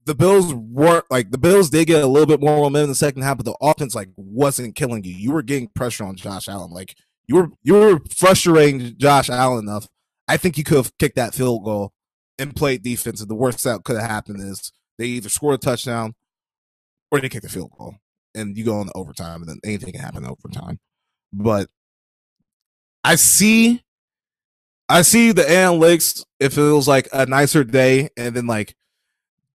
The 0.06 0.14
Bills 0.14 0.52
weren't 0.52 1.04
like 1.10 1.30
the 1.30 1.38
Bills 1.38 1.70
did 1.70 1.86
get 1.86 2.02
a 2.02 2.06
little 2.06 2.26
bit 2.26 2.40
more 2.40 2.56
momentum 2.56 2.84
in 2.84 2.88
the 2.90 2.94
second 2.94 3.22
half, 3.22 3.38
but 3.38 3.46
the 3.46 3.56
offense 3.60 3.94
like 3.94 4.10
wasn't 4.16 4.74
killing 4.74 5.04
you. 5.04 5.14
You 5.14 5.32
were 5.32 5.42
getting 5.42 5.68
pressure 5.68 6.04
on 6.04 6.16
Josh 6.16 6.48
Allen. 6.48 6.70
Like 6.70 6.94
you 7.26 7.36
were 7.36 7.48
you 7.62 7.74
were 7.74 8.00
frustrating 8.14 8.96
Josh 8.98 9.30
Allen 9.30 9.66
enough. 9.66 9.88
I 10.28 10.36
think 10.36 10.58
you 10.58 10.64
could 10.64 10.76
have 10.76 10.98
kicked 10.98 11.16
that 11.16 11.34
field 11.34 11.64
goal 11.64 11.92
and 12.38 12.54
played 12.54 12.82
defense. 12.82 13.20
And 13.20 13.30
the 13.30 13.34
worst 13.34 13.64
that 13.64 13.84
could 13.84 13.96
have 13.96 14.10
happened 14.10 14.40
is 14.42 14.72
they 14.98 15.06
either 15.06 15.28
scored 15.28 15.54
a 15.54 15.58
touchdown 15.58 16.14
or 17.10 17.20
they 17.20 17.28
kick 17.28 17.42
the 17.42 17.48
field 17.48 17.72
goal. 17.76 17.96
And 18.34 18.58
you 18.58 18.64
go 18.64 18.82
the 18.82 18.92
overtime, 18.96 19.42
and 19.42 19.48
then 19.48 19.60
anything 19.64 19.92
can 19.92 20.00
happen 20.00 20.26
overtime. 20.26 20.80
But 21.32 21.68
I 23.04 23.14
see 23.14 23.82
I 24.88 25.02
see 25.02 25.32
the 25.32 25.42
analytics 25.42 26.24
it 26.40 26.56
was 26.56 26.88
like 26.88 27.08
a 27.12 27.26
nicer 27.26 27.64
day 27.64 28.10
and 28.16 28.34
then 28.34 28.46
like 28.46 28.74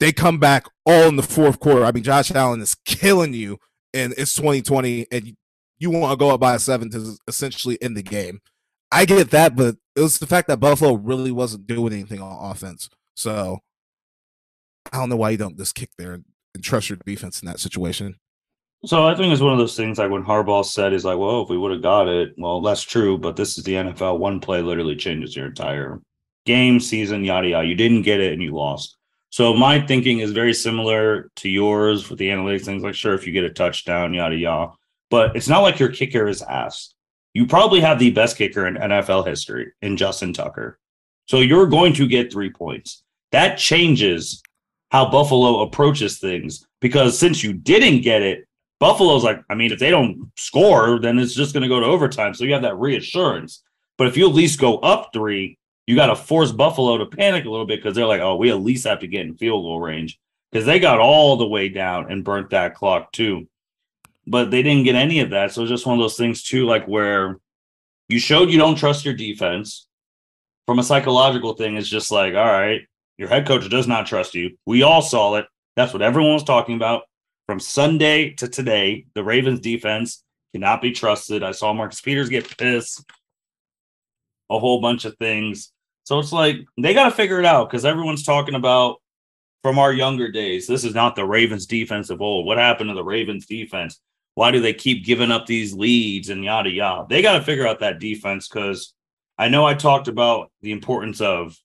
they 0.00 0.12
come 0.12 0.38
back 0.38 0.66
all 0.85 1.09
in 1.09 1.16
the 1.16 1.22
fourth 1.22 1.59
quarter. 1.59 1.85
I 1.85 1.92
mean, 1.92 2.02
Josh 2.02 2.30
Allen 2.30 2.61
is 2.61 2.76
killing 2.85 3.35
you 3.35 3.59
and 3.94 4.14
it's 4.16 4.35
2020 4.35 5.06
and 5.11 5.37
you, 5.78 5.90
want 5.90 6.12
to 6.12 6.16
go 6.16 6.30
up 6.30 6.40
by 6.40 6.54
a 6.54 6.59
seven 6.59 6.90
to 6.90 7.16
essentially 7.26 7.80
end 7.82 7.96
the 7.96 8.02
game. 8.02 8.40
I 8.92 9.04
get 9.04 9.30
that, 9.30 9.56
but 9.56 9.76
it 9.94 10.00
was 10.00 10.18
the 10.18 10.26
fact 10.26 10.48
that 10.48 10.61
Buffalo 10.61 10.94
really 10.94 11.32
wasn't 11.32 11.66
doing 11.66 11.92
anything 11.92 12.20
on 12.20 12.50
offense. 12.50 12.88
So 13.14 13.59
I 14.92 14.98
don't 14.98 15.09
know 15.09 15.16
why 15.16 15.30
you 15.30 15.37
don't 15.37 15.59
just 15.59 15.74
kick 15.74 15.90
there 15.98 16.12
and 16.12 16.24
trust 16.62 16.88
your 16.88 16.98
defense 17.04 17.42
in 17.42 17.46
that 17.46 17.61
situation. 17.61 18.16
So 18.85 19.06
I 19.06 19.14
think 19.14 19.32
it's 19.32 19.42
one 19.42 19.52
of 19.52 19.59
those 19.59 19.76
things 19.76 19.98
like 19.98 20.11
when 20.11 20.24
Harbaugh 20.24 20.64
said, 20.64 20.92
he's 20.92 21.04
like, 21.04 21.18
well, 21.18 21.42
if 21.42 21.48
we 21.48 21.59
would 21.59 21.72
have 21.72 21.82
got 21.82 22.09
it, 22.09 22.35
well, 22.37 22.61
that's 22.61 22.82
true, 22.82 23.18
but 23.18 23.35
this 23.35 23.59
is 23.59 23.64
the 23.64 23.72
NFL. 23.72 24.18
One 24.18 24.38
play 24.38 24.62
literally 24.62 24.96
changes 24.96 25.35
your 25.35 25.46
entire 25.46 26.00
game, 26.44 26.78
season, 26.78 27.24
yada 27.24 27.48
yada. 27.48 27.66
You 27.66 27.74
didn't 27.74 28.02
get 28.02 28.20
it 28.20 28.32
and 28.32 28.42
you 28.42 28.54
lost." 28.54 28.96
So 29.31 29.55
my 29.55 29.81
thinking 29.81 30.21
is 30.21 30.33
very 30.33 30.55
similar 30.55 31.31
to 31.37 31.49
yours 31.49 32.09
with 32.09 32.19
the 32.19 32.29
analytics 32.29 32.65
things. 32.65 32.83
Like, 32.83 32.95
sure, 32.95 33.15
if 33.15 33.27
you 33.27 33.33
get 33.33 33.45
a 33.45 33.51
touchdown, 33.51 34.15
yada 34.15 34.37
yada, 34.37 34.73
but 35.11 35.37
it's 35.37 35.49
not 35.49 35.61
like 35.61 35.79
your 35.79 35.91
kicker 35.91 36.27
is 36.29 36.43
ass. 36.43 36.95
You 37.35 37.47
probably 37.47 37.81
have 37.81 37.99
the 37.99 38.11
best 38.12 38.39
kicker 38.39 38.67
in 38.67 38.77
NFL 38.77 39.27
history 39.27 39.73
in 39.83 39.97
Justin 39.97 40.33
Tucker. 40.33 40.79
So 41.29 41.41
you're 41.41 41.67
going 41.67 41.93
to 41.95 42.07
get 42.07 42.33
three 42.33 42.51
points. 42.51 43.03
That 43.33 43.59
changes 43.59 44.43
how 44.91 45.11
Buffalo 45.11 45.61
approaches 45.61 46.19
things 46.19 46.67
because 46.81 47.19
since 47.19 47.43
you 47.43 47.53
didn't 47.53 48.03
get 48.03 48.23
it, 48.23 48.47
Buffalo's 48.79 49.25
like, 49.25 49.43
I 49.51 49.55
mean, 49.55 49.73
if 49.73 49.79
they 49.79 49.91
don't 49.91 50.31
score, 50.37 51.01
then 51.01 51.19
it's 51.19 51.35
just 51.35 51.53
going 51.53 51.62
to 51.62 51.69
go 51.69 51.81
to 51.81 51.87
overtime. 51.87 52.35
So 52.35 52.45
you 52.45 52.53
have 52.53 52.62
that 52.62 52.79
reassurance. 52.79 53.62
But 53.99 54.07
if 54.07 54.17
you 54.17 54.29
at 54.29 54.35
least 54.35 54.61
go 54.61 54.79
up 54.79 55.11
three, 55.12 55.59
you 55.87 55.94
got 55.94 56.07
to 56.07 56.16
force 56.16 56.53
Buffalo 56.53 56.99
to 56.99 57.07
panic 57.07 57.44
a 57.44 57.51
little 57.51 57.66
bit 57.66 57.81
because 57.81 57.94
they're 57.94 58.07
like, 58.07 58.20
oh, 58.20 58.37
we 58.37 58.51
at 58.51 58.61
least 58.61 58.87
have 58.87 59.01
to 59.01 59.07
get 59.07 59.27
in 59.27 59.37
field 59.37 59.64
goal 59.64 59.81
range 59.81 60.18
because 60.51 60.66
they 60.66 60.79
got 60.79 60.99
all 60.99 61.37
the 61.37 61.46
way 61.46 61.68
down 61.68 62.11
and 62.11 62.25
burnt 62.25 62.51
that 62.51 62.75
clock 62.75 63.12
too. 63.12 63.46
But 64.27 64.51
they 64.51 64.62
didn't 64.62 64.85
get 64.85 64.96
any 64.96 65.20
of 65.20 65.31
that. 65.31 65.53
So 65.53 65.62
it's 65.62 65.70
just 65.70 65.87
one 65.87 65.96
of 65.96 66.03
those 66.03 66.16
things 66.16 66.42
too, 66.42 66.66
like 66.66 66.87
where 66.87 67.38
you 68.09 68.18
showed 68.18 68.51
you 68.51 68.59
don't 68.59 68.77
trust 68.77 69.05
your 69.05 69.14
defense. 69.14 69.87
From 70.66 70.81
a 70.81 70.83
psychological 70.83 71.55
thing, 71.55 71.77
it's 71.77 71.88
just 71.88 72.11
like, 72.11 72.35
all 72.35 72.44
right, 72.44 72.81
your 73.18 73.29
head 73.29 73.46
coach 73.46 73.68
does 73.70 73.87
not 73.87 74.07
trust 74.07 74.35
you. 74.35 74.57
We 74.66 74.83
all 74.83 75.03
saw 75.03 75.37
it. 75.37 75.46
That's 75.77 75.92
what 75.92 76.03
everyone 76.03 76.33
was 76.33 76.42
talking 76.42 76.75
about. 76.75 77.03
From 77.46 77.61
Sunday 77.61 78.31
to 78.31 78.49
today, 78.49 79.07
the 79.14 79.22
Ravens 79.22 79.61
defense 79.61 80.25
cannot 80.53 80.83
be 80.83 80.90
trusted. 80.90 81.44
I 81.44 81.53
saw 81.53 81.72
Marcus 81.72 82.01
Peters 82.01 82.29
get 82.29 82.59
pissed, 82.59 83.05
a 84.51 84.59
whole 84.59 84.81
bunch 84.81 85.05
of 85.05 85.16
things. 85.18 85.70
So 86.07 86.21
it's 86.21 86.33
like 86.33 86.59
they 86.79 86.95
got 86.95 87.07
to 87.07 87.11
figure 87.11 87.40
it 87.40 87.45
out 87.45 87.69
because 87.69 87.85
everyone's 87.85 88.23
talking 88.23 88.55
about 88.55 89.03
from 89.64 89.77
our 89.77 89.92
younger 89.92 90.31
days. 90.31 90.69
This 90.69 90.85
is 90.85 90.95
not 90.95 91.16
the 91.16 91.25
Ravens 91.25 91.66
defense 91.66 92.11
of 92.11 92.23
old. 92.23 92.47
What 92.47 92.59
happened 92.59 92.90
to 92.90 92.95
the 92.95 93.03
Ravens 93.03 93.45
defense? 93.45 94.01
Why 94.37 94.53
do 94.53 94.61
they 94.61 94.73
keep 94.73 95.05
giving 95.05 95.33
up 95.33 95.47
these 95.47 95.75
leads 95.75 96.29
and 96.29 96.45
yada 96.45 96.71
yada? 96.71 97.07
They 97.11 97.23
got 97.23 97.33
to 97.33 97.42
figure 97.42 97.66
out 97.66 97.81
that 97.81 97.99
defense 97.99 98.47
because 98.47 98.95
I 99.37 99.49
know 99.49 99.66
I 99.66 99.75
talked 99.75 100.07
about 100.07 100.53
the 100.62 100.71
importance 100.71 101.21
of 101.21 101.59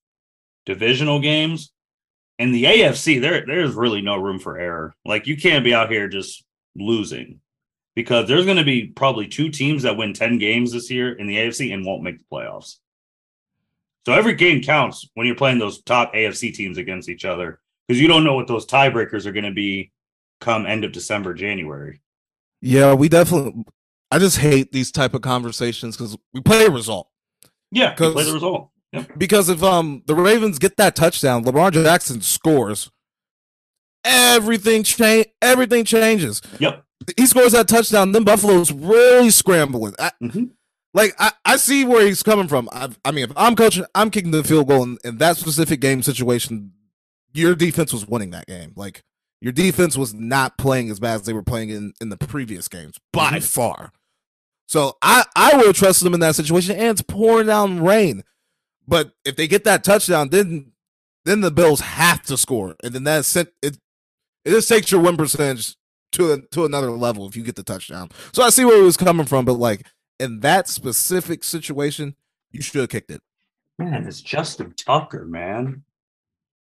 divisional 0.65 1.19
games. 1.19 1.71
In 2.39 2.51
the 2.51 2.63
AFC, 2.63 3.21
there 3.21 3.45
there's 3.45 3.75
really 3.75 4.01
no 4.01 4.15
room 4.15 4.39
for 4.39 4.58
error. 4.58 4.95
Like 5.06 5.27
you 5.27 5.38
can't 5.38 5.63
be 5.63 5.75
out 5.75 5.91
here 5.91 6.08
just 6.08 6.43
losing 6.75 7.41
because 7.93 8.27
there's 8.27 8.45
going 8.45 8.58
to 8.58 8.63
be 8.63 8.88
probably 8.88 9.27
two 9.27 9.49
teams 9.49 9.84
that 9.84 9.97
win 9.97 10.13
10 10.13 10.39
games 10.39 10.71
this 10.71 10.89
year 10.89 11.13
in 11.13 11.27
the 11.27 11.38
AFC 11.38 11.71
and 11.71 11.86
won't 11.86 12.01
make 12.01 12.17
the 12.17 12.25
playoffs. 12.34 12.77
So 14.05 14.13
every 14.13 14.33
game 14.33 14.61
counts 14.61 15.07
when 15.13 15.27
you're 15.27 15.35
playing 15.35 15.59
those 15.59 15.81
top 15.83 16.13
AFC 16.13 16.53
teams 16.53 16.77
against 16.77 17.09
each 17.09 17.25
other 17.25 17.59
because 17.87 18.01
you 18.01 18.07
don't 18.07 18.23
know 18.23 18.33
what 18.33 18.47
those 18.47 18.65
tiebreakers 18.65 19.25
are 19.25 19.31
going 19.31 19.45
to 19.45 19.51
be 19.51 19.91
come 20.39 20.65
end 20.65 20.83
of 20.83 20.91
December, 20.91 21.33
January. 21.33 22.01
Yeah, 22.61 22.93
we 22.93 23.09
definitely. 23.09 23.63
I 24.09 24.19
just 24.19 24.37
hate 24.37 24.71
these 24.71 24.91
type 24.91 25.13
of 25.13 25.21
conversations 25.21 25.95
because 25.95 26.17
we 26.33 26.41
play 26.41 26.65
a 26.65 26.69
result. 26.69 27.09
Yeah, 27.71 27.93
play 27.93 28.23
the 28.23 28.33
result. 28.33 28.69
Because 29.17 29.47
if 29.47 29.63
um 29.63 30.03
the 30.05 30.15
Ravens 30.15 30.59
get 30.59 30.77
that 30.77 30.95
touchdown, 30.95 31.43
Lamar 31.43 31.71
Jackson 31.71 32.21
scores, 32.21 32.91
everything 34.03 34.83
change 34.83 35.27
everything 35.41 35.85
changes. 35.85 36.41
Yep. 36.59 36.83
He 37.17 37.25
scores 37.25 37.53
that 37.53 37.67
touchdown, 37.67 38.11
then 38.11 38.23
Buffalo's 38.23 38.71
really 38.71 39.31
scrambling. 39.31 39.95
I, 39.97 40.11
mm-hmm. 40.21 40.45
Like 40.93 41.13
I, 41.19 41.32
I 41.45 41.58
see 41.58 41.86
where 41.86 42.06
he's 42.06 42.23
coming 42.23 42.47
from. 42.47 42.69
I, 42.71 42.89
I 43.06 43.12
mean, 43.12 43.25
if 43.25 43.32
I'm 43.36 43.56
coaching, 43.56 43.86
I'm 43.95 44.10
kicking 44.10 44.32
the 44.32 44.43
field 44.43 44.67
goal 44.67 44.84
in, 44.84 44.97
in 45.04 45.17
that 45.17 45.38
specific 45.38 45.80
game 45.80 46.04
situation. 46.04 46.73
Your 47.34 47.56
defense 47.56 47.93
was 47.93 48.08
winning 48.08 48.32
that 48.32 48.47
game. 48.47 48.73
Like 48.75 49.04
your 49.39 49.54
defense 49.54 49.97
was 49.97 50.13
not 50.13 50.58
playing 50.58 50.89
as 50.89 50.99
bad 50.99 51.15
as 51.15 51.23
they 51.23 51.34
were 51.34 51.43
playing 51.43 51.69
in, 51.69 51.93
in 52.01 52.10
the 52.10 52.17
previous 52.17 52.67
games 52.67 52.99
by 53.13 53.32
mm-hmm. 53.32 53.39
far. 53.39 53.93
So 54.67 54.97
I, 55.01 55.25
I 55.36 55.58
would 55.58 55.75
trust 55.75 56.04
them 56.04 56.13
in 56.13 56.19
that 56.19 56.36
situation. 56.36 56.75
And 56.75 56.89
it's 56.89 57.01
pouring 57.01 57.47
down 57.47 57.84
rain. 57.84 58.23
But 58.88 59.12
if 59.25 59.36
they 59.36 59.47
get 59.47 59.63
that 59.63 59.84
touchdown, 59.84 60.30
then 60.30 60.71
then 61.25 61.41
the 61.41 61.51
Bills 61.51 61.82
have 61.82 62.23
to 62.23 62.38
score, 62.38 62.75
and 62.84 62.93
then 62.93 63.04
that 63.04 63.25
sent 63.25 63.49
it. 63.62 63.77
It 64.43 64.51
just 64.51 64.67
takes 64.67 64.91
your 64.91 65.01
win 65.01 65.17
percentage 65.17 65.75
to 66.13 66.34
a, 66.34 66.41
to 66.47 66.65
another 66.65 66.89
level 66.89 67.27
if 67.27 67.36
you 67.36 67.43
get 67.43 67.56
the 67.56 67.63
touchdown. 67.63 68.10
So 68.34 68.41
I 68.41 68.49
see 68.49 68.65
where 68.65 68.77
he 68.77 68.84
was 68.84 68.97
coming 68.97 69.27
from, 69.27 69.45
but 69.45 69.54
like 69.54 69.86
in 70.21 70.39
that 70.41 70.67
specific 70.67 71.43
situation, 71.43 72.15
you 72.51 72.62
should 72.62 72.81
have 72.81 72.89
kicked 72.89 73.12
it. 73.12 73.21
Man, 73.79 74.05
it's 74.07 74.21
Justin 74.21 74.73
Tucker, 74.77 75.25
man. 75.25 75.84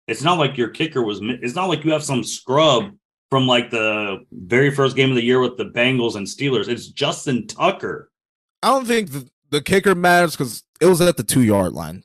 It's 0.07 0.21
not 0.21 0.37
like 0.37 0.57
your 0.57 0.69
kicker 0.69 1.01
was. 1.01 1.19
It's 1.21 1.55
not 1.55 1.67
like 1.67 1.83
you 1.83 1.91
have 1.91 2.03
some 2.03 2.23
scrub 2.23 2.95
from 3.29 3.47
like 3.47 3.71
the 3.71 4.19
very 4.31 4.71
first 4.71 4.95
game 4.95 5.09
of 5.09 5.15
the 5.15 5.23
year 5.23 5.41
with 5.41 5.57
the 5.57 5.65
Bengals 5.65 6.15
and 6.15 6.25
Steelers. 6.25 6.67
It's 6.67 6.87
Justin 6.87 7.47
Tucker. 7.47 8.11
I 8.63 8.69
don't 8.69 8.85
think 8.85 9.11
the, 9.11 9.29
the 9.49 9.61
kicker 9.61 9.95
matters 9.95 10.35
because 10.35 10.63
it 10.79 10.85
was 10.85 11.01
at 11.01 11.17
the 11.17 11.23
two 11.23 11.41
yard 11.41 11.73
line. 11.73 12.03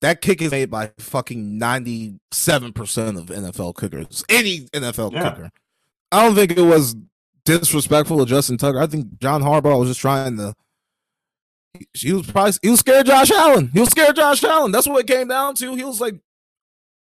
That 0.00 0.20
kick 0.20 0.42
is 0.42 0.50
made 0.50 0.70
by 0.70 0.92
fucking 0.98 1.58
97% 1.58 2.18
of 3.18 3.26
NFL 3.26 3.76
kickers. 3.78 4.22
Any 4.28 4.60
NFL 4.66 5.12
yeah. 5.12 5.30
kicker. 5.30 5.50
I 6.12 6.24
don't 6.24 6.34
think 6.34 6.52
it 6.52 6.62
was 6.62 6.94
disrespectful 7.44 8.18
to 8.18 8.26
Justin 8.26 8.58
Tucker. 8.58 8.80
I 8.80 8.86
think 8.86 9.18
John 9.18 9.42
Harbaugh 9.42 9.78
was 9.78 9.88
just 9.88 10.00
trying 10.00 10.36
to 10.36 10.54
he 11.92 12.12
was 12.12 12.30
probably 12.30 12.52
he 12.62 12.70
was 12.70 12.80
scared 12.80 13.06
Josh 13.06 13.30
Allen. 13.30 13.70
He 13.72 13.80
was 13.80 13.90
scared 13.90 14.16
Josh 14.16 14.44
Allen. 14.44 14.72
That's 14.72 14.86
what 14.86 15.00
it 15.00 15.06
came 15.06 15.28
down 15.28 15.54
to. 15.56 15.74
He 15.74 15.84
was 15.84 16.00
like 16.00 16.16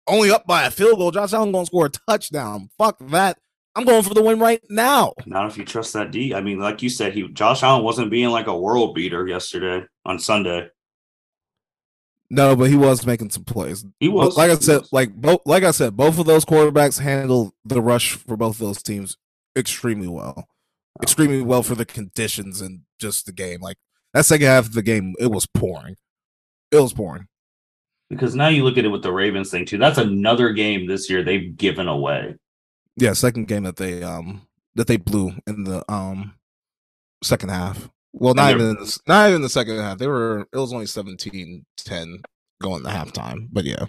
only 0.08 0.32
up 0.32 0.46
by 0.46 0.64
a 0.64 0.72
field 0.72 0.98
goal. 0.98 1.12
Josh 1.12 1.34
Allen 1.34 1.52
gonna 1.52 1.66
score 1.66 1.88
a 1.88 1.90
touchdown. 1.90 2.70
Fuck 2.78 2.98
that. 3.10 3.38
I'm 3.76 3.86
going 3.86 4.04
for 4.04 4.14
the 4.14 4.22
win 4.22 4.40
right 4.40 4.62
now. 4.70 5.14
Not 5.26 5.48
if 5.48 5.58
you 5.58 5.64
trust 5.64 5.94
that 5.94 6.12
D. 6.12 6.34
I 6.34 6.42
mean, 6.42 6.60
like 6.60 6.82
you 6.82 6.90
said, 6.90 7.14
he 7.14 7.28
Josh 7.30 7.64
Allen 7.64 7.84
wasn't 7.84 8.12
being 8.12 8.30
like 8.30 8.48
a 8.48 8.58
world 8.58 8.96
beater 8.96 9.26
yesterday 9.28 9.86
on 10.06 10.20
Sunday. 10.20 10.70
No, 12.30 12.56
but 12.56 12.70
he 12.70 12.76
was 12.76 13.06
making 13.06 13.30
some 13.30 13.44
plays. 13.44 13.86
He 14.00 14.08
was. 14.08 14.38
Like 14.38 14.52
I 14.52 14.56
said, 14.56 14.84
like 14.92 15.14
both 15.14 15.42
like 15.46 15.64
I 15.64 15.72
said, 15.72 15.98
both 15.98 16.20
of 16.20 16.26
those 16.26 16.46
quarterbacks 16.46 17.00
handled 17.00 17.54
the 17.66 17.82
rush 17.82 18.14
for 18.14 18.38
both 18.38 18.62
of 18.62 18.68
those 18.68 18.84
teams 18.84 19.18
extremely 19.56 20.08
well. 20.08 20.34
Oh. 20.38 20.44
Extremely 21.04 21.42
well 21.42 21.64
for 21.64 21.76
the 21.76 21.86
conditions 21.86 22.62
and 22.62 22.82
just 23.00 23.26
the 23.26 23.32
game. 23.32 23.62
Like 23.62 23.78
that 24.14 24.26
second 24.26 24.48
half 24.48 24.66
of 24.66 24.74
the 24.74 24.82
game, 24.82 25.16
it 25.20 25.32
was 25.32 25.46
pouring. 25.46 25.96
It 26.72 26.78
was 26.78 26.94
pouring. 26.94 27.28
Because 28.10 28.36
now 28.36 28.50
you 28.50 28.64
look 28.64 28.78
at 28.78 28.86
it 28.86 28.90
with 28.90 29.04
the 29.04 29.12
Ravens 29.12 29.52
thing 29.52 29.66
too. 29.66 29.78
That's 29.78 29.98
another 29.98 30.52
game 30.52 30.86
this 30.86 31.10
year 31.10 31.24
they've 31.24 31.56
given 31.56 31.88
away. 31.88 32.36
Yeah, 32.98 33.14
second 33.14 33.48
game 33.48 33.64
that 33.64 33.78
they 33.78 34.04
um 34.04 34.48
that 34.76 34.88
they 34.88 34.98
blew 34.98 35.34
in 35.48 35.64
the 35.64 35.90
um 35.92 36.34
second 37.24 37.50
half. 37.50 37.90
Well, 38.14 38.34
not 38.34 38.52
even 38.52 38.76
the, 38.76 39.00
not 39.08 39.30
even 39.30 39.42
the 39.42 39.50
second 39.50 39.78
half. 39.78 39.98
They 39.98 40.08
were 40.08 40.42
it 40.52 40.58
was 40.58 40.74
only 40.74 40.86
17-10 40.86 41.64
going 42.62 42.84
to 42.84 42.90
halftime. 42.90 43.48
But 43.50 43.64
yeah, 43.64 43.86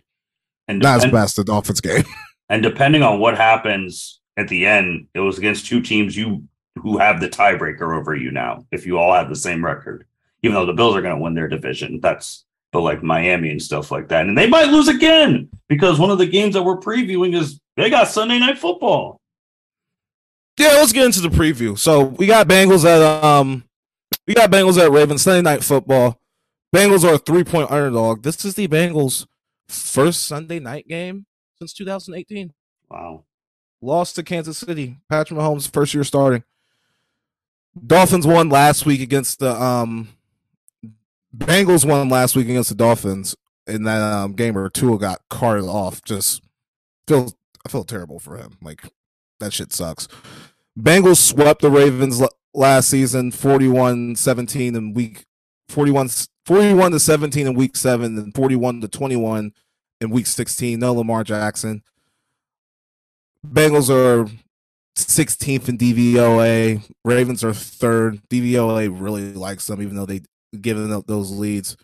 and 0.68 0.80
not 0.80 1.04
as 1.04 1.10
best 1.10 1.36
the 1.36 1.44
Dolphins 1.44 1.80
game. 1.80 2.04
And 2.48 2.62
depending 2.62 3.02
on 3.02 3.18
what 3.18 3.38
happens 3.38 4.20
at 4.36 4.46
the 4.48 4.66
end, 4.66 5.06
it 5.14 5.20
was 5.20 5.38
against 5.38 5.64
two 5.64 5.80
teams 5.80 6.14
you 6.14 6.46
who 6.76 6.98
have 6.98 7.18
the 7.18 7.28
tiebreaker 7.28 7.98
over 7.98 8.14
you 8.14 8.30
now. 8.30 8.66
If 8.70 8.84
you 8.84 8.98
all 8.98 9.14
have 9.14 9.30
the 9.30 9.36
same 9.36 9.64
record, 9.64 10.06
even 10.42 10.54
though 10.54 10.66
the 10.66 10.72
Bills 10.72 10.96
are 10.96 11.02
going 11.02 11.16
to 11.16 11.22
win 11.22 11.34
their 11.34 11.48
division, 11.48 12.00
that's 12.00 12.44
but 12.72 12.80
like 12.80 13.02
Miami 13.02 13.50
and 13.50 13.62
stuff 13.62 13.90
like 13.90 14.08
that, 14.08 14.26
and 14.26 14.36
they 14.36 14.48
might 14.48 14.68
lose 14.68 14.88
again 14.88 15.48
because 15.68 15.98
one 15.98 16.10
of 16.10 16.18
the 16.18 16.26
games 16.26 16.54
that 16.54 16.62
we're 16.62 16.78
previewing 16.78 17.36
is 17.36 17.60
they 17.76 17.90
got 17.90 18.08
Sunday 18.08 18.38
Night 18.38 18.58
Football. 18.58 19.20
Yeah, 20.58 20.68
let's 20.68 20.92
get 20.92 21.06
into 21.06 21.20
the 21.20 21.28
preview. 21.28 21.78
So 21.78 22.04
we 22.04 22.26
got 22.26 22.48
Bengals 22.48 22.84
at 22.84 23.02
um, 23.24 23.64
we 24.26 24.34
got 24.34 24.50
Bengals 24.50 24.82
at 24.82 24.90
Ravens 24.90 25.22
Sunday 25.22 25.42
Night 25.42 25.62
Football. 25.62 26.18
Bengals 26.74 27.04
are 27.04 27.14
a 27.14 27.18
three 27.18 27.44
point 27.44 27.70
underdog. 27.70 28.22
This 28.22 28.44
is 28.44 28.54
the 28.54 28.68
Bengals' 28.68 29.26
first 29.68 30.24
Sunday 30.24 30.58
night 30.58 30.88
game 30.88 31.26
since 31.58 31.72
2018. 31.74 32.52
Wow. 32.90 33.24
Lost 33.80 34.14
to 34.16 34.22
Kansas 34.22 34.58
City. 34.58 34.98
Patrick 35.10 35.38
Mahomes' 35.38 35.70
first 35.70 35.92
year 35.92 36.04
starting. 36.04 36.44
Dolphins 37.86 38.26
won 38.26 38.48
last 38.48 38.86
week 38.86 39.00
against 39.00 39.38
the 39.38 39.60
um 39.60 40.08
Bengals 41.36 41.88
won 41.88 42.08
last 42.08 42.36
week 42.36 42.48
against 42.48 42.68
the 42.68 42.74
Dolphins 42.74 43.34
in 43.66 43.84
that 43.84 44.02
um, 44.02 44.32
game 44.32 44.54
where 44.54 44.68
Tua 44.68 44.98
got 44.98 45.20
carted 45.30 45.64
off. 45.64 46.02
Just 46.02 46.42
feel 47.06 47.32
I 47.64 47.68
feel 47.68 47.84
terrible 47.84 48.18
for 48.18 48.36
him. 48.36 48.58
Like 48.60 48.82
that 49.40 49.52
shit 49.52 49.72
sucks. 49.72 50.08
Bengals 50.78 51.18
swept 51.18 51.62
the 51.62 51.70
Ravens 51.70 52.22
last 52.54 52.88
season 52.88 53.30
41-17 53.30 54.76
in 54.76 54.94
week 54.94 55.24
41 55.68 56.08
41 56.44 56.92
to 56.92 57.00
17 57.00 57.46
in 57.46 57.54
week 57.54 57.76
7 57.76 58.18
and 58.18 58.34
41 58.34 58.80
to 58.80 58.88
21 58.88 59.52
in 60.00 60.10
week 60.10 60.26
16. 60.26 60.78
No 60.78 60.92
Lamar 60.92 61.24
Jackson. 61.24 61.82
Bengals 63.46 63.90
are 63.90 64.30
16th 64.96 65.68
in 65.68 65.78
DVOA. 65.78 66.90
Ravens 67.04 67.44
are 67.44 67.54
third. 67.54 68.20
DVOA 68.28 68.88
really 68.92 69.32
likes 69.32 69.66
them, 69.66 69.80
even 69.80 69.96
though 69.96 70.06
they 70.06 70.22
given 70.60 70.92
up 70.92 71.06
those 71.06 71.30
leads. 71.30 71.76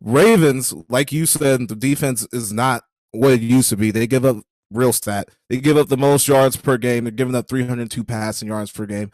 Ravens, 0.00 0.74
like 0.88 1.12
you 1.12 1.26
said, 1.26 1.68
the 1.68 1.76
defense 1.76 2.26
is 2.32 2.52
not 2.52 2.84
what 3.12 3.32
it 3.32 3.42
used 3.42 3.68
to 3.70 3.76
be. 3.76 3.90
They 3.90 4.06
give 4.06 4.24
up 4.24 4.38
real 4.70 4.92
stat. 4.92 5.28
They 5.48 5.58
give 5.58 5.76
up 5.76 5.88
the 5.88 5.96
most 5.96 6.26
yards 6.26 6.56
per 6.56 6.78
game. 6.78 7.04
They're 7.04 7.10
giving 7.10 7.34
up 7.34 7.48
302 7.48 8.04
passing 8.04 8.48
yards 8.48 8.70
per 8.70 8.86
game. 8.86 9.10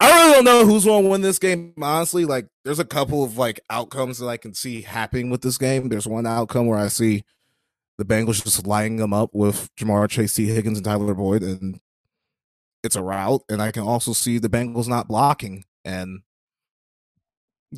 I 0.00 0.10
really 0.10 0.34
don't 0.34 0.44
know 0.44 0.66
who's 0.66 0.84
going 0.84 1.04
to 1.04 1.10
win 1.10 1.22
this 1.22 1.38
game. 1.38 1.74
Honestly, 1.80 2.24
like 2.24 2.46
there's 2.64 2.78
a 2.78 2.84
couple 2.84 3.24
of 3.24 3.36
like 3.36 3.60
outcomes 3.70 4.18
that 4.18 4.28
I 4.28 4.36
can 4.36 4.54
see 4.54 4.82
happening 4.82 5.30
with 5.30 5.42
this 5.42 5.58
game. 5.58 5.88
There's 5.88 6.06
one 6.06 6.26
outcome 6.26 6.66
where 6.66 6.78
I 6.78 6.88
see 6.88 7.24
the 7.96 8.04
Bengals 8.04 8.44
just 8.44 8.66
lining 8.66 8.96
them 8.96 9.12
up 9.12 9.30
with 9.32 9.74
Ja'Marr 9.76 10.08
Chase, 10.08 10.34
Tee 10.34 10.46
Higgins, 10.46 10.78
and 10.78 10.84
Tyler 10.84 11.14
Boyd, 11.14 11.42
and 11.42 11.80
it's 12.84 12.94
a 12.94 13.02
route. 13.02 13.42
And 13.48 13.60
I 13.60 13.72
can 13.72 13.82
also 13.82 14.12
see 14.12 14.38
the 14.38 14.48
Bengals 14.48 14.86
not 14.86 15.08
blocking 15.08 15.64
and 15.84 16.20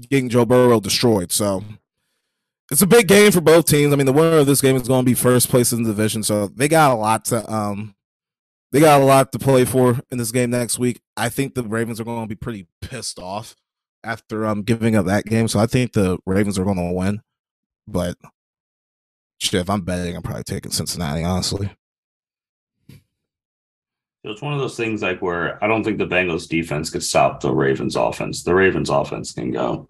getting 0.08 0.28
Joe 0.28 0.44
Burrow 0.44 0.80
destroyed. 0.80 1.32
So 1.32 1.64
it's 2.70 2.82
a 2.82 2.86
big 2.86 3.08
game 3.08 3.32
for 3.32 3.40
both 3.40 3.66
teams. 3.66 3.92
I 3.92 3.96
mean, 3.96 4.06
the 4.06 4.12
winner 4.12 4.38
of 4.38 4.46
this 4.46 4.60
game 4.60 4.76
is 4.76 4.88
going 4.88 5.04
to 5.04 5.10
be 5.10 5.14
first 5.14 5.48
place 5.48 5.72
in 5.72 5.82
the 5.82 5.90
division, 5.90 6.22
so 6.22 6.46
they 6.48 6.68
got 6.68 6.92
a 6.92 6.94
lot 6.94 7.24
to 7.26 7.50
um 7.52 7.94
they 8.72 8.80
got 8.80 9.00
a 9.00 9.04
lot 9.04 9.32
to 9.32 9.38
play 9.38 9.64
for 9.64 10.00
in 10.10 10.18
this 10.18 10.30
game 10.30 10.50
next 10.50 10.78
week. 10.78 11.00
I 11.16 11.28
think 11.28 11.54
the 11.54 11.64
Ravens 11.64 12.00
are 12.00 12.04
going 12.04 12.22
to 12.22 12.28
be 12.28 12.36
pretty 12.36 12.68
pissed 12.80 13.18
off 13.18 13.56
after 14.04 14.46
um 14.46 14.62
giving 14.62 14.94
up 14.96 15.06
that 15.06 15.24
game. 15.24 15.48
So 15.48 15.58
I 15.58 15.66
think 15.66 15.92
the 15.92 16.18
Ravens 16.26 16.58
are 16.58 16.64
going 16.64 16.76
to 16.76 16.94
win. 16.94 17.22
But 17.88 18.16
shit, 19.38 19.60
if 19.60 19.70
I'm 19.70 19.80
betting, 19.80 20.14
I'm 20.14 20.22
probably 20.22 20.44
taking 20.44 20.70
Cincinnati, 20.70 21.24
honestly. 21.24 21.70
It's 24.22 24.42
one 24.42 24.52
of 24.52 24.60
those 24.60 24.76
things 24.76 25.00
like 25.02 25.22
where 25.22 25.62
I 25.64 25.66
don't 25.66 25.82
think 25.82 25.98
the 25.98 26.06
Bengals 26.06 26.48
defense 26.48 26.90
could 26.90 27.02
stop 27.02 27.40
the 27.40 27.54
Ravens 27.54 27.96
offense. 27.96 28.42
The 28.42 28.54
Ravens 28.54 28.90
offense 28.90 29.32
can 29.32 29.50
go. 29.50 29.88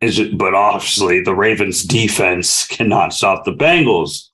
But 0.00 0.54
obviously 0.54 1.22
the 1.22 1.34
Ravens 1.34 1.82
defense 1.82 2.66
cannot 2.66 3.14
stop 3.14 3.44
the 3.44 3.54
Bengals 3.54 4.28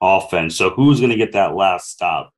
offense. 0.00 0.54
So 0.54 0.70
who's 0.70 1.00
going 1.00 1.10
to 1.10 1.16
get 1.16 1.32
that 1.32 1.56
last 1.56 1.90
stop? 1.90 2.32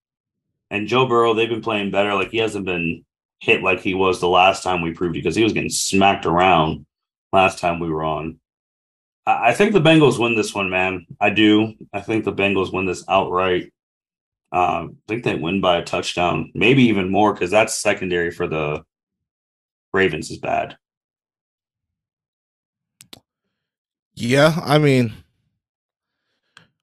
And 0.70 0.86
Joe 0.86 1.06
Burrow, 1.06 1.34
they've 1.34 1.48
been 1.48 1.60
playing 1.60 1.90
better. 1.90 2.14
Like 2.14 2.30
he 2.30 2.38
hasn't 2.38 2.64
been 2.64 3.04
hit 3.40 3.62
like 3.62 3.80
he 3.80 3.92
was 3.92 4.20
the 4.20 4.28
last 4.28 4.62
time 4.62 4.80
we 4.80 4.94
proved 4.94 5.14
because 5.14 5.36
he 5.36 5.42
was 5.42 5.52
getting 5.52 5.68
smacked 5.68 6.24
around 6.24 6.86
last 7.32 7.58
time 7.58 7.78
we 7.78 7.90
were 7.90 8.04
on. 8.04 8.40
I 9.26 9.52
think 9.52 9.74
the 9.74 9.80
Bengals 9.80 10.18
win 10.18 10.34
this 10.34 10.54
one, 10.54 10.70
man. 10.70 11.06
I 11.20 11.28
do. 11.28 11.74
I 11.92 12.00
think 12.00 12.24
the 12.24 12.32
Bengals 12.32 12.72
win 12.72 12.86
this 12.86 13.04
outright. 13.06 13.72
Um, 14.52 14.96
I 15.08 15.12
think 15.12 15.24
they 15.24 15.36
win 15.36 15.60
by 15.60 15.76
a 15.76 15.84
touchdown, 15.84 16.50
maybe 16.54 16.82
even 16.84 17.10
more, 17.10 17.32
because 17.32 17.50
that's 17.50 17.78
secondary 17.78 18.30
for 18.30 18.48
the 18.48 18.82
Ravens 19.92 20.30
is 20.30 20.38
bad. 20.38 20.76
Yeah, 24.14 24.58
I 24.62 24.78
mean, 24.78 25.12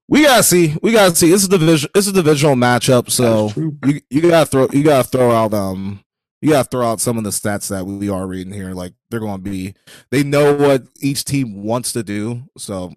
we 0.07 0.23
gotta 0.23 0.43
see. 0.43 0.75
We 0.81 0.91
gotta 0.93 1.15
see. 1.15 1.31
It's 1.31 1.45
a 1.45 1.49
division. 1.49 1.89
It's 1.93 2.07
a 2.07 2.13
divisional 2.13 2.55
matchup. 2.55 3.11
So 3.11 3.51
you 3.85 4.01
you 4.09 4.21
gotta 4.21 4.45
throw 4.45 4.67
you 4.71 4.83
gotta 4.83 5.07
throw 5.07 5.31
out 5.31 5.53
um 5.53 6.03
you 6.41 6.51
gotta 6.51 6.69
throw 6.69 6.85
out 6.85 7.01
some 7.01 7.17
of 7.17 7.23
the 7.23 7.29
stats 7.31 7.69
that 7.69 7.85
we 7.85 8.09
are 8.09 8.25
reading 8.25 8.53
here. 8.53 8.73
Like 8.73 8.93
they're 9.09 9.19
going 9.19 9.43
to 9.43 9.49
be. 9.49 9.73
They 10.11 10.23
know 10.23 10.53
what 10.53 10.83
each 10.99 11.25
team 11.25 11.63
wants 11.63 11.93
to 11.93 12.03
do. 12.03 12.43
So 12.57 12.93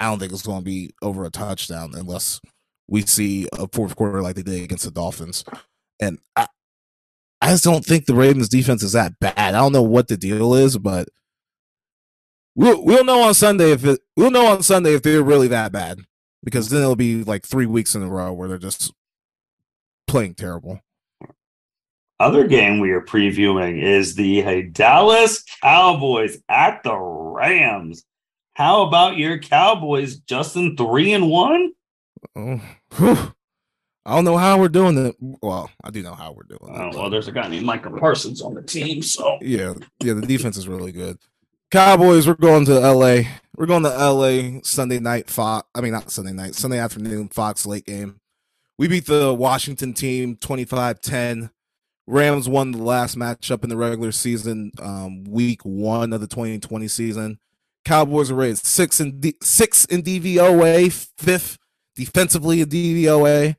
I 0.00 0.06
don't 0.08 0.18
think 0.18 0.32
it's 0.32 0.42
going 0.42 0.60
to 0.60 0.64
be 0.64 0.94
over 1.02 1.24
a 1.24 1.30
touchdown 1.30 1.92
unless 1.94 2.40
we 2.88 3.02
see 3.02 3.48
a 3.52 3.68
fourth 3.68 3.96
quarter 3.96 4.22
like 4.22 4.36
they 4.36 4.42
did 4.42 4.62
against 4.62 4.84
the 4.84 4.90
Dolphins. 4.90 5.44
And 6.00 6.18
I, 6.36 6.46
I 7.40 7.50
just 7.50 7.64
don't 7.64 7.84
think 7.84 8.06
the 8.06 8.14
Ravens 8.14 8.48
defense 8.48 8.82
is 8.82 8.92
that 8.92 9.18
bad. 9.18 9.36
I 9.36 9.52
don't 9.52 9.72
know 9.72 9.82
what 9.82 10.08
the 10.08 10.16
deal 10.16 10.54
is, 10.54 10.78
but 10.78 11.08
we'll 12.54 12.84
we'll 12.84 13.04
know 13.04 13.22
on 13.22 13.34
Sunday 13.34 13.72
if 13.72 13.84
it 13.84 14.00
we'll 14.16 14.30
know 14.30 14.46
on 14.46 14.62
Sunday 14.62 14.94
if 14.94 15.02
they're 15.02 15.22
really 15.22 15.48
that 15.48 15.72
bad 15.72 16.00
because 16.42 16.70
then 16.70 16.80
it'll 16.80 16.96
be 16.96 17.24
like 17.24 17.44
three 17.44 17.66
weeks 17.66 17.94
in 17.94 18.02
a 18.02 18.08
row 18.08 18.32
where 18.32 18.48
they're 18.48 18.58
just 18.58 18.92
playing 20.06 20.34
terrible. 20.34 20.80
Other 22.18 22.46
game 22.46 22.80
we 22.80 22.92
are 22.92 23.02
previewing 23.02 23.82
is 23.82 24.14
the 24.14 24.62
Dallas 24.72 25.44
Cowboys 25.62 26.38
at 26.48 26.82
the 26.82 26.96
Rams. 26.96 28.04
How 28.54 28.86
about 28.86 29.18
your 29.18 29.38
Cowboys, 29.38 30.16
Justin? 30.20 30.78
Three 30.78 31.12
and 31.12 31.28
one. 31.28 31.72
Oh, 32.34 32.60
I 34.06 34.14
don't 34.14 34.24
know 34.24 34.36
how 34.36 34.58
we're 34.58 34.68
doing 34.68 34.96
it. 35.04 35.16
Well, 35.20 35.70
I 35.82 35.90
do 35.90 36.02
know 36.02 36.14
how 36.14 36.32
we're 36.32 36.44
doing 36.44 36.74
it. 36.74 36.94
Oh, 36.94 36.98
well, 36.98 37.10
there's 37.10 37.28
a 37.28 37.32
guy 37.32 37.48
named 37.48 37.66
Micah 37.66 37.90
Parsons 37.90 38.40
on 38.40 38.54
the 38.54 38.62
team, 38.62 39.02
so 39.02 39.38
yeah, 39.40 39.74
yeah, 40.02 40.14
the 40.14 40.22
defense 40.22 40.56
is 40.56 40.68
really 40.68 40.92
good. 40.92 41.18
Cowboys, 41.70 42.26
we're 42.28 42.34
going 42.34 42.64
to 42.66 42.78
LA. 42.78 43.22
We're 43.56 43.66
going 43.66 43.82
to 43.82 43.88
LA 43.88 44.60
Sunday 44.62 45.00
night 45.00 45.28
Fox. 45.28 45.68
I 45.74 45.80
mean, 45.80 45.92
not 45.92 46.10
Sunday 46.10 46.32
night, 46.32 46.54
Sunday 46.54 46.78
afternoon 46.78 47.28
Fox 47.28 47.66
late 47.66 47.86
game. 47.86 48.20
We 48.78 48.86
beat 48.86 49.06
the 49.06 49.34
Washington 49.34 49.92
team 49.94 50.36
25-10. 50.36 51.50
Rams 52.06 52.48
won 52.48 52.70
the 52.70 52.82
last 52.82 53.16
matchup 53.18 53.64
in 53.64 53.70
the 53.70 53.76
regular 53.76 54.12
season, 54.12 54.70
um, 54.78 55.24
week 55.24 55.62
one 55.62 56.12
of 56.12 56.20
the 56.20 56.28
2020 56.28 56.86
season. 56.86 57.40
Cowboys 57.84 58.30
are 58.30 58.36
raised 58.36 58.64
six 58.64 59.00
in 59.00 59.18
D- 59.18 59.36
six 59.42 59.84
in 59.86 60.02
DVOA, 60.02 60.92
fifth 61.18 61.58
defensively 61.96 62.60
in 62.60 62.68
DVOA. 62.68 63.56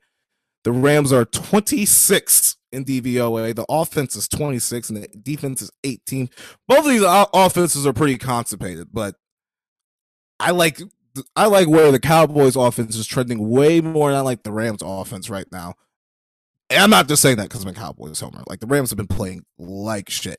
The 0.64 0.72
Rams 0.72 1.12
are 1.12 1.24
26 1.24 2.56
in 2.72 2.84
DVOA. 2.84 3.54
The 3.54 3.66
offense 3.68 4.16
is 4.16 4.28
26 4.28 4.90
and 4.90 5.02
the 5.02 5.08
defense 5.08 5.62
is 5.62 5.70
18. 5.84 6.30
Both 6.66 6.80
of 6.80 6.86
these 6.86 7.04
offenses 7.04 7.86
are 7.86 7.92
pretty 7.92 8.18
constipated, 8.18 8.88
but 8.92 9.14
I 10.40 10.52
like 10.52 10.80
I 11.34 11.46
like 11.46 11.68
where 11.68 11.90
the 11.90 11.98
Cowboys 11.98 12.54
offense 12.54 12.94
is 12.96 13.06
trending 13.06 13.48
way 13.48 13.80
more 13.80 14.10
than 14.10 14.18
I 14.18 14.22
like 14.22 14.44
the 14.44 14.52
Rams 14.52 14.82
offense 14.82 15.28
right 15.28 15.50
now. 15.50 15.74
And 16.70 16.82
I'm 16.82 16.90
not 16.90 17.08
just 17.08 17.22
saying 17.22 17.36
that 17.36 17.48
because 17.48 17.62
I'm 17.62 17.70
a 17.70 17.74
Cowboys 17.74 18.20
homer. 18.20 18.44
Like 18.46 18.60
the 18.60 18.66
Rams 18.66 18.90
have 18.90 18.98
been 18.98 19.06
playing 19.06 19.44
like 19.58 20.10
shit. 20.10 20.38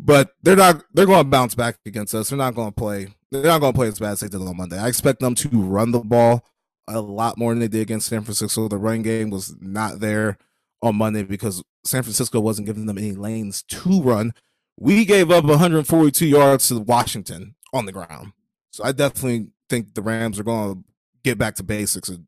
But 0.00 0.30
they're 0.42 0.56
not 0.56 0.82
they're 0.94 1.06
going 1.06 1.24
to 1.24 1.30
bounce 1.30 1.54
back 1.54 1.78
against 1.86 2.14
us. 2.14 2.30
They're 2.30 2.38
not 2.38 2.54
going 2.54 2.68
to 2.68 2.74
play 2.74 3.08
they're 3.30 3.42
not 3.42 3.60
going 3.60 3.72
to 3.72 3.76
play 3.76 3.88
as 3.88 3.98
bad 3.98 4.12
as 4.12 4.20
they 4.20 4.28
did 4.28 4.40
on 4.40 4.56
Monday. 4.56 4.78
I 4.78 4.88
expect 4.88 5.20
them 5.20 5.34
to 5.36 5.48
run 5.48 5.90
the 5.90 6.00
ball 6.00 6.44
a 6.88 7.00
lot 7.00 7.38
more 7.38 7.52
than 7.52 7.60
they 7.60 7.68
did 7.68 7.82
against 7.82 8.08
San 8.08 8.22
Francisco. 8.22 8.68
The 8.68 8.76
running 8.76 9.02
game 9.02 9.30
was 9.30 9.54
not 9.60 10.00
there 10.00 10.38
on 10.82 10.96
Monday 10.96 11.22
because 11.22 11.62
San 11.84 12.02
Francisco 12.02 12.40
wasn't 12.40 12.66
giving 12.66 12.86
them 12.86 12.98
any 12.98 13.12
lanes 13.12 13.62
to 13.64 14.02
run. 14.02 14.32
We 14.78 15.04
gave 15.04 15.30
up 15.30 15.44
142 15.44 16.26
yards 16.26 16.68
to 16.68 16.78
Washington 16.78 17.54
on 17.72 17.86
the 17.86 17.92
ground. 17.92 18.32
So 18.70 18.84
I 18.84 18.92
definitely 18.92 19.48
think 19.68 19.94
the 19.94 20.02
Rams 20.02 20.38
are 20.38 20.44
going 20.44 20.74
to 20.74 20.84
get 21.24 21.38
back 21.38 21.56
to 21.56 21.62
basics 21.62 22.08
and 22.08 22.26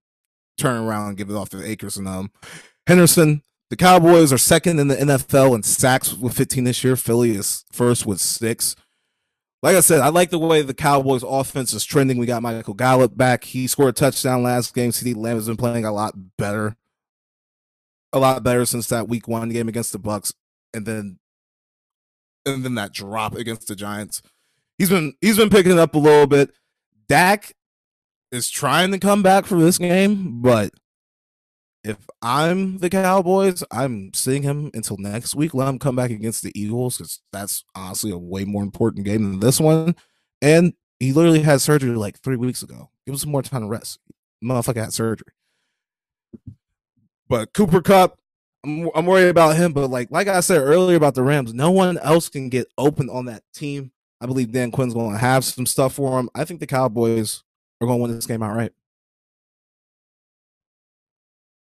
turn 0.58 0.82
around 0.82 1.08
and 1.08 1.16
give 1.16 1.30
it 1.30 1.34
off 1.34 1.48
to 1.50 1.64
Akers 1.64 1.96
and 1.96 2.08
um 2.08 2.30
Henderson. 2.86 3.42
The 3.70 3.76
Cowboys 3.76 4.32
are 4.32 4.38
second 4.38 4.80
in 4.80 4.88
the 4.88 4.96
NFL 4.96 5.54
in 5.54 5.62
sacks 5.62 6.12
with 6.12 6.36
15 6.36 6.64
this 6.64 6.82
year. 6.82 6.96
Philly 6.96 7.30
is 7.30 7.64
first 7.70 8.04
with 8.04 8.20
six. 8.20 8.74
Like 9.62 9.76
I 9.76 9.80
said, 9.80 10.00
I 10.00 10.08
like 10.08 10.30
the 10.30 10.38
way 10.38 10.62
the 10.62 10.72
Cowboys 10.72 11.22
offense 11.22 11.74
is 11.74 11.84
trending. 11.84 12.16
We 12.16 12.26
got 12.26 12.42
Michael 12.42 12.74
Gallup 12.74 13.16
back. 13.16 13.44
He 13.44 13.66
scored 13.66 13.90
a 13.90 13.92
touchdown 13.92 14.42
last 14.42 14.74
game. 14.74 14.90
CeeDee 14.90 15.16
Lamb 15.16 15.36
has 15.36 15.46
been 15.46 15.58
playing 15.58 15.84
a 15.84 15.92
lot 15.92 16.14
better. 16.38 16.76
A 18.12 18.18
lot 18.18 18.42
better 18.42 18.64
since 18.64 18.88
that 18.88 19.06
week 19.06 19.28
one 19.28 19.50
game 19.50 19.68
against 19.68 19.92
the 19.92 19.98
Bucs. 19.98 20.32
And 20.72 20.86
then 20.86 21.18
and 22.46 22.64
then 22.64 22.74
that 22.76 22.92
drop 22.92 23.34
against 23.34 23.68
the 23.68 23.76
Giants. 23.76 24.22
He's 24.78 24.88
been 24.88 25.14
he's 25.20 25.36
been 25.36 25.50
picking 25.50 25.72
it 25.72 25.78
up 25.78 25.94
a 25.94 25.98
little 25.98 26.26
bit. 26.26 26.52
Dak 27.08 27.54
is 28.32 28.48
trying 28.48 28.92
to 28.92 28.98
come 28.98 29.22
back 29.22 29.44
for 29.44 29.60
this 29.60 29.78
game, 29.78 30.40
but 30.40 30.72
if 31.82 31.96
I'm 32.20 32.78
the 32.78 32.90
Cowboys, 32.90 33.64
I'm 33.70 34.12
seeing 34.12 34.42
him 34.42 34.70
until 34.74 34.98
next 34.98 35.34
week. 35.34 35.54
Let 35.54 35.68
him 35.68 35.78
come 35.78 35.96
back 35.96 36.10
against 36.10 36.42
the 36.42 36.52
Eagles 36.58 36.98
because 36.98 37.20
that's 37.32 37.64
honestly 37.74 38.10
a 38.10 38.18
way 38.18 38.44
more 38.44 38.62
important 38.62 39.06
game 39.06 39.22
than 39.22 39.40
this 39.40 39.60
one. 39.60 39.96
And 40.42 40.74
he 40.98 41.12
literally 41.12 41.40
had 41.40 41.60
surgery 41.60 41.90
like 41.96 42.20
three 42.20 42.36
weeks 42.36 42.62
ago. 42.62 42.90
Give 43.06 43.14
him 43.14 43.18
some 43.18 43.30
more 43.30 43.42
time 43.42 43.62
to 43.62 43.68
rest. 43.68 43.98
Motherfucker 44.44 44.82
had 44.82 44.92
surgery. 44.92 45.32
But 47.28 47.52
Cooper 47.54 47.80
Kupp, 47.80 48.18
I'm, 48.64 48.90
I'm 48.94 49.06
worried 49.06 49.28
about 49.28 49.56
him. 49.56 49.72
But 49.72 49.88
like 49.88 50.10
like 50.10 50.28
I 50.28 50.40
said 50.40 50.60
earlier 50.60 50.96
about 50.96 51.14
the 51.14 51.22
Rams, 51.22 51.54
no 51.54 51.70
one 51.70 51.96
else 51.98 52.28
can 52.28 52.50
get 52.50 52.66
open 52.76 53.08
on 53.08 53.24
that 53.26 53.42
team. 53.54 53.92
I 54.20 54.26
believe 54.26 54.52
Dan 54.52 54.70
Quinn's 54.70 54.92
going 54.92 55.12
to 55.12 55.18
have 55.18 55.44
some 55.44 55.64
stuff 55.64 55.94
for 55.94 56.20
him. 56.20 56.28
I 56.34 56.44
think 56.44 56.60
the 56.60 56.66
Cowboys 56.66 57.42
are 57.80 57.86
going 57.86 57.98
to 57.98 58.02
win 58.02 58.14
this 58.14 58.26
game 58.26 58.42
outright. 58.42 58.72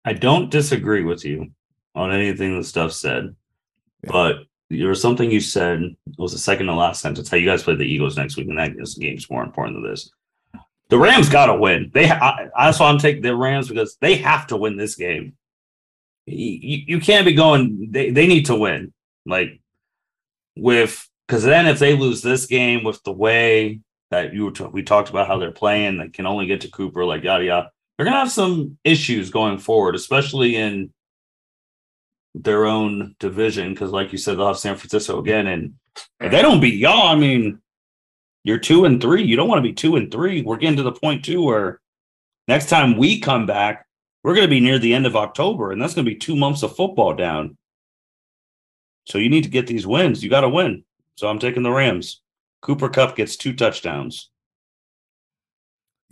I 0.06 0.14
don't 0.14 0.52
disagree 0.52 1.04
with 1.04 1.24
you 1.24 1.52
on 1.96 2.12
anything 2.12 2.58
the 2.58 2.64
stuff 2.64 2.92
said, 2.92 3.36
yeah. 4.04 4.12
but 4.12 4.36
there 4.70 4.90
was 4.90 5.02
something 5.02 5.30
you 5.30 5.40
said. 5.40 5.82
It 5.82 5.98
was 6.18 6.34
the 6.34 6.40
second 6.40 6.68
to 6.68 6.76
last 6.76 7.02
sentence. 7.02 7.30
How 7.30 7.38
you 7.38 7.46
guys 7.46 7.64
play 7.64 7.76
the 7.76 7.84
Eagles 7.84 8.18
next 8.18 8.38
week, 8.38 8.48
and 8.48 8.58
that 8.58 8.76
game's 9.00 9.30
more 9.30 9.44
important 9.44 9.78
than 9.78 9.90
this. 9.90 10.12
The 10.90 10.98
Rams 10.98 11.30
got 11.30 11.48
to 11.48 11.56
win. 11.56 11.92
They 11.94 12.10
I, 12.10 12.50
that's 12.58 12.80
why 12.80 12.90
I'm 12.90 13.00
taking 13.00 13.22
the 13.22 13.36
Rams 13.36 13.70
because 13.70 13.98
they 14.02 14.16
have 14.18 14.48
to 14.48 14.58
win 14.58 14.78
this 14.78 14.96
game. 14.96 15.34
You, 16.26 16.84
you 16.88 17.00
can't 17.00 17.26
be 17.26 17.34
going. 17.34 17.88
They 17.92 18.12
they 18.12 18.28
need 18.28 18.48
to 18.48 18.56
win. 18.56 18.94
Like 19.26 19.60
with 20.58 21.08
because 21.28 21.44
then 21.44 21.68
if 21.68 21.80
they 21.80 21.96
lose 21.96 22.22
this 22.22 22.46
game 22.46 22.84
with 22.84 23.02
the 23.04 23.12
way 23.12 23.80
that 24.12 24.34
you 24.34 24.46
were 24.46 24.52
t- 24.52 24.66
we 24.66 24.84
talked 24.84 25.10
about 25.10 25.28
how 25.28 25.38
they're 25.38 25.52
playing, 25.52 25.98
they 25.98 26.10
can 26.10 26.26
only 26.26 26.46
get 26.46 26.62
to 26.62 26.72
Cooper, 26.72 27.06
like 27.06 27.24
yada 27.24 27.44
yada 27.44 27.72
they're 27.98 28.06
going 28.06 28.14
to 28.14 28.20
have 28.20 28.32
some 28.32 28.78
issues 28.84 29.30
going 29.30 29.58
forward, 29.58 29.96
especially 29.96 30.56
in 30.56 30.92
their 32.36 32.66
own 32.66 33.16
division. 33.20 33.74
Because, 33.74 33.92
like 33.92 34.12
you 34.12 34.18
said, 34.18 34.38
they'll 34.38 34.48
have 34.48 34.58
San 34.58 34.76
Francisco 34.76 35.20
again, 35.20 35.48
and 35.48 35.74
if 36.20 36.32
they 36.32 36.42
don't 36.42 36.60
beat 36.60 36.80
y'all, 36.80 37.08
I 37.08 37.16
mean, 37.16 37.60
you're 38.44 38.58
two 38.58 38.86
and 38.86 39.02
three. 39.02 39.24
You 39.24 39.36
don't 39.36 39.48
want 39.48 39.60
to 39.60 39.70
be 39.70 39.74
two 39.74 39.96
and 39.96 40.12
three. 40.12 40.42
We're 40.42 40.58
getting 40.58 40.78
to 40.78 40.84
the 40.84 40.92
point 40.92 41.24
too 41.24 41.44
where 41.44 41.80
next 42.48 42.70
time 42.70 42.98
we 42.98 43.20
come 43.20 43.46
back, 43.46 43.86
we're 44.24 44.34
going 44.34 44.48
to 44.48 44.50
be 44.50 44.60
near 44.60 44.80
the 44.80 44.94
end 44.94 45.06
of 45.06 45.16
October, 45.16 45.72
and 45.72 45.82
that's 45.82 45.94
going 45.94 46.06
to 46.06 46.12
be 46.12 46.18
two 46.18 46.36
months 46.36 46.64
of 46.64 46.76
football 46.76 47.14
down. 47.14 47.58
So 49.06 49.18
you 49.18 49.30
need 49.30 49.44
to 49.44 49.50
get 49.50 49.68
these 49.68 49.86
wins. 49.86 50.24
You 50.24 50.30
got 50.30 50.42
to 50.42 50.50
win. 50.50 50.84
So 51.16 51.28
I'm 51.28 51.40
taking 51.40 51.64
the 51.64 51.72
Rams. 51.72 52.22
Cooper 52.62 52.90
Kupp 52.90 53.16
gets 53.16 53.36
two 53.36 53.54
touchdowns. 53.54 54.30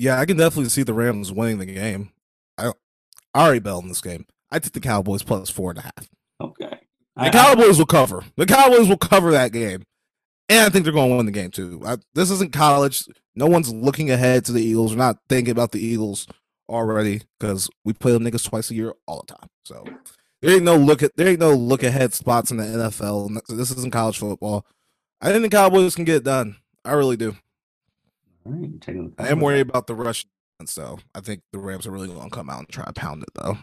Yeah, 0.01 0.19
I 0.19 0.25
can 0.25 0.35
definitely 0.35 0.69
see 0.69 0.81
the 0.81 0.95
Rams 0.95 1.31
winning 1.31 1.59
the 1.59 1.67
game. 1.67 2.09
I, 2.57 2.71
I 3.35 3.43
already 3.43 3.59
bet 3.59 3.73
on 3.73 3.87
this 3.87 4.01
game. 4.01 4.25
I 4.49 4.57
think 4.57 4.73
the 4.73 4.79
Cowboys 4.79 5.21
plus 5.21 5.51
four 5.51 5.69
and 5.69 5.77
a 5.77 5.83
half. 5.83 6.09
Okay. 6.41 6.79
The 7.15 7.21
I, 7.25 7.29
Cowboys 7.29 7.77
I, 7.77 7.81
will 7.81 7.85
cover. 7.85 8.23
The 8.35 8.47
Cowboys 8.47 8.89
will 8.89 8.97
cover 8.97 9.29
that 9.29 9.51
game. 9.51 9.83
And 10.49 10.61
I 10.61 10.69
think 10.69 10.85
they're 10.85 10.91
going 10.91 11.11
to 11.11 11.17
win 11.17 11.27
the 11.27 11.31
game 11.31 11.51
too. 11.51 11.83
I, 11.85 11.97
this 12.15 12.31
isn't 12.31 12.51
college. 12.51 13.05
No 13.35 13.45
one's 13.45 13.71
looking 13.71 14.09
ahead 14.09 14.43
to 14.45 14.51
the 14.51 14.63
Eagles. 14.63 14.93
We're 14.93 15.03
not 15.03 15.19
thinking 15.29 15.51
about 15.51 15.71
the 15.71 15.85
Eagles 15.85 16.25
already 16.67 17.21
because 17.39 17.69
we 17.85 17.93
play 17.93 18.13
them 18.13 18.23
niggas 18.23 18.49
twice 18.49 18.71
a 18.71 18.73
year 18.73 18.95
all 19.05 19.23
the 19.27 19.35
time. 19.35 19.49
So 19.65 19.85
there 20.41 20.55
ain't 20.55 20.63
no 20.63 20.77
look 20.77 21.03
at 21.03 21.15
there 21.15 21.27
ain't 21.27 21.39
no 21.39 21.53
look 21.53 21.83
ahead 21.83 22.15
spots 22.15 22.49
in 22.49 22.57
the 22.57 22.63
NFL. 22.63 23.39
This 23.49 23.69
isn't 23.69 23.93
college 23.93 24.17
football. 24.17 24.65
I 25.21 25.31
think 25.31 25.43
the 25.43 25.49
Cowboys 25.49 25.93
can 25.93 26.05
get 26.05 26.15
it 26.15 26.23
done. 26.23 26.55
I 26.83 26.93
really 26.93 27.17
do. 27.17 27.35
I 29.17 29.30
am 29.30 29.39
worried 29.39 29.62
about 29.62 29.88
the 29.88 29.95
Russian, 29.95 30.30
so 30.65 30.99
I 31.13 31.21
think 31.21 31.41
the 31.51 31.60
Rams 31.60 31.88
are 31.88 31.91
really 31.91 32.08
going 32.08 32.30
to 32.30 32.36
come 32.36 32.49
out 32.49 32.60
and 32.60 32.69
try 32.69 32.86
to 32.86 32.93
pound 32.93 33.23
it, 33.23 33.30
though. 33.36 33.58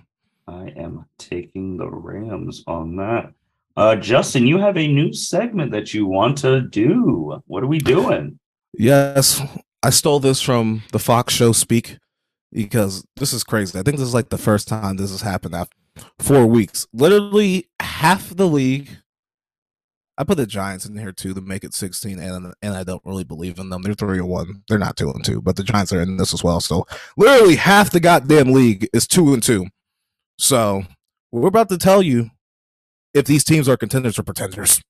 I 0.46 0.72
am 0.76 1.04
taking 1.18 1.76
the 1.76 1.88
Rams 1.88 2.64
on 2.66 2.96
that. 2.96 3.32
Uh, 3.76 3.94
Justin, 3.94 4.46
you 4.46 4.58
have 4.58 4.76
a 4.76 4.88
new 4.88 5.12
segment 5.12 5.70
that 5.72 5.94
you 5.94 6.06
want 6.06 6.38
to 6.38 6.62
do. 6.62 7.40
What 7.46 7.62
are 7.62 7.68
we 7.68 7.78
doing? 7.78 8.38
Yes, 8.72 9.40
I 9.82 9.90
stole 9.90 10.20
this 10.20 10.40
from 10.40 10.82
the 10.92 10.98
Fox 10.98 11.32
show 11.34 11.52
Speak 11.52 11.98
because 12.52 13.04
this 13.16 13.32
is 13.32 13.44
crazy. 13.44 13.78
I 13.78 13.82
think 13.82 13.98
this 13.98 14.08
is 14.08 14.14
like 14.14 14.30
the 14.30 14.38
first 14.38 14.68
time 14.68 14.96
this 14.96 15.10
has 15.10 15.22
happened 15.22 15.54
after 15.54 15.76
four 16.18 16.46
weeks. 16.46 16.86
Literally 16.92 17.68
half 17.80 18.34
the 18.34 18.48
league 18.48 18.88
I 20.18 20.24
put 20.24 20.36
the 20.36 20.46
Giants 20.46 20.84
in 20.84 20.98
here 20.98 21.12
too 21.12 21.32
to 21.32 21.40
make 21.40 21.62
it 21.62 21.72
16, 21.72 22.18
and 22.18 22.52
and 22.60 22.74
I 22.74 22.82
don't 22.82 23.04
really 23.04 23.22
believe 23.22 23.58
in 23.58 23.70
them. 23.70 23.82
They're 23.82 23.94
three 23.94 24.18
and 24.18 24.28
one. 24.28 24.64
They're 24.68 24.76
not 24.76 24.96
two 24.96 25.10
and 25.10 25.24
two, 25.24 25.40
but 25.40 25.54
the 25.54 25.62
Giants 25.62 25.92
are 25.92 26.02
in 26.02 26.16
this 26.16 26.34
as 26.34 26.42
well. 26.42 26.60
So 26.60 26.86
literally 27.16 27.54
half 27.54 27.90
the 27.90 28.00
goddamn 28.00 28.52
league 28.52 28.88
is 28.92 29.06
two 29.06 29.32
and 29.32 29.40
two. 29.40 29.66
So 30.36 30.82
we're 31.30 31.46
about 31.46 31.68
to 31.68 31.78
tell 31.78 32.02
you 32.02 32.30
if 33.14 33.26
these 33.26 33.44
teams 33.44 33.68
are 33.68 33.76
contenders 33.76 34.18
or 34.18 34.24
pretenders. 34.24 34.82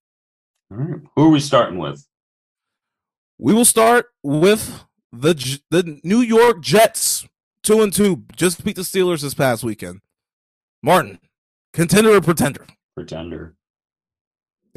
All 0.71 0.79
right. 0.79 1.01
Who 1.15 1.27
are 1.27 1.31
we 1.31 1.41
starting 1.41 1.79
with? 1.79 2.07
We 3.39 3.53
will 3.53 3.67
start 3.67 4.07
with 4.23 4.85
the 5.13 5.61
the 5.71 6.01
New 6.03 6.21
York 6.23 6.63
Jets, 6.63 7.29
two 7.63 7.83
and 7.83 7.93
two, 7.93 8.25
just 8.35 8.65
beat 8.65 8.77
the 8.77 8.83
Steelers 8.83 9.21
this 9.21 9.35
past 9.35 9.63
weekend. 9.63 10.01
Martin, 10.83 11.19
contender 11.75 12.15
or 12.15 12.23
pretender? 12.23 12.67
Pretender. 12.95 13.58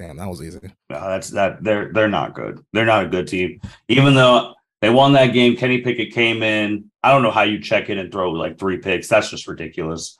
Damn, 0.02 0.18
that 0.18 0.28
was 0.28 0.42
easy. 0.42 0.60
No, 0.90 1.00
that's 1.10 1.30
that. 1.30 1.64
They're 1.64 1.94
they're 1.94 2.08
not 2.08 2.34
good. 2.34 2.66
They're 2.74 2.86
not 2.86 3.06
a 3.06 3.10
good 3.10 3.28
team. 3.28 3.62
Even 3.88 4.16
though 4.16 4.56
they 4.82 4.90
won 4.90 5.14
that 5.14 5.28
game, 5.28 5.56
Kenny 5.56 5.82
Pickett 5.82 6.12
came 6.12 6.42
in. 6.42 6.90
I 7.04 7.12
don't 7.12 7.22
know 7.22 7.30
how 7.30 7.44
you 7.44 7.60
check 7.60 7.90
in 7.90 8.00
and 8.00 8.12
throw 8.12 8.32
like 8.32 8.58
three 8.58 8.78
picks. 8.78 9.08
That's 9.08 9.30
just 9.30 9.48
ridiculous. 9.48 10.18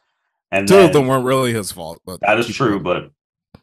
And 0.52 0.68
two 0.68 0.76
then, 0.76 0.86
of 0.86 0.94
them 0.94 1.08
weren't 1.08 1.26
really 1.26 1.52
his 1.52 1.72
fault, 1.72 2.00
but 2.06 2.22
that 2.22 2.38
is 2.38 2.48
true. 2.48 2.80
But 2.80 3.10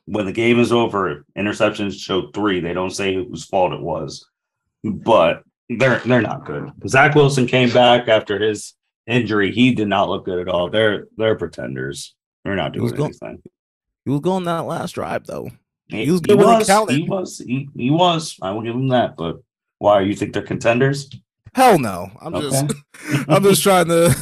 when 0.07 0.26
the 0.26 0.33
game 0.33 0.59
is 0.59 0.72
over, 0.72 1.24
interceptions 1.37 2.00
show 2.00 2.31
three. 2.33 2.59
They 2.59 2.74
don't 2.74 2.90
say 2.90 3.14
whose 3.14 3.44
fault 3.44 3.72
it 3.72 3.81
was, 3.81 4.28
but 4.83 5.44
they're 5.68 6.00
they're 6.00 6.20
not 6.20 6.46
good. 6.46 6.72
Zach 6.88 7.14
Wilson 7.14 7.46
came 7.46 7.70
back 7.70 8.09
after 8.09 8.40
his 8.40 8.74
injury. 9.07 9.52
He 9.52 9.72
did 9.72 9.87
not 9.87 10.09
look 10.09 10.24
good 10.24 10.40
at 10.40 10.48
all. 10.48 10.68
They're 10.68 11.07
they're 11.16 11.37
pretenders. 11.37 12.16
They're 12.44 12.57
not 12.57 12.72
doing 12.72 12.92
he 12.92 13.04
anything. 13.04 13.18
Going, 13.20 13.42
he 14.04 14.11
was 14.11 14.20
going 14.20 14.44
that 14.44 14.66
last 14.66 14.92
drive 14.92 15.26
though. 15.26 15.50
He 15.88 16.11
was 16.11 16.20
good 16.20 16.38
he 16.38 16.44
was, 16.44 16.68
he 16.90 17.03
was, 17.03 17.38
he, 17.38 17.69
he 17.75 17.90
was. 17.90 18.37
I 18.42 18.50
will 18.50 18.63
give 18.63 18.75
him 18.75 18.88
that. 18.88 19.17
But 19.17 19.37
why? 19.79 20.00
You 20.02 20.15
think 20.15 20.35
they're 20.35 20.42
contenders? 20.42 21.10
Hell 21.54 21.79
no. 21.79 22.10
I'm 22.21 22.35
okay. 22.35 22.50
just 22.50 22.75
I'm 23.29 23.42
just 23.42 23.63
trying 23.63 23.88
to 23.88 24.15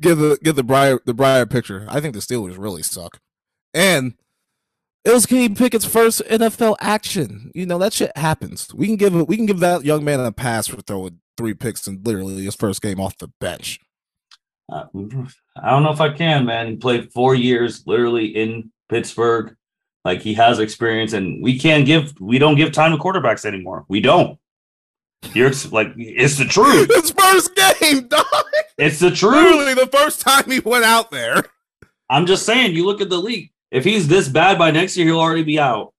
give 0.00 0.18
the 0.18 0.38
give 0.42 0.56
the 0.56 0.64
brighter 0.64 1.00
the 1.04 1.14
brighter 1.14 1.46
picture. 1.46 1.86
I 1.88 2.00
think 2.00 2.14
the 2.14 2.20
Steelers 2.20 2.58
really 2.58 2.82
suck. 2.82 3.20
And 3.72 4.14
it 5.04 5.12
was 5.12 5.26
Kenny 5.26 5.48
Pickett's 5.48 5.84
first 5.84 6.22
NFL 6.24 6.76
action. 6.80 7.52
You 7.54 7.66
know 7.66 7.78
that 7.78 7.92
shit 7.92 8.16
happens. 8.16 8.74
We 8.74 8.86
can 8.86 8.96
give 8.96 9.14
we 9.28 9.36
can 9.36 9.46
give 9.46 9.60
that 9.60 9.84
young 9.84 10.04
man 10.04 10.20
a 10.20 10.32
pass 10.32 10.66
for 10.66 10.82
throwing 10.82 11.20
three 11.36 11.54
picks 11.54 11.86
in 11.86 12.02
literally 12.02 12.44
his 12.44 12.56
first 12.56 12.82
game 12.82 13.00
off 13.00 13.16
the 13.18 13.28
bench. 13.40 13.78
Uh, 14.70 14.84
I 15.56 15.70
don't 15.70 15.82
know 15.82 15.92
if 15.92 16.00
I 16.00 16.12
can, 16.12 16.44
man. 16.44 16.66
He 16.68 16.76
played 16.76 17.12
four 17.12 17.34
years 17.34 17.86
literally 17.86 18.26
in 18.26 18.70
Pittsburgh. 18.88 19.56
Like 20.08 20.22
he 20.22 20.32
has 20.32 20.58
experience, 20.58 21.12
and 21.12 21.42
we 21.42 21.58
can't 21.58 21.84
give 21.84 22.18
we 22.18 22.38
don't 22.38 22.54
give 22.54 22.72
time 22.72 22.92
to 22.92 22.96
quarterbacks 22.96 23.44
anymore. 23.44 23.84
We 23.88 24.00
don't. 24.00 24.38
You're 25.34 25.52
like 25.70 25.88
it's 25.98 26.38
the 26.38 26.46
truth. 26.46 26.90
His 26.94 27.10
first 27.10 27.54
game, 27.54 28.08
dog. 28.08 28.24
It's 28.78 29.00
the 29.00 29.10
truth. 29.10 29.34
Literally 29.34 29.74
the 29.74 29.86
first 29.86 30.22
time 30.22 30.50
he 30.50 30.60
went 30.60 30.84
out 30.86 31.10
there. 31.10 31.44
I'm 32.08 32.24
just 32.24 32.46
saying. 32.46 32.74
You 32.74 32.86
look 32.86 33.02
at 33.02 33.10
the 33.10 33.18
league. 33.18 33.52
If 33.70 33.84
he's 33.84 34.08
this 34.08 34.28
bad 34.28 34.56
by 34.56 34.70
next 34.70 34.96
year, 34.96 35.08
he'll 35.08 35.20
already 35.20 35.42
be 35.42 35.60
out. 35.60 35.92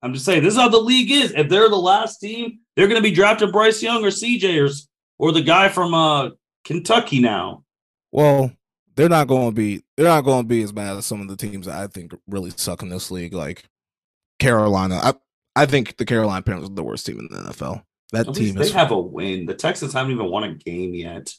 I'm 0.00 0.14
just 0.14 0.24
saying 0.24 0.44
this 0.44 0.54
is 0.54 0.60
how 0.60 0.68
the 0.68 0.78
league 0.78 1.10
is. 1.10 1.32
If 1.32 1.48
they're 1.48 1.68
the 1.68 1.74
last 1.74 2.18
team, 2.18 2.60
they're 2.76 2.86
going 2.86 3.02
to 3.02 3.08
be 3.08 3.10
drafting 3.10 3.50
Bryce 3.50 3.82
Young 3.82 4.04
or 4.04 4.10
CJ 4.10 4.64
or 4.64 4.70
or 5.18 5.32
the 5.32 5.42
guy 5.42 5.68
from 5.68 5.94
uh 5.94 6.30
Kentucky 6.64 7.18
now. 7.18 7.64
Well, 8.12 8.52
they're 8.96 9.08
not 9.08 9.28
going 9.28 9.50
to 9.50 9.54
be 9.54 9.82
they're 9.96 10.06
not 10.06 10.22
going 10.24 10.42
to 10.42 10.48
be 10.48 10.62
as 10.62 10.72
bad 10.72 10.96
as 10.96 11.06
some 11.06 11.20
of 11.20 11.28
the 11.28 11.36
teams 11.36 11.66
that 11.66 11.76
I 11.76 11.86
think 11.86 12.12
really 12.26 12.50
suck 12.56 12.82
in 12.82 12.88
this 12.88 13.10
league, 13.10 13.34
like 13.34 13.64
Carolina. 14.38 15.00
I 15.02 15.14
I 15.56 15.66
think 15.66 15.96
the 15.96 16.04
Carolina 16.04 16.42
Panthers 16.42 16.70
are 16.70 16.74
the 16.74 16.82
worst 16.84 17.06
team 17.06 17.18
in 17.20 17.28
the 17.30 17.50
NFL. 17.50 17.82
That 18.12 18.28
At 18.28 18.34
team 18.34 18.54
they 18.56 18.62
is, 18.62 18.72
have 18.72 18.90
a 18.90 18.98
win. 19.00 19.46
The 19.46 19.54
Texans 19.54 19.92
haven't 19.92 20.12
even 20.12 20.30
won 20.30 20.44
a 20.44 20.54
game 20.54 20.94
yet. 20.94 21.32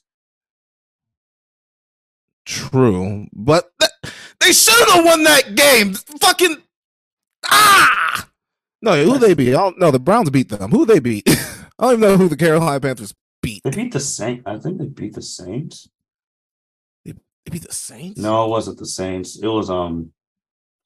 True, 2.46 3.28
but 3.34 3.72
th- 3.80 4.14
they 4.40 4.52
should 4.52 4.90
have 4.90 5.06
won 5.06 5.24
that 5.24 5.56
game. 5.56 5.94
Fucking 5.94 6.58
ah! 7.46 8.30
No, 8.82 9.04
who 9.04 9.18
they 9.20 9.34
beat? 9.34 9.50
I 9.50 9.58
don't 9.58 9.80
know. 9.80 9.92
The 9.92 10.00
Browns 10.00 10.30
beat 10.30 10.50
them. 10.50 10.72
Who 10.72 10.86
they 10.86 11.00
beat? 11.00 11.24
I 11.80 11.84
don't 11.84 11.94
even 11.94 12.02
know 12.02 12.18
who 12.18 12.30
the 12.30 12.38
Carolina 12.38 12.80
Panthers 12.80 13.14
beat. 13.42 13.64
They 13.64 13.72
beat 13.72 13.94
the 13.94 14.00
Saints. 14.00 14.44
I 14.46 14.58
think 14.58 14.80
they 14.80 14.86
beat 14.86 15.14
the 15.14 15.22
Saints. 15.22 15.90
They 17.46 17.52
beat 17.52 17.64
the 17.64 17.74
Saints. 17.74 18.20
No, 18.20 18.46
it 18.46 18.50
wasn't 18.50 18.78
the 18.78 18.86
Saints. 18.86 19.40
It 19.40 19.48
was 19.48 19.70
um. 19.70 20.12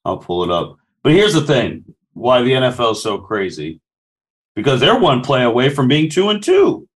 I'll 0.03 0.18
pull 0.18 0.43
it 0.43 0.51
up. 0.51 0.78
But 1.03 1.14
here's 1.14 1.34
the 1.34 1.41
thing: 1.41 1.84
why 2.14 2.41
the 2.41 2.51
NFL 2.51 2.93
is 2.93 3.03
so 3.03 3.18
crazy, 3.18 3.82
because 4.56 4.80
they're 4.80 4.99
one 4.99 5.22
play 5.22 5.43
away 5.43 5.70
from 5.70 5.88
being 5.88 6.10
two 6.10 6.30
and 6.30 6.41
two. 6.41 6.88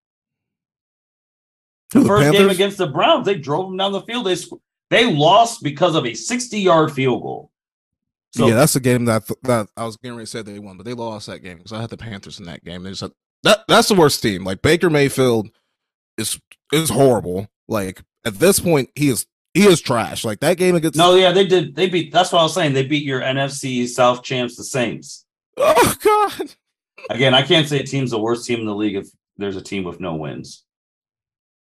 The 1.91 2.01
the 2.01 2.05
first 2.05 2.31
game 2.31 2.49
against 2.49 2.77
the 2.77 2.87
Browns, 2.87 3.25
they 3.25 3.35
drove 3.35 3.67
them 3.67 3.77
down 3.77 3.91
the 3.91 4.01
field. 4.01 4.25
They 4.25 4.35
they 4.89 5.11
lost 5.11 5.63
because 5.63 5.95
of 5.95 6.05
a 6.05 6.13
60 6.13 6.59
yard 6.59 6.91
field 6.91 7.21
goal. 7.21 7.51
So 8.31 8.47
yeah, 8.47 8.55
that's 8.55 8.73
the 8.73 8.79
game 8.79 9.05
that 9.05 9.27
that 9.43 9.69
I 9.75 9.85
was 9.85 9.97
getting 9.97 10.15
ready 10.15 10.25
to 10.25 10.31
say 10.31 10.41
they 10.43 10.59
won, 10.59 10.77
but 10.77 10.85
they 10.85 10.93
lost 10.93 11.27
that 11.27 11.39
game 11.39 11.57
because 11.57 11.73
I 11.73 11.81
had 11.81 11.89
the 11.89 11.97
Panthers 11.97 12.39
in 12.39 12.45
that 12.45 12.63
game. 12.63 12.83
They 12.83 12.91
just 12.91 13.01
had, 13.01 13.11
that 13.43 13.59
that's 13.67 13.87
the 13.87 13.95
worst 13.95 14.21
team. 14.21 14.43
Like 14.43 14.61
Baker 14.61 14.89
Mayfield 14.89 15.49
is 16.17 16.39
is 16.71 16.89
horrible. 16.89 17.47
Like 17.67 18.03
at 18.23 18.35
this 18.35 18.59
point, 18.59 18.91
he 18.93 19.09
is 19.09 19.25
he 19.63 19.67
is 19.67 19.81
trash. 19.81 20.23
Like 20.23 20.39
that 20.41 20.57
game 20.57 20.75
against 20.75 20.97
no, 20.97 21.15
yeah, 21.15 21.31
they 21.31 21.45
did. 21.45 21.75
They 21.75 21.87
beat. 21.89 22.11
That's 22.11 22.31
what 22.31 22.39
I 22.39 22.43
was 22.43 22.53
saying. 22.53 22.73
They 22.73 22.85
beat 22.85 23.03
your 23.03 23.21
NFC 23.21 23.87
South 23.87 24.23
champs, 24.23 24.55
the 24.55 24.63
Saints. 24.63 25.25
Oh 25.57 25.95
God, 26.03 26.55
Again, 27.09 27.33
I 27.33 27.41
can't 27.41 27.67
say 27.67 27.79
a 27.79 27.83
team's 27.83 28.11
the 28.11 28.19
worst 28.19 28.45
team 28.45 28.59
in 28.59 28.65
the 28.65 28.75
league 28.75 28.95
if 28.95 29.07
there's 29.37 29.55
a 29.57 29.61
team 29.61 29.83
with 29.83 29.99
no 29.99 30.15
wins. 30.15 30.63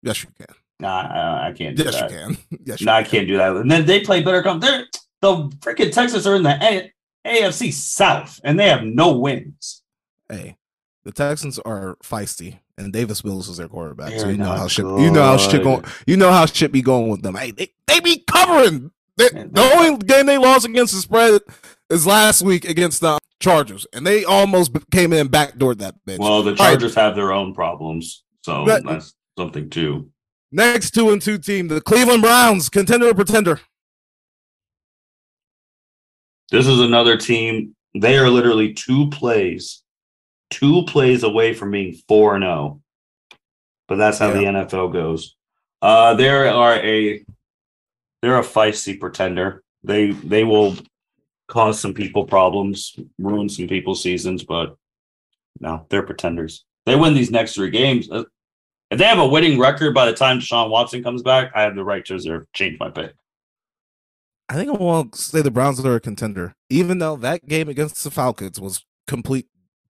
yes 0.01 0.23
you 0.23 0.29
can. 0.37 0.55
Nah, 0.79 1.01
I, 1.01 1.47
I 1.49 1.51
can't 1.53 1.77
do 1.77 1.83
Yes 1.83 1.95
that. 1.99 2.11
you 2.11 2.17
can. 2.17 2.37
Yes 2.65 2.79
you 2.81 2.85
No, 2.85 2.93
I 2.93 3.03
can. 3.03 3.11
can't 3.11 3.27
do 3.27 3.37
that. 3.37 3.55
And 3.55 3.69
then 3.71 3.85
they 3.85 4.01
play 4.01 4.21
better. 4.21 4.41
Come, 4.43 4.59
they're 4.59 4.85
the 5.21 5.35
freaking 5.59 5.91
Texans 5.91 6.27
are 6.27 6.35
in 6.35 6.43
the 6.43 6.57
A- 6.61 6.91
AFC 7.25 7.71
South, 7.71 8.39
and 8.43 8.59
they 8.59 8.67
have 8.67 8.83
no 8.83 9.17
wins. 9.17 9.83
Hey, 10.29 10.57
the 11.05 11.11
Texans 11.13 11.57
are 11.59 11.95
feisty, 12.03 12.59
and 12.77 12.91
Davis 12.91 13.23
Mills 13.23 13.49
is 13.49 13.57
their 13.57 13.67
quarterback. 13.67 14.11
so 14.13 14.19
They're 14.19 14.31
you 14.31 14.37
know 14.37 14.45
how 14.45 14.67
shit 14.67 14.85
you 14.85 15.11
know 15.11 15.23
how 15.23 15.37
shit 15.37 15.63
going. 15.63 15.83
You 16.07 16.17
know 16.17 16.31
how 16.31 16.45
shit 16.45 16.71
be 16.71 16.81
going 16.81 17.09
with 17.09 17.21
them. 17.21 17.35
Hey, 17.35 17.51
they 17.51 17.73
they 17.87 17.99
be 17.99 18.23
covering. 18.25 18.91
They, 19.17 19.29
the 19.29 19.71
only 19.75 19.97
game 19.97 20.25
they 20.25 20.39
lost 20.39 20.65
against 20.65 20.93
the 20.93 20.99
spread 20.99 21.41
is 21.89 22.07
last 22.07 22.41
week 22.41 22.65
against 22.65 22.99
the 23.01 23.19
Chargers, 23.39 23.85
and 23.93 24.07
they 24.07 24.25
almost 24.25 24.71
came 24.91 25.13
in 25.13 25.19
and 25.19 25.29
backdoored 25.29 25.77
that 25.79 25.95
bitch. 26.07 26.17
Well, 26.17 26.41
the 26.41 26.51
right. 26.51 26.57
Chargers 26.57 26.95
have 26.95 27.15
their 27.15 27.31
own 27.31 27.53
problems, 27.53 28.23
so 28.43 28.65
But- 28.65 28.83
that's 28.85 29.13
something 29.37 29.69
too. 29.69 30.09
Next 30.51 30.91
two 30.91 31.09
and 31.09 31.21
two 31.21 31.37
team, 31.39 31.67
the 31.67 31.81
Cleveland 31.81 32.21
Browns, 32.21 32.69
contender 32.69 33.07
or 33.09 33.13
pretender. 33.15 33.59
This 36.51 36.67
is 36.67 36.79
another 36.79 37.17
team. 37.17 37.75
They 37.99 38.17
are 38.17 38.29
literally 38.29 38.73
two 38.73 39.09
plays, 39.09 39.82
two 40.53 40.83
plays 40.83 41.23
away 41.23 41.53
from 41.53 41.71
being 41.71 41.93
four 42.07 42.35
and 42.35 42.43
zero. 42.43 42.81
But 43.87 43.95
that's 43.97 44.19
how 44.19 44.31
the 44.31 44.43
NFL 44.43 44.93
goes. 44.93 45.35
Uh, 45.81 46.13
they 46.13 46.29
are 46.29 46.75
a 46.75 47.25
they're 48.21 48.39
a 48.39 48.43
feisty 48.43 48.99
pretender. 48.99 49.63
They 49.83 50.11
they 50.11 50.43
will 50.43 50.77
cause 51.47 51.79
some 51.79 51.93
people 51.93 52.25
problems, 52.25 52.95
ruin 53.19 53.49
some 53.49 53.67
people's 53.67 54.01
seasons, 54.01 54.43
but 54.43 54.77
no, 55.59 55.85
they're 55.89 56.03
pretenders. 56.03 56.63
They 56.85 56.95
win 56.95 57.13
these 57.13 57.31
next 57.31 57.55
three 57.55 57.69
games. 57.69 58.09
Uh, 58.09 58.23
If 58.91 58.99
they 58.99 59.05
have 59.05 59.19
a 59.19 59.27
winning 59.27 59.59
record 59.59 59.93
by 59.93 60.05
the 60.05 60.13
time 60.13 60.39
Deshaun 60.39 60.69
Watson 60.69 61.03
comes 61.03 61.21
back, 61.21 61.51
I 61.55 61.63
have 61.63 61.75
the 61.75 61.83
right 61.83 62.05
to 62.05 62.13
reserve 62.13 62.45
change 62.53 62.79
my 62.79 62.89
pick. 62.89 63.13
I 64.49 64.55
think 64.55 64.69
I 64.69 65.03
to 65.03 65.21
say 65.21 65.41
the 65.41 65.51
Browns 65.51 65.83
are 65.83 65.95
a 65.95 65.99
contender, 65.99 66.53
even 66.69 66.99
though 66.99 67.15
that 67.17 67.47
game 67.47 67.69
against 67.69 68.03
the 68.03 68.11
Falcons 68.11 68.59
was 68.59 68.85
complete 69.07 69.47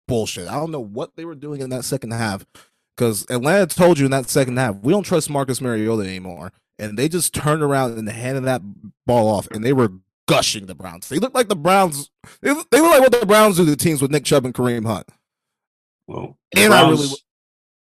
bullshit. 0.09 0.49
I 0.49 0.55
don't 0.55 0.73
know 0.73 0.81
what 0.81 1.15
they 1.15 1.25
were 1.25 1.37
doing 1.37 1.61
in 1.61 1.71
that 1.71 1.85
second 1.85 2.11
half 2.11 2.45
because 2.97 3.25
Atlanta 3.31 3.67
told 3.67 4.01
you 4.01 4.07
in 4.07 4.11
that 4.11 4.29
second 4.29 4.57
half 4.57 4.75
we 4.81 4.93
don't 4.93 5.05
trust 5.05 5.31
Marcus 5.31 5.61
Mariota 5.61 6.03
anymore, 6.03 6.53
and 6.81 6.99
they 6.99 7.09
just 7.09 7.33
turned 7.33 7.63
around 7.63 7.97
and 7.97 8.09
handed 8.09 8.43
that 8.45 8.63
ball 9.07 9.29
off, 9.29 9.47
and 9.53 9.65
they 9.65 9.73
were 9.73 9.93
gushing 10.27 10.67
the 10.67 10.75
Browns. 10.75 11.09
They 11.09 11.19
look 11.19 11.35
like 11.35 11.49
the 11.49 11.55
Browns. 11.57 12.11
They, 12.43 12.53
they 12.73 12.81
look 12.81 12.91
like 12.91 13.01
what 13.01 13.13
the 13.21 13.25
Browns 13.25 13.57
do 13.57 13.65
to 13.65 13.77
teams 13.77 14.03
with 14.03 14.11
Nick 14.11 14.25
Chubb 14.25 14.45
and 14.45 14.53
Kareem 14.53 14.85
Hunt. 14.85 15.09
Well, 16.09 16.37
And 16.57 16.73
I 16.75 16.83
Browns, 16.85 17.01
really- 17.01 17.17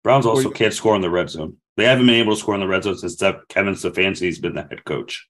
Browns 0.04 0.26
also 0.26 0.50
can't 0.50 0.74
score 0.74 0.96
in 0.96 1.02
the 1.02 1.10
red 1.10 1.30
zone. 1.30 1.58
They 1.78 1.86
haven't 1.86 2.06
been 2.06 2.16
able 2.16 2.34
to 2.36 2.40
score 2.40 2.54
in 2.56 2.60
the 2.62 2.68
red 2.68 2.84
zone 2.84 2.98
since 2.98 3.16
Kevin 3.16 3.74
Stefanski's 3.74 4.40
been 4.40 4.56
the 4.56 4.64
head 4.64 4.84
coach. 4.86 5.28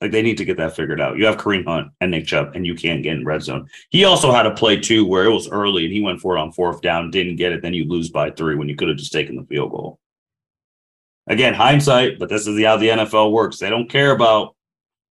Like 0.00 0.12
they 0.12 0.22
need 0.22 0.38
to 0.38 0.44
get 0.44 0.56
that 0.58 0.76
figured 0.76 1.00
out. 1.00 1.16
You 1.18 1.26
have 1.26 1.38
Kareem 1.38 1.66
Hunt 1.66 1.88
and 2.00 2.12
Nick 2.12 2.26
Chubb, 2.26 2.52
and 2.54 2.64
you 2.64 2.74
can't 2.76 3.02
get 3.02 3.16
in 3.16 3.24
red 3.24 3.42
zone. 3.42 3.68
He 3.90 4.04
also 4.04 4.30
had 4.30 4.46
a 4.46 4.54
play 4.54 4.78
too 4.78 5.04
where 5.04 5.24
it 5.24 5.32
was 5.32 5.48
early 5.48 5.84
and 5.84 5.92
he 5.92 6.00
went 6.00 6.20
for 6.20 6.36
it 6.36 6.40
on 6.40 6.52
fourth 6.52 6.80
down, 6.82 7.10
didn't 7.10 7.36
get 7.36 7.50
it. 7.52 7.62
Then 7.62 7.74
you 7.74 7.84
lose 7.84 8.08
by 8.10 8.30
three 8.30 8.54
when 8.54 8.68
you 8.68 8.76
could 8.76 8.88
have 8.88 8.96
just 8.96 9.12
taken 9.12 9.34
the 9.34 9.42
field 9.44 9.72
goal. 9.72 9.98
Again, 11.26 11.52
hindsight, 11.52 12.18
but 12.20 12.28
this 12.28 12.46
is 12.46 12.56
the, 12.56 12.62
how 12.62 12.76
the 12.76 12.88
NFL 12.88 13.32
works. 13.32 13.58
They 13.58 13.68
don't 13.70 13.90
care 13.90 14.12
about 14.12 14.54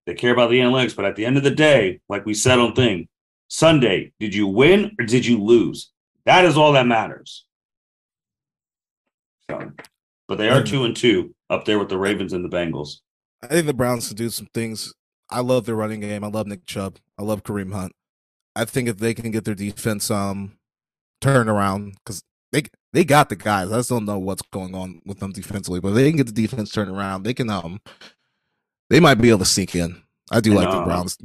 they 0.05 0.13
care 0.13 0.31
about 0.31 0.49
the 0.49 0.59
analytics, 0.59 0.95
but 0.95 1.03
at 1.03 1.17
the 1.17 1.25
end 1.25 1.35
of 1.35 1.43
the 1.43 1.51
day, 1.51 1.99
like 2.07 2.25
we 2.25 2.33
said 2.33 2.59
on 2.59 2.73
thing, 2.73 3.09
Sunday, 3.49 4.13
did 4.21 4.33
you 4.33 4.47
win 4.47 4.95
or 4.97 5.05
did 5.05 5.25
you 5.25 5.43
lose? 5.43 5.91
That 6.25 6.45
is 6.45 6.55
all 6.57 6.71
that 6.73 6.87
matters. 6.87 7.45
So, 9.49 9.71
but 10.29 10.37
they 10.37 10.47
are 10.49 10.61
Mhm. 10.61 10.67
two 10.67 10.83
and 10.85 10.95
two 10.95 11.35
up 11.49 11.65
there 11.65 11.77
with 11.77 11.89
the 11.89 11.97
Ravens 11.97 12.31
and 12.31 12.43
the 12.43 12.49
Bengals. 12.49 12.99
I 13.41 13.47
think 13.47 13.67
the 13.67 13.73
Browns 13.73 14.07
can 14.07 14.17
do 14.17 14.29
some 14.29 14.47
things. 14.53 14.93
I 15.29 15.41
love 15.41 15.65
their 15.65 15.75
running 15.75 15.99
game. 15.99 16.23
I 16.23 16.27
love 16.27 16.47
Nick 16.47 16.65
Chubb. 16.65 16.97
I 17.17 17.23
love 17.23 17.43
Kareem 17.43 17.73
Hunt. 17.73 17.93
I 18.55 18.65
think 18.65 18.87
if 18.89 18.97
they 18.97 19.13
can 19.13 19.31
get 19.31 19.45
their 19.45 19.55
defense 19.55 20.09
um 20.09 20.57
turned 21.21 21.49
around, 21.49 21.95
because 21.95 22.23
they 22.51 22.63
they 22.93 23.03
got 23.03 23.29
the 23.29 23.35
guys. 23.35 23.71
I 23.71 23.77
just 23.77 23.89
don't 23.89 24.05
know 24.05 24.19
what's 24.19 24.41
going 24.51 24.73
on 24.73 25.01
with 25.05 25.19
them 25.19 25.31
defensively, 25.31 25.79
but 25.79 25.89
if 25.89 25.95
they 25.95 26.09
can 26.09 26.17
get 26.17 26.27
the 26.27 26.31
defense 26.31 26.71
turned 26.71 26.89
around. 26.91 27.23
They 27.23 27.33
can 27.33 27.49
um 27.49 27.81
they 28.89 28.99
might 28.99 29.15
be 29.15 29.29
able 29.29 29.39
to 29.39 29.45
sneak 29.45 29.75
in. 29.75 30.01
I 30.31 30.39
do 30.39 30.53
I 30.53 30.55
like 30.55 30.71
the. 30.71 30.83
Browns. 30.83 31.17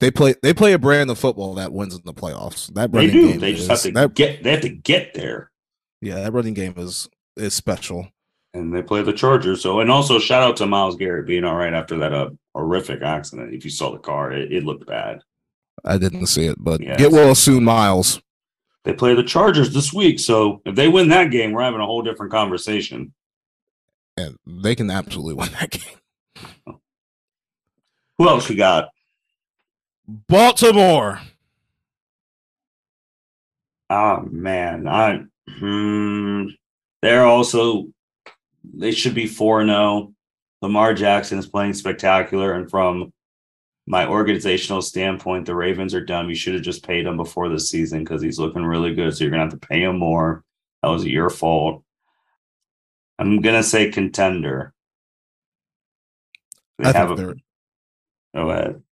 They 0.00 0.10
play 0.10 0.34
they 0.42 0.52
play 0.54 0.72
a 0.74 0.78
brand 0.78 1.10
of 1.10 1.18
football 1.18 1.54
that 1.54 1.72
wins 1.72 1.94
in 1.94 2.02
the 2.04 2.14
playoffs. 2.14 2.72
That 2.74 2.92
They 2.92 2.98
running 2.98 3.12
do. 3.12 3.28
game 3.28 3.40
They 3.40 3.52
just 3.52 3.62
is, 3.62 3.68
have 3.68 3.82
to 3.82 3.90
that, 3.92 4.14
get. 4.14 4.42
They 4.42 4.50
have 4.52 4.60
to 4.60 4.68
get 4.68 5.14
there, 5.14 5.50
yeah, 6.00 6.16
that 6.16 6.32
running 6.32 6.54
game 6.54 6.74
is 6.76 7.08
is 7.36 7.54
special. 7.54 8.08
And 8.58 8.74
they 8.74 8.82
play 8.82 9.02
the 9.02 9.12
Chargers. 9.12 9.62
So, 9.62 9.80
and 9.80 9.90
also 9.90 10.18
shout 10.18 10.42
out 10.42 10.56
to 10.56 10.66
Myles 10.66 10.96
Garrett 10.96 11.26
being 11.26 11.44
all 11.44 11.56
right 11.56 11.72
after 11.72 11.96
that 11.98 12.12
uh, 12.12 12.30
horrific 12.54 13.02
accident. 13.02 13.54
If 13.54 13.64
you 13.64 13.70
saw 13.70 13.92
the 13.92 13.98
car, 13.98 14.32
it, 14.32 14.52
it 14.52 14.64
looked 14.64 14.86
bad. 14.86 15.20
I 15.84 15.96
didn't 15.96 16.26
see 16.26 16.46
it, 16.46 16.56
but 16.58 16.80
Yeah, 16.80 16.96
get 16.96 17.12
well 17.12 17.34
soon, 17.34 17.64
Myles. 17.64 18.20
They 18.84 18.92
play 18.92 19.14
the 19.14 19.22
Chargers 19.22 19.72
this 19.72 19.92
week, 19.92 20.18
so 20.18 20.60
if 20.64 20.74
they 20.74 20.88
win 20.88 21.08
that 21.08 21.30
game, 21.30 21.52
we're 21.52 21.62
having 21.62 21.80
a 21.80 21.86
whole 21.86 22.02
different 22.02 22.32
conversation. 22.32 23.12
And 24.16 24.36
they 24.46 24.74
can 24.74 24.90
absolutely 24.90 25.34
win 25.34 25.50
that 25.52 25.70
game. 26.66 26.78
Who 28.18 28.28
else 28.28 28.48
we 28.48 28.56
got? 28.56 28.88
Baltimore. 30.26 31.20
Oh 33.90 34.26
man, 34.30 34.88
I 34.88 35.22
hmm, 35.48 36.46
they're 37.00 37.24
also 37.24 37.88
they 38.78 38.92
should 38.92 39.14
be 39.14 39.26
four 39.26 39.64
zero. 39.64 40.12
Lamar 40.62 40.94
Jackson 40.94 41.38
is 41.38 41.46
playing 41.46 41.74
spectacular, 41.74 42.54
and 42.54 42.70
from 42.70 43.12
my 43.86 44.06
organizational 44.06 44.82
standpoint, 44.82 45.46
the 45.46 45.54
Ravens 45.54 45.94
are 45.94 46.04
dumb. 46.04 46.28
You 46.28 46.34
should 46.34 46.54
have 46.54 46.62
just 46.62 46.86
paid 46.86 47.06
him 47.06 47.16
before 47.16 47.48
the 47.48 47.60
season 47.60 48.00
because 48.00 48.22
he's 48.22 48.38
looking 48.38 48.64
really 48.64 48.94
good. 48.94 49.16
So 49.16 49.24
you're 49.24 49.30
gonna 49.30 49.44
have 49.44 49.58
to 49.58 49.66
pay 49.66 49.82
him 49.82 49.98
more. 49.98 50.44
That 50.82 50.90
was 50.90 51.04
your 51.04 51.30
fault. 51.30 51.82
I'm 53.18 53.40
gonna 53.40 53.62
say 53.62 53.90
contender. 53.90 54.72
They 56.78 56.88
I 56.88 56.92
have 56.92 57.08
think 57.08 57.20
a 57.20 57.22
they're 57.22 57.34
go 58.34 58.50
ahead. 58.50 58.82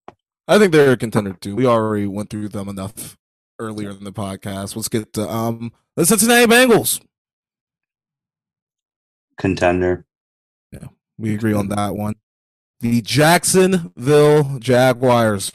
I 0.48 0.58
think 0.58 0.72
they're 0.72 0.92
a 0.92 0.96
contender 0.96 1.32
too. 1.34 1.54
We 1.54 1.66
already 1.66 2.06
went 2.06 2.30
through 2.30 2.48
them 2.48 2.68
enough 2.68 3.16
earlier 3.58 3.90
in 3.90 4.04
the 4.04 4.12
podcast. 4.12 4.76
Let's 4.76 4.88
get 4.88 5.12
to 5.14 5.28
um 5.28 5.72
the 5.94 6.06
Cincinnati 6.06 6.46
Bengals. 6.46 7.00
Contender. 9.38 10.04
Yeah, 10.72 10.88
we 11.18 11.34
agree 11.34 11.52
on 11.52 11.68
that 11.68 11.94
one. 11.96 12.14
The 12.80 13.00
Jacksonville 13.02 14.58
Jaguars. 14.58 15.52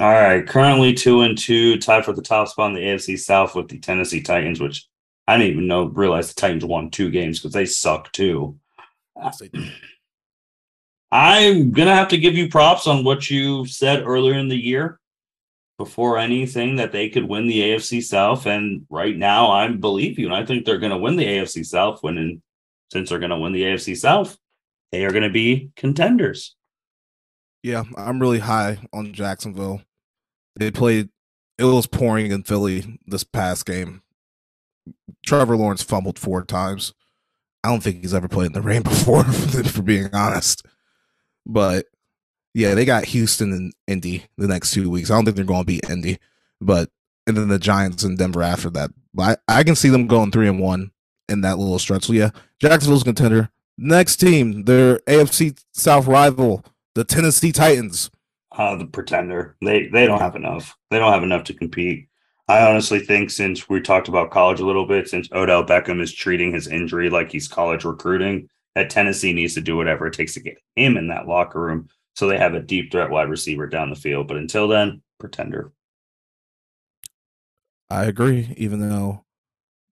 All 0.00 0.10
right, 0.10 0.46
currently 0.46 0.94
two 0.94 1.20
and 1.20 1.36
two, 1.36 1.78
tied 1.78 2.04
for 2.04 2.14
the 2.14 2.22
top 2.22 2.48
spot 2.48 2.70
in 2.70 2.74
the 2.74 2.80
AFC 2.80 3.18
South 3.18 3.54
with 3.54 3.68
the 3.68 3.78
Tennessee 3.78 4.22
Titans, 4.22 4.58
which 4.58 4.88
I 5.28 5.36
didn't 5.36 5.52
even 5.52 5.66
know 5.66 5.84
realize 5.84 6.32
the 6.32 6.40
Titans 6.40 6.64
won 6.64 6.90
two 6.90 7.10
games 7.10 7.38
because 7.38 7.52
they 7.52 7.66
suck 7.66 8.10
too. 8.12 8.58
I'm 11.12 11.72
gonna 11.72 11.94
have 11.94 12.08
to 12.08 12.16
give 12.16 12.34
you 12.34 12.48
props 12.48 12.86
on 12.86 13.04
what 13.04 13.28
you 13.30 13.66
said 13.66 14.02
earlier 14.06 14.38
in 14.38 14.48
the 14.48 14.56
year 14.56 14.98
before 15.82 16.18
anything 16.18 16.76
that 16.76 16.92
they 16.92 17.08
could 17.08 17.28
win 17.28 17.46
the 17.46 17.60
AFC 17.60 18.02
South. 18.02 18.46
And 18.46 18.86
right 18.88 19.16
now 19.16 19.50
I 19.50 19.68
believe 19.68 20.18
you, 20.18 20.26
and 20.26 20.34
I 20.34 20.46
think 20.46 20.64
they're 20.64 20.78
gonna 20.78 20.98
win 20.98 21.16
the 21.16 21.26
AFC 21.26 21.66
South 21.66 22.02
when 22.02 22.18
in, 22.18 22.42
since 22.92 23.08
they're 23.08 23.18
gonna 23.18 23.38
win 23.38 23.52
the 23.52 23.62
AFC 23.62 23.96
South. 23.96 24.38
they 24.92 25.04
are 25.04 25.10
going 25.10 25.22
to 25.22 25.30
be 25.30 25.70
contenders. 25.74 26.54
Yeah, 27.62 27.84
I'm 27.96 28.20
really 28.20 28.40
high 28.40 28.86
on 28.92 29.12
Jacksonville. 29.12 29.82
They 30.56 30.70
played 30.70 31.08
it 31.58 31.64
was 31.64 31.86
pouring 31.86 32.30
in 32.30 32.42
Philly 32.42 32.98
this 33.06 33.24
past 33.24 33.66
game. 33.66 34.02
Trevor 35.24 35.56
Lawrence 35.56 35.82
fumbled 35.82 36.18
four 36.18 36.44
times. 36.44 36.92
I 37.64 37.68
don't 37.68 37.82
think 37.82 38.00
he's 38.00 38.14
ever 38.14 38.28
played 38.28 38.46
in 38.46 38.52
the 38.52 38.62
rain 38.62 38.82
before, 38.92 39.24
for 39.24 39.82
being 39.82 40.10
honest. 40.12 40.66
But 41.46 41.86
yeah, 42.54 42.74
they 42.74 42.84
got 42.84 43.06
Houston 43.06 43.52
and 43.52 43.72
Indy 43.86 44.24
the 44.36 44.48
next 44.48 44.72
two 44.72 44.90
weeks. 44.90 45.10
I 45.10 45.14
don't 45.14 45.24
think 45.24 45.36
they're 45.36 45.44
going 45.44 45.62
to 45.62 45.66
beat 45.66 45.88
Indy, 45.88 46.18
but 46.60 46.90
and 47.26 47.36
then 47.36 47.48
the 47.48 47.58
Giants 47.58 48.02
and 48.02 48.18
Denver 48.18 48.42
after 48.42 48.70
that. 48.70 48.90
But 49.14 49.42
I, 49.48 49.60
I 49.60 49.64
can 49.64 49.74
see 49.74 49.88
them 49.88 50.06
going 50.06 50.30
three 50.30 50.48
and 50.48 50.60
one 50.60 50.90
in 51.28 51.40
that 51.42 51.58
little 51.58 51.78
stretch. 51.78 52.04
So 52.04 52.12
yeah, 52.12 52.30
Jacksonville's 52.60 53.04
contender. 53.04 53.50
Next 53.78 54.16
team, 54.16 54.64
their 54.64 54.98
AFC 55.00 55.58
South 55.72 56.06
rival, 56.06 56.64
the 56.94 57.04
Tennessee 57.04 57.52
Titans. 57.52 58.10
Uh, 58.50 58.76
the 58.76 58.86
pretender. 58.86 59.56
They 59.62 59.88
they 59.88 60.06
don't 60.06 60.20
have 60.20 60.36
enough. 60.36 60.76
They 60.90 60.98
don't 60.98 61.12
have 61.12 61.22
enough 61.22 61.44
to 61.44 61.54
compete. 61.54 62.08
I 62.48 62.68
honestly 62.68 62.98
think 62.98 63.30
since 63.30 63.68
we 63.68 63.80
talked 63.80 64.08
about 64.08 64.30
college 64.30 64.60
a 64.60 64.66
little 64.66 64.86
bit, 64.86 65.08
since 65.08 65.28
Odell 65.32 65.64
Beckham 65.64 66.02
is 66.02 66.12
treating 66.12 66.52
his 66.52 66.66
injury 66.66 67.08
like 67.08 67.32
he's 67.32 67.48
college 67.48 67.84
recruiting, 67.84 68.50
that 68.74 68.90
Tennessee 68.90 69.32
needs 69.32 69.54
to 69.54 69.62
do 69.62 69.76
whatever 69.76 70.06
it 70.06 70.12
takes 70.12 70.34
to 70.34 70.40
get 70.40 70.58
him 70.76 70.98
in 70.98 71.08
that 71.08 71.26
locker 71.26 71.60
room 71.60 71.88
so 72.14 72.26
they 72.26 72.38
have 72.38 72.54
a 72.54 72.60
deep 72.60 72.92
threat 72.92 73.10
wide 73.10 73.28
receiver 73.28 73.66
down 73.66 73.90
the 73.90 73.96
field. 73.96 74.28
But 74.28 74.36
until 74.36 74.68
then, 74.68 75.02
pretender. 75.18 75.72
I 77.90 78.04
agree, 78.04 78.54
even 78.56 78.80
though 78.80 79.24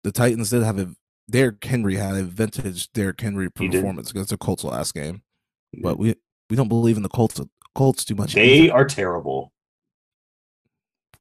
the 0.03 0.11
Titans 0.11 0.51
did 0.51 0.63
have 0.63 0.79
a 0.79 0.89
Derrick 1.29 1.63
Henry 1.63 1.95
had 1.95 2.15
a 2.15 2.23
vintage 2.23 2.91
Derrick 2.93 3.19
Henry 3.19 3.49
performance 3.51 4.11
against 4.11 4.29
the 4.29 4.37
Colts 4.37 4.63
last 4.63 4.93
game. 4.93 5.21
But 5.81 5.99
we 5.99 6.15
we 6.49 6.55
don't 6.55 6.69
believe 6.69 6.97
in 6.97 7.03
the 7.03 7.09
Colts 7.09 7.41
Colts 7.75 8.05
too 8.05 8.15
much. 8.15 8.33
They 8.33 8.61
either. 8.61 8.73
are 8.73 8.85
terrible. 8.85 9.51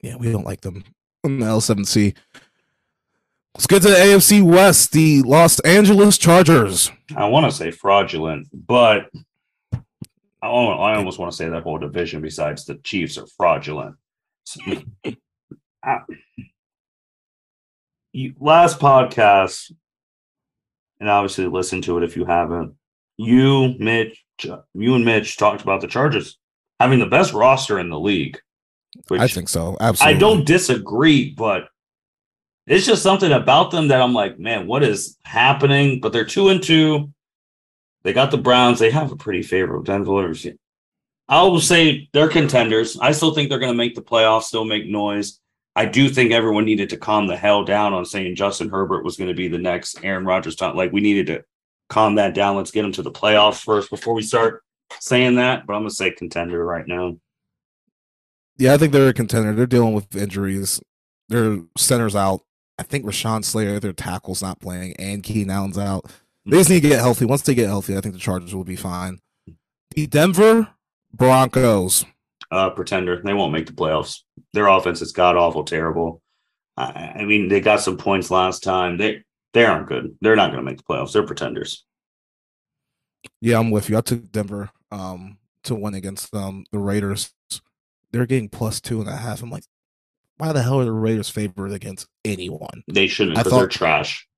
Yeah, 0.00 0.16
we 0.16 0.30
don't 0.30 0.44
like 0.44 0.60
them 0.60 0.84
on 1.24 1.40
the 1.40 1.46
L7C. 1.46 2.14
Let's 3.54 3.66
get 3.66 3.82
to 3.82 3.88
the 3.88 3.94
AFC 3.94 4.42
West, 4.42 4.92
the 4.92 5.22
Los 5.22 5.58
Angeles 5.60 6.18
Chargers. 6.18 6.92
I 7.16 7.26
want 7.26 7.50
to 7.50 7.56
say 7.56 7.70
fraudulent, 7.70 8.48
but 8.52 9.10
I, 10.46 10.96
almost 10.96 11.18
want 11.18 11.30
to 11.32 11.36
say 11.36 11.48
that 11.48 11.62
whole 11.62 11.78
division, 11.78 12.22
besides 12.22 12.64
the 12.64 12.76
Chiefs, 12.76 13.18
are 13.18 13.26
fraudulent. 13.36 13.96
So, 14.44 14.60
I, 15.84 15.98
you, 18.12 18.34
last 18.38 18.78
podcast, 18.78 19.72
and 21.00 21.08
obviously 21.08 21.46
listen 21.46 21.82
to 21.82 21.98
it 21.98 22.04
if 22.04 22.16
you 22.16 22.24
haven't. 22.24 22.74
You, 23.16 23.74
Mitch, 23.78 24.24
you 24.42 24.94
and 24.94 25.04
Mitch 25.04 25.36
talked 25.36 25.62
about 25.62 25.80
the 25.80 25.86
Chargers 25.86 26.38
having 26.80 26.98
the 26.98 27.06
best 27.06 27.32
roster 27.32 27.78
in 27.78 27.88
the 27.88 27.98
league. 27.98 28.38
I 29.10 29.28
think 29.28 29.48
so. 29.48 29.76
Absolutely. 29.80 30.16
I 30.16 30.18
don't 30.18 30.46
disagree, 30.46 31.30
but 31.30 31.68
it's 32.66 32.86
just 32.86 33.02
something 33.02 33.32
about 33.32 33.70
them 33.70 33.88
that 33.88 34.00
I'm 34.00 34.14
like, 34.14 34.38
man, 34.38 34.66
what 34.66 34.82
is 34.82 35.18
happening? 35.24 36.00
But 36.00 36.12
they're 36.12 36.24
two 36.24 36.48
and 36.48 36.62
two. 36.62 37.12
They 38.06 38.12
got 38.12 38.30
the 38.30 38.38
Browns. 38.38 38.78
They 38.78 38.92
have 38.92 39.10
a 39.10 39.16
pretty 39.16 39.42
favorable 39.42 39.82
Denver. 39.82 40.32
I 41.28 41.42
will 41.42 41.60
say 41.60 42.08
they're 42.12 42.28
contenders. 42.28 42.96
I 43.00 43.10
still 43.10 43.34
think 43.34 43.48
they're 43.48 43.58
going 43.58 43.72
to 43.72 43.76
make 43.76 43.96
the 43.96 44.00
playoffs, 44.00 44.44
still 44.44 44.64
make 44.64 44.86
noise. 44.86 45.40
I 45.74 45.86
do 45.86 46.08
think 46.08 46.30
everyone 46.30 46.64
needed 46.64 46.88
to 46.90 46.98
calm 46.98 47.26
the 47.26 47.36
hell 47.36 47.64
down 47.64 47.94
on 47.94 48.04
saying 48.04 48.36
Justin 48.36 48.68
Herbert 48.68 49.02
was 49.02 49.16
going 49.16 49.26
to 49.26 49.34
be 49.34 49.48
the 49.48 49.58
next 49.58 50.04
Aaron 50.04 50.24
Rodgers. 50.24 50.60
Like 50.60 50.92
we 50.92 51.00
needed 51.00 51.26
to 51.26 51.44
calm 51.88 52.14
that 52.14 52.32
down. 52.32 52.54
Let's 52.54 52.70
get 52.70 52.82
them 52.82 52.92
to 52.92 53.02
the 53.02 53.10
playoffs 53.10 53.64
first 53.64 53.90
before 53.90 54.14
we 54.14 54.22
start 54.22 54.62
saying 55.00 55.34
that. 55.34 55.66
But 55.66 55.74
I'm 55.74 55.80
going 55.80 55.90
to 55.90 55.96
say 55.96 56.12
contender 56.12 56.64
right 56.64 56.86
now. 56.86 57.16
Yeah, 58.56 58.74
I 58.74 58.78
think 58.78 58.92
they're 58.92 59.08
a 59.08 59.14
contender. 59.14 59.52
They're 59.52 59.66
dealing 59.66 59.94
with 59.94 60.14
injuries. 60.14 60.80
Their 61.28 61.58
center's 61.76 62.14
out. 62.14 62.42
I 62.78 62.84
think 62.84 63.04
Rashawn 63.04 63.44
Slater, 63.44 63.80
their 63.80 63.92
tackle's 63.92 64.42
not 64.42 64.60
playing, 64.60 64.94
and 64.96 65.24
Keenan 65.24 65.50
Allen's 65.50 65.76
out. 65.76 66.08
They 66.46 66.58
just 66.58 66.70
need 66.70 66.82
to 66.82 66.88
get 66.88 67.00
healthy. 67.00 67.24
Once 67.24 67.42
they 67.42 67.54
get 67.54 67.66
healthy, 67.66 67.96
I 67.96 68.00
think 68.00 68.14
the 68.14 68.20
Chargers 68.20 68.54
will 68.54 68.64
be 68.64 68.76
fine. 68.76 69.18
The 69.90 70.06
Denver 70.06 70.68
Broncos 71.12 72.04
uh, 72.50 72.70
pretender. 72.70 73.20
They 73.22 73.34
won't 73.34 73.52
make 73.52 73.66
the 73.66 73.72
playoffs. 73.72 74.20
Their 74.52 74.68
offense 74.68 75.02
is 75.02 75.12
god 75.12 75.36
awful, 75.36 75.64
terrible. 75.64 76.22
I, 76.76 77.14
I, 77.16 77.24
mean, 77.24 77.48
they 77.48 77.60
got 77.60 77.80
some 77.80 77.96
points 77.96 78.30
last 78.30 78.62
time. 78.62 78.96
They 78.96 79.22
they 79.52 79.64
aren't 79.64 79.88
good. 79.88 80.16
They're 80.20 80.36
not 80.36 80.52
going 80.52 80.64
to 80.64 80.70
make 80.70 80.78
the 80.78 80.84
playoffs. 80.84 81.12
They're 81.12 81.26
pretenders. 81.26 81.84
Yeah, 83.40 83.58
I'm 83.58 83.70
with 83.70 83.88
you. 83.88 83.96
I 83.96 84.02
took 84.02 84.30
Denver 84.30 84.70
um, 84.90 85.38
to 85.64 85.74
win 85.74 85.94
against 85.94 86.34
um, 86.34 86.64
the 86.70 86.78
Raiders. 86.78 87.32
They're 88.12 88.26
getting 88.26 88.48
plus 88.48 88.80
two 88.80 89.00
and 89.00 89.08
a 89.08 89.16
half. 89.16 89.42
I'm 89.42 89.50
like, 89.50 89.64
why 90.36 90.52
the 90.52 90.62
hell 90.62 90.80
are 90.80 90.84
the 90.84 90.92
Raiders 90.92 91.30
favored 91.30 91.72
against 91.72 92.06
anyone? 92.24 92.84
They 92.86 93.06
shouldn't 93.06 93.36
because 93.36 93.52
they're 93.52 93.66
trash. 93.66 94.28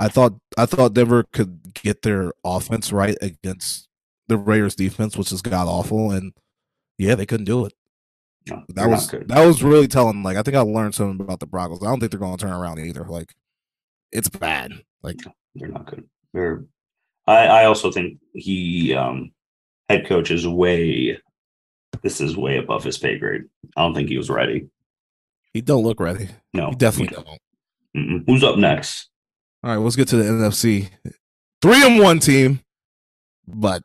I 0.00 0.08
thought 0.08 0.32
I 0.56 0.64
thought 0.64 0.94
Denver 0.94 1.24
could 1.30 1.74
get 1.74 2.00
their 2.00 2.32
offense 2.42 2.90
right 2.90 3.18
against 3.20 3.86
the 4.28 4.38
Raiders 4.38 4.74
defense, 4.74 5.14
which 5.14 5.30
is 5.30 5.42
god 5.42 5.68
awful, 5.68 6.10
and 6.10 6.32
yeah, 6.96 7.14
they 7.16 7.26
couldn't 7.26 7.44
do 7.44 7.66
it. 7.66 7.74
No, 8.48 8.64
that 8.70 8.88
was 8.88 9.10
that 9.10 9.46
was 9.46 9.62
really 9.62 9.86
telling. 9.86 10.22
Like, 10.22 10.38
I 10.38 10.42
think 10.42 10.56
I 10.56 10.60
learned 10.60 10.94
something 10.94 11.20
about 11.20 11.40
the 11.40 11.46
Broncos. 11.46 11.82
I 11.82 11.86
don't 11.90 12.00
think 12.00 12.12
they're 12.12 12.18
going 12.18 12.34
to 12.34 12.42
turn 12.42 12.54
around 12.54 12.78
either. 12.78 13.04
Like, 13.04 13.34
it's 14.10 14.30
bad. 14.30 14.72
Like, 15.02 15.18
they're 15.54 15.68
not 15.68 15.84
good. 15.84 16.08
They're. 16.32 16.64
I 17.26 17.46
I 17.46 17.64
also 17.66 17.92
think 17.92 18.20
he 18.32 18.94
um 18.94 19.32
head 19.90 20.06
coach 20.08 20.30
is 20.30 20.48
way. 20.48 21.20
This 22.02 22.22
is 22.22 22.38
way 22.38 22.56
above 22.56 22.84
his 22.84 22.96
pay 22.96 23.18
grade. 23.18 23.42
I 23.76 23.82
don't 23.82 23.94
think 23.94 24.08
he 24.08 24.16
was 24.16 24.30
ready. 24.30 24.70
He 25.52 25.60
don't 25.60 25.84
look 25.84 26.00
ready. 26.00 26.30
No, 26.54 26.70
he 26.70 26.76
definitely 26.76 27.14
don't. 27.14 27.40
Mm-mm. 27.94 28.24
Who's 28.26 28.42
up 28.42 28.56
next? 28.56 29.09
All 29.62 29.70
right, 29.70 29.76
let's 29.76 29.96
get 29.96 30.08
to 30.08 30.16
the 30.16 30.24
NFC. 30.24 30.90
Three 31.60 31.84
and 31.84 32.02
one 32.02 32.18
team, 32.18 32.60
but 33.46 33.82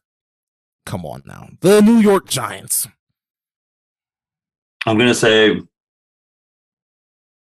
come 0.85 1.05
on 1.05 1.21
now, 1.25 1.49
the 1.59 1.81
New 1.81 1.97
York 1.97 2.27
Giants. 2.27 2.87
I'm 4.85 4.97
gonna 4.97 5.15
say 5.15 5.59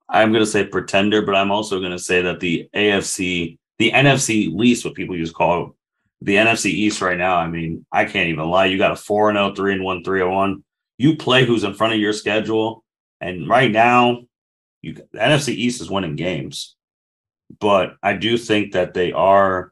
I'm 0.08 0.32
gonna 0.32 0.46
say 0.46 0.66
pretender, 0.66 1.22
but 1.22 1.36
I'm 1.36 1.52
also 1.52 1.82
gonna 1.82 2.00
say 2.00 2.22
that 2.22 2.40
the 2.40 2.70
AFC, 2.76 3.58
the 3.80 3.92
NFC 3.92 4.54
least, 4.54 4.86
what 4.86 4.94
people 4.94 5.18
used 5.18 5.32
to 5.34 5.38
call 5.38 5.76
the 6.22 6.36
NFC 6.36 6.68
East 6.68 7.02
right 7.02 7.18
now. 7.18 7.36
I 7.36 7.48
mean, 7.48 7.86
I 7.92 8.06
can't 8.06 8.30
even 8.30 8.50
lie. 8.50 8.68
You 8.68 8.78
got 8.78 8.92
a 8.92 8.96
4 8.96 9.30
and 9.30 9.38
0, 9.38 9.56
3 9.56 9.74
and 9.74 9.84
1, 9.84 10.04
3 10.04 10.22
and 10.22 10.32
1. 10.32 10.64
You 11.00 11.18
play 11.18 11.46
who's 11.46 11.64
in 11.64 11.74
front 11.74 11.94
of 11.94 12.00
your 12.00 12.14
schedule. 12.14 12.84
And 13.20 13.48
right 13.50 13.72
now, 13.72 14.22
you 14.82 14.94
the 14.94 15.20
NFC 15.20 15.50
East 15.50 15.82
is 15.82 15.90
winning 15.90 16.16
games. 16.16 16.76
But 17.60 17.96
I 18.02 18.14
do 18.14 18.38
think 18.38 18.74
that 18.74 18.94
they 18.94 19.12
are 19.12 19.72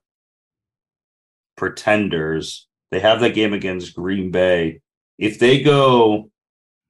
pretenders. 1.56 2.68
They 2.92 3.00
have 3.00 3.20
that 3.22 3.36
game 3.36 3.54
against 3.54 3.96
Green 3.96 4.32
Bay. 4.32 4.82
If 5.18 5.40
they 5.40 5.62
go 5.62 6.32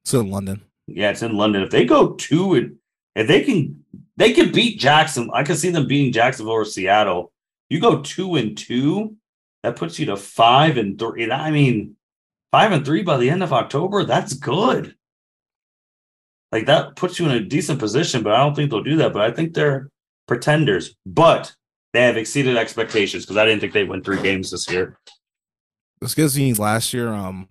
it's 0.04 0.14
in 0.14 0.30
London. 0.32 0.62
Yeah, 0.88 1.12
it's 1.12 1.22
in 1.22 1.36
London. 1.36 1.62
If 1.64 1.70
they 1.70 1.86
go 1.86 2.14
two 2.14 2.56
and 2.56 2.78
if 3.16 3.28
they 3.28 3.42
can 3.42 3.84
they 4.18 4.34
can 4.34 4.52
beat 4.52 4.80
Jackson, 4.80 5.30
I 5.34 5.44
can 5.44 5.56
see 5.56 5.70
them 5.70 5.88
beating 5.88 6.14
Jacksonville 6.14 6.54
or 6.54 6.66
Seattle. 6.66 7.32
You 7.70 7.80
go 7.80 8.02
two 8.02 8.36
and 8.36 8.58
two, 8.58 9.16
that 9.64 9.76
puts 9.76 10.00
you 10.00 10.08
to 10.08 10.18
five 10.18 10.78
and 10.78 10.98
three. 10.98 11.32
I 11.32 11.52
mean, 11.52 11.96
five 12.52 12.72
and 12.72 12.86
three 12.86 13.04
by 13.04 13.18
the 13.18 13.30
end 13.30 13.44
of 13.44 13.54
October, 13.54 14.04
that's 14.04 14.34
good. 14.34 14.96
Like 16.52 16.66
that 16.66 16.96
puts 16.96 17.20
you 17.20 17.26
in 17.28 17.32
a 17.32 17.40
decent 17.40 17.80
position, 17.80 18.24
but 18.24 18.34
I 18.34 18.38
don't 18.38 18.56
think 18.56 18.72
they'll 18.72 18.84
do 18.84 18.98
that. 18.98 19.14
But 19.14 19.22
I 19.22 19.32
think 19.32 19.54
they're 19.54 19.90
pretenders, 20.30 20.96
but 21.06 21.54
they 21.92 22.04
have 22.04 22.16
exceeded 22.16 22.56
expectations 22.56 23.26
because 23.26 23.36
I 23.36 23.44
didn't 23.44 23.60
think 23.60 23.74
they'd 23.74 23.90
win 23.90 24.02
three 24.02 24.22
games 24.22 24.52
this 24.52 24.70
year. 24.72 24.98
This 26.00 26.16
gives 26.16 26.38
me 26.38 26.54
last 26.54 26.94
year 26.94 27.10
um 27.10 27.50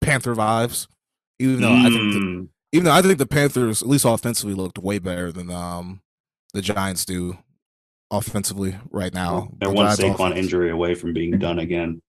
Panther 0.00 0.34
vibes. 0.34 0.86
Even 1.38 1.60
though 1.60 1.68
mm. 1.68 1.86
I 1.86 1.90
think 1.90 2.12
the, 2.12 2.18
hmm 2.18 2.44
even 2.72 2.86
though 2.86 2.92
I 2.92 3.02
think 3.02 3.18
the 3.18 3.26
Panthers, 3.26 3.82
at 3.82 3.88
least 3.88 4.06
offensively, 4.06 4.54
looked 4.54 4.78
way 4.78 4.98
better 4.98 5.30
than 5.30 5.50
um, 5.50 6.00
the 6.54 6.62
Giants 6.62 7.04
do 7.04 7.36
offensively 8.10 8.76
right 8.90 9.12
now. 9.12 9.50
They're 9.58 9.68
the 9.68 9.74
one 9.74 9.86
Saquon 9.88 10.14
offense. 10.14 10.36
injury 10.36 10.70
away 10.70 10.94
from 10.94 11.12
being 11.12 11.38
done 11.38 11.58
again. 11.58 12.00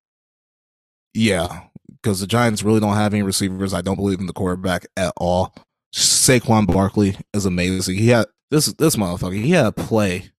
Yeah, 1.13 1.63
because 2.01 2.21
the 2.21 2.27
Giants 2.27 2.63
really 2.63 2.79
don't 2.79 2.95
have 2.95 3.13
any 3.13 3.23
receivers. 3.23 3.73
I 3.73 3.81
don't 3.81 3.97
believe 3.97 4.19
in 4.19 4.25
the 4.25 4.33
quarterback 4.33 4.85
at 4.95 5.13
all. 5.17 5.53
Saquon 5.93 6.65
Barkley 6.65 7.17
is 7.33 7.45
amazing. 7.45 7.97
He 7.97 8.07
had 8.07 8.25
this 8.53 8.67
this 8.73 8.95
motherfucker. 8.95 9.41
He 9.41 9.51
had 9.51 9.65
a 9.65 9.71
play 9.71 10.29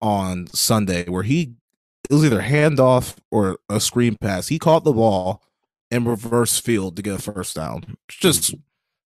on 0.00 0.46
Sunday 0.46 1.04
where 1.08 1.24
he 1.24 1.54
it 2.08 2.14
was 2.14 2.24
either 2.24 2.40
handoff 2.40 3.16
or 3.30 3.58
a 3.68 3.80
screen 3.80 4.16
pass. 4.20 4.48
He 4.48 4.58
caught 4.58 4.84
the 4.84 4.92
ball 4.92 5.42
in 5.90 6.04
reverse 6.04 6.58
field 6.58 6.96
to 6.96 7.02
get 7.02 7.18
a 7.18 7.22
first 7.32 7.56
down. 7.56 7.96
Just 8.08 8.54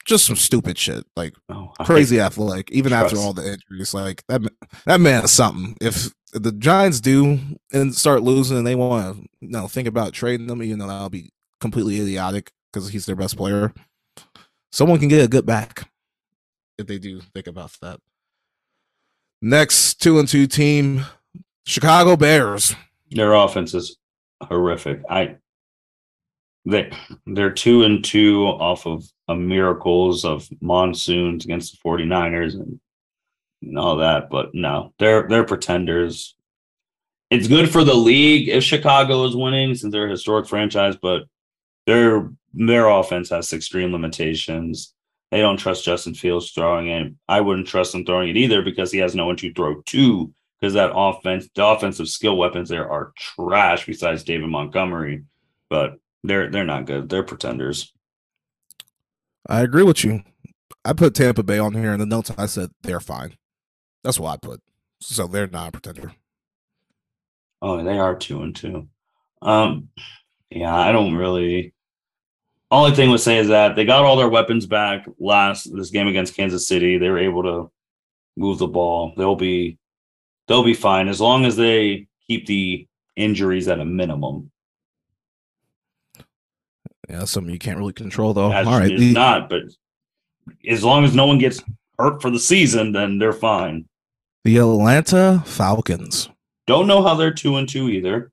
just 0.05 0.27
some 0.27 0.37
stupid 0.37 0.79
shit, 0.79 1.05
like 1.17 1.35
oh, 1.49 1.73
crazy 1.85 2.21
athletic. 2.21 2.71
Even 2.71 2.93
trust. 2.93 3.15
after 3.15 3.19
all 3.19 3.33
the 3.33 3.53
injuries, 3.53 3.95
like 3.95 4.23
that 4.29 4.43
that 4.85 5.01
man 5.01 5.25
is 5.25 5.33
something. 5.33 5.77
If 5.81 6.13
if 6.35 6.43
the 6.43 6.53
Giants 6.53 7.01
do 7.01 7.39
and 7.73 7.95
start 7.95 8.23
losing 8.23 8.59
and 8.59 8.67
they 8.67 8.75
want 8.75 9.17
to 9.17 9.23
you 9.41 9.49
know 9.49 9.69
think 9.69 9.89
about 9.89 10.13
trading 10.13 10.49
them, 10.49 10.63
even 10.63 10.79
though 10.79 10.89
that'll 10.89 11.09
be 11.09 11.31
completely 11.61 11.99
idiotic 11.99 12.53
because 12.73 12.91
he's 12.91 13.07
their 13.07 13.17
best 13.17 13.39
player. 13.39 13.73
Someone 14.71 14.99
can 14.99 15.09
get 15.09 15.25
a 15.25 15.29
good 15.29 15.47
back 15.47 15.89
if 16.79 16.87
they 16.87 16.99
do 16.99 17.21
think 17.21 17.47
about 17.47 17.73
that. 17.83 18.01
Next 19.43 20.01
two 20.01 20.19
and 20.19 20.29
two 20.29 20.47
team, 20.47 21.05
Chicago 21.67 22.17
Bears. 22.17 22.75
Their 23.11 23.35
offense 23.35 23.75
is 23.75 23.97
horrific. 24.43 25.03
I 25.09 25.37
they 26.65 26.91
they're 27.27 27.53
two 27.53 27.85
and 27.85 28.05
two 28.05 28.45
off 28.45 28.87
of 28.87 29.05
miracles 29.29 30.25
of 30.25 30.49
monsoons 30.61 31.45
against 31.45 31.73
the 31.73 31.89
49ers 31.89 32.55
and, 32.55 32.81
and 33.63 33.79
all 33.79 33.97
that, 33.97 34.29
but 34.31 34.55
no, 34.55 34.93
they're 34.99 35.29
they're 35.29 35.45
pretenders. 35.45 36.35
It's 37.31 37.49
good 37.49 37.71
for 37.71 37.85
the 37.85 37.95
league 37.95 38.49
if 38.49 38.63
Chicago 38.63 39.25
is 39.25 39.37
winning 39.37 39.75
since 39.75 39.93
they're 39.93 40.07
a 40.07 40.11
historic 40.11 40.49
franchise, 40.49 40.97
but 41.01 41.25
their 41.87 42.31
their 42.53 42.89
offense 42.89 43.31
has 43.31 43.53
extreme 43.53 43.93
limitations. 43.93 44.95
They 45.37 45.43
don't 45.43 45.59
trust 45.59 45.85
Justin 45.85 46.15
Fields 46.15 46.51
throwing 46.53 46.89
it. 46.89 47.13
I 47.29 47.43
wouldn't 47.43 47.67
trust 47.67 47.95
him 47.95 48.07
throwing 48.07 48.31
it 48.31 48.39
either 48.39 48.63
because 48.63 48.91
he 48.91 49.01
has 49.01 49.15
no 49.15 49.27
one 49.27 49.37
to 49.37 49.53
throw 49.53 49.83
to. 49.83 50.33
Because 50.59 50.73
that 50.73 50.93
offense, 50.95 51.47
the 51.55 51.63
offensive 51.63 52.09
skill 52.09 52.39
weapons 52.39 52.71
there 52.71 52.91
are 52.91 53.13
trash. 53.19 53.85
Besides 53.85 54.25
David 54.25 54.49
Montgomery, 54.49 55.25
but 55.69 55.99
they're 56.25 56.51
they're 56.51 56.65
not 56.65 56.87
good. 56.87 57.11
They're 57.11 57.23
pretenders. 57.23 57.93
I 59.47 59.61
agree 59.61 59.83
with 59.83 60.05
you. 60.05 60.23
I 60.87 60.95
put 60.95 61.15
Tampa 61.15 61.43
Bay 61.43 61.59
on 61.59 61.75
here 61.75 61.93
in 61.93 62.01
the 62.01 62.07
notes. 62.07 62.31
I 62.39 62.47
said 62.47 62.71
they're 62.83 62.99
fine. 62.99 63.37
That's 64.03 64.19
what 64.19 64.31
I 64.31 64.37
put. 64.39 64.63
So 65.03 65.27
they're 65.27 65.49
not 65.49 65.69
a 65.69 65.73
pretender. 65.73 66.15
Oh, 67.61 67.85
they 67.85 67.99
are 67.99 68.17
two 68.17 68.41
and 68.41 68.57
two. 68.57 68.89
Um, 69.43 69.91
yeah, 70.49 70.75
I 70.75 70.93
don't 70.93 71.15
really. 71.15 71.75
Only 72.71 72.95
thing 72.97 73.11
would 73.11 73.21
say 73.21 73.39
is 73.39 73.49
that 73.49 73.77
they 73.77 73.85
got 73.85 74.05
all 74.05 74.17
their 74.17 74.29
weapons 74.29 74.67
back 74.67 75.07
last 75.21 75.73
this 75.75 75.91
game 75.91 76.09
against 76.09 76.35
Kansas 76.35 76.67
City. 76.67 76.99
They 76.99 77.09
were 77.09 77.19
able 77.19 77.43
to 77.45 77.71
move 78.37 78.59
the 78.59 78.67
ball. 78.67 79.13
They'll 79.17 79.37
be 79.37 79.79
they'll 80.49 80.65
be 80.65 80.75
fine 80.75 81.09
as 81.09 81.21
long 81.21 81.45
as 81.45 81.57
they 81.57 82.09
keep 82.27 82.47
the 82.47 82.87
injuries 83.15 83.69
at 83.69 83.79
a 83.79 83.85
minimum. 83.85 84.51
Yeah, 87.09 87.25
something 87.25 87.53
you 87.53 87.59
can't 87.59 87.79
really 87.79 87.93
control 87.93 88.35
though. 88.35 88.53
As 88.53 88.67
All 88.67 88.79
right, 88.81 88.91
it's 88.91 89.01
the- 89.01 89.13
not, 89.13 89.49
but 89.49 89.63
as 90.69 90.83
long 90.83 91.05
as 91.05 91.15
no 91.15 91.27
one 91.27 91.39
gets 91.39 91.63
hurt 91.99 92.21
for 92.21 92.31
the 92.31 92.39
season, 92.41 92.93
then 92.93 93.19
they're 93.19 93.33
fine. 93.33 93.87
the 94.45 94.59
Atlanta 94.59 95.43
Falcons. 95.45 96.29
Don't 96.69 96.87
know 96.87 97.03
how 97.03 97.15
they're 97.15 97.33
two 97.33 97.57
and 97.57 97.69
two 97.69 97.89
either. 97.89 98.31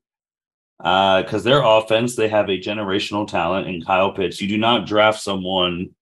Because 0.78 1.44
their 1.44 1.62
offense, 1.62 2.16
they 2.16 2.28
have 2.28 2.48
a 2.48 2.58
generational 2.60 3.26
talent 3.26 3.68
in 3.68 3.82
Kyle 3.82 4.12
Pitts. 4.12 4.40
You 4.40 4.48
do 4.48 4.58
not 4.58 4.86
draft 4.86 5.20
someone, 5.20 5.94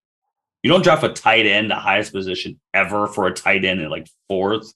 you 0.62 0.70
don't 0.70 0.84
draft 0.84 1.04
a 1.04 1.08
tight 1.10 1.46
end, 1.46 1.70
the 1.70 1.76
highest 1.76 2.12
position 2.12 2.60
ever 2.72 3.06
for 3.06 3.26
a 3.26 3.34
tight 3.34 3.64
end 3.64 3.80
at 3.80 3.90
like 3.90 4.08
fourth, 4.28 4.72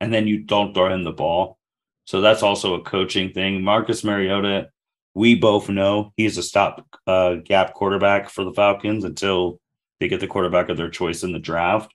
and 0.00 0.12
then 0.12 0.26
you 0.26 0.38
don't 0.38 0.74
throw 0.74 0.92
him 0.92 1.02
the 1.02 1.12
ball. 1.12 1.58
So 2.04 2.20
that's 2.20 2.42
also 2.42 2.74
a 2.74 2.82
coaching 2.82 3.32
thing. 3.32 3.62
Marcus 3.62 4.04
Mariota, 4.04 4.70
we 5.14 5.34
both 5.34 5.68
know 5.68 6.12
he's 6.16 6.38
a 6.38 6.42
stop 6.42 6.86
uh, 7.06 7.36
gap 7.36 7.74
quarterback 7.74 8.30
for 8.30 8.44
the 8.44 8.52
Falcons 8.52 9.04
until 9.04 9.60
they 9.98 10.08
get 10.08 10.20
the 10.20 10.26
quarterback 10.26 10.68
of 10.68 10.76
their 10.76 10.90
choice 10.90 11.22
in 11.22 11.32
the 11.32 11.38
draft. 11.38 11.92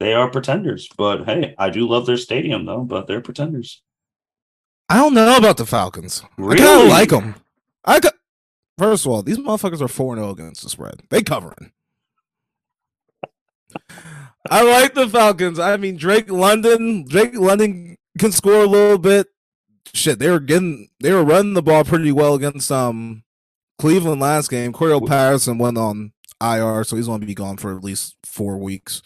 They 0.00 0.14
are 0.14 0.30
pretenders, 0.30 0.88
but 0.96 1.24
hey, 1.24 1.54
I 1.58 1.70
do 1.70 1.88
love 1.88 2.06
their 2.06 2.16
stadium 2.16 2.66
though. 2.66 2.82
But 2.82 3.06
they're 3.06 3.20
pretenders. 3.20 3.82
I 4.92 4.96
don't 4.96 5.14
know 5.14 5.36
about 5.38 5.56
the 5.56 5.64
Falcons. 5.66 6.22
I 6.22 6.26
kind 6.26 6.60
Really? 6.60 6.82
of 6.84 6.88
like 6.90 7.08
them. 7.08 7.34
I 7.84 7.98
got, 7.98 8.12
first 8.78 9.06
of 9.06 9.12
all, 9.12 9.22
these 9.22 9.38
motherfuckers 9.38 9.80
are 9.80 9.88
four 9.88 10.14
zero 10.16 10.30
against 10.30 10.62
the 10.62 10.68
spread. 10.68 11.00
They 11.08 11.22
covering. 11.22 11.72
I 14.50 14.62
like 14.62 14.94
the 14.94 15.08
Falcons. 15.08 15.58
I 15.58 15.76
mean, 15.76 15.96
Drake 15.96 16.30
London. 16.30 17.04
Drake 17.08 17.34
London 17.34 17.96
can 18.18 18.32
score 18.32 18.64
a 18.64 18.66
little 18.66 18.98
bit. 18.98 19.28
Shit, 19.94 20.18
they 20.18 20.30
were 20.30 20.40
getting, 20.40 20.88
they 21.00 21.12
were 21.12 21.24
running 21.24 21.54
the 21.54 21.62
ball 21.62 21.84
pretty 21.84 22.12
well 22.12 22.34
against 22.34 22.70
um 22.70 23.22
Cleveland 23.78 24.20
last 24.20 24.50
game. 24.50 24.72
Cordarrelle 24.72 25.06
Patterson 25.08 25.58
went 25.58 25.78
on 25.78 26.12
IR, 26.40 26.84
so 26.84 26.96
he's 26.96 27.06
going 27.06 27.20
to 27.20 27.26
be 27.26 27.34
gone 27.34 27.56
for 27.56 27.74
at 27.76 27.84
least 27.84 28.16
four 28.26 28.58
weeks. 28.58 29.02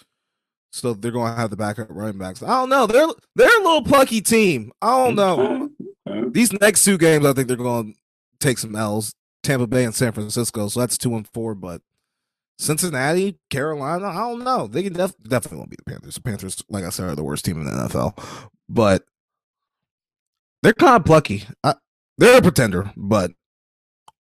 So 0.73 0.95
they're 0.95 1.11
going 1.13 1.33
to 1.33 1.39
have 1.41 1.51
the 1.51 1.57
backup 1.57 1.87
running 1.91 2.19
backs. 2.19 2.43
I 2.43 2.49
don't 2.49 2.69
know. 2.69 2.87
They're 2.87 3.07
they're 3.35 3.61
a 3.61 3.63
little 3.63 3.83
plucky 3.85 4.21
team. 4.21 4.73
I 4.83 5.05
don't 5.05 5.15
know. 5.15 5.71
These 6.37 6.53
next 6.53 6.85
two 6.85 6.99
games, 6.99 7.25
I 7.25 7.33
think 7.33 7.49
they're 7.49 7.57
going 7.57 7.95
to 7.95 7.99
take 8.41 8.59
some 8.59 8.77
L's. 8.77 9.15
Tampa 9.43 9.67
Bay 9.67 9.85
and 9.85 9.95
San 9.95 10.13
Francisco, 10.13 10.69
so 10.69 10.81
that's 10.81 10.99
two 10.99 11.17
and 11.17 11.27
four. 11.27 11.55
But 11.55 11.81
Cincinnati, 12.59 13.39
Carolina, 13.49 14.09
I 14.09 14.17
don't 14.17 14.45
know. 14.45 14.67
They 14.67 14.87
def- 14.91 15.17
definitely 15.27 15.57
won't 15.57 15.71
beat 15.71 15.79
the 15.83 15.91
Panthers. 15.91 16.17
The 16.17 16.21
Panthers, 16.21 16.63
like 16.69 16.85
I 16.85 16.91
said, 16.91 17.09
are 17.09 17.15
the 17.15 17.25
worst 17.25 17.47
team 17.47 17.59
in 17.59 17.65
the 17.65 17.71
NFL. 17.71 18.51
But 18.69 19.05
they're 20.63 20.75
kind 20.75 20.97
of 20.97 21.07
plucky. 21.07 21.45
I, 21.65 21.77
they're 22.19 22.37
a 22.37 22.43
pretender, 22.43 22.93
but 22.99 23.31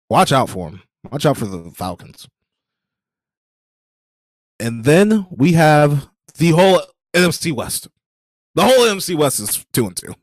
watch 0.08 0.32
out 0.32 0.48
for 0.48 0.70
them. 0.70 0.82
Watch 1.12 1.26
out 1.26 1.36
for 1.36 1.44
the 1.44 1.70
Falcons. 1.70 2.26
And 4.58 4.84
then 4.84 5.26
we 5.30 5.52
have 5.52 6.08
the 6.38 6.52
whole 6.52 6.80
NFC 7.12 7.52
West. 7.52 7.88
The 8.54 8.62
whole 8.62 8.86
NFC 8.86 9.14
West 9.14 9.38
is 9.38 9.66
two 9.74 9.86
and 9.86 9.94
two. 9.94 10.14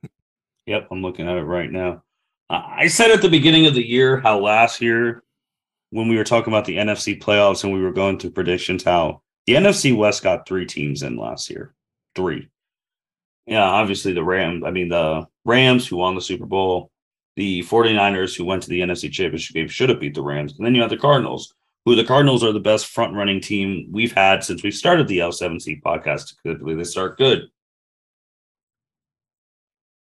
Yep, 0.68 0.90
I'm 0.92 1.02
looking 1.02 1.28
at 1.28 1.38
it 1.38 1.44
right 1.44 1.72
now. 1.72 2.04
I 2.50 2.88
said 2.88 3.12
at 3.12 3.22
the 3.22 3.30
beginning 3.30 3.66
of 3.66 3.74
the 3.74 3.86
year 3.86 4.20
how 4.20 4.40
last 4.40 4.82
year, 4.82 5.24
when 5.90 6.10
we 6.10 6.18
were 6.18 6.24
talking 6.24 6.54
about 6.54 6.66
the 6.66 6.78
NFC 6.78 7.20
playoffs 7.20 7.64
and 7.64 7.74
we 7.74 7.82
were 7.82 7.94
going 7.94 8.20
through 8.20 8.32
predictions, 8.32 8.84
how 8.84 9.22
the 9.46 9.54
NFC 9.54 9.96
West 9.96 10.24
got 10.24 10.48
three 10.48 10.66
teams 10.66 11.04
in 11.04 11.18
last 11.18 11.50
year. 11.50 11.74
Three. 12.16 12.50
Yeah, 13.46 13.64
obviously 13.64 14.12
the 14.12 14.24
Rams, 14.24 14.64
I 14.66 14.72
mean, 14.72 14.90
the 14.90 15.26
Rams 15.46 15.88
who 15.88 15.98
won 15.98 16.16
the 16.16 16.22
Super 16.22 16.46
Bowl, 16.46 16.92
the 17.38 17.62
49ers 17.64 18.36
who 18.36 18.44
went 18.44 18.64
to 18.64 18.70
the 18.70 18.82
NFC 18.82 19.10
Championship 19.10 19.56
game 19.56 19.70
should 19.70 19.90
have 19.90 20.02
beat 20.02 20.16
the 20.16 20.22
Rams. 20.22 20.54
And 20.58 20.66
then 20.66 20.76
you 20.76 20.82
have 20.82 20.90
the 20.90 20.98
Cardinals, 20.98 21.54
who 21.86 21.96
the 21.96 22.04
Cardinals 22.04 22.44
are 22.44 22.52
the 22.52 22.60
best 22.60 22.88
front 22.88 23.14
running 23.14 23.40
team 23.40 23.88
we've 23.90 24.14
had 24.14 24.44
since 24.44 24.64
we 24.64 24.72
started 24.72 25.08
the 25.08 25.20
L7C 25.20 25.82
podcast. 25.82 26.34
Typically, 26.46 26.76
they 26.76 26.84
start 26.84 27.18
good. 27.18 27.48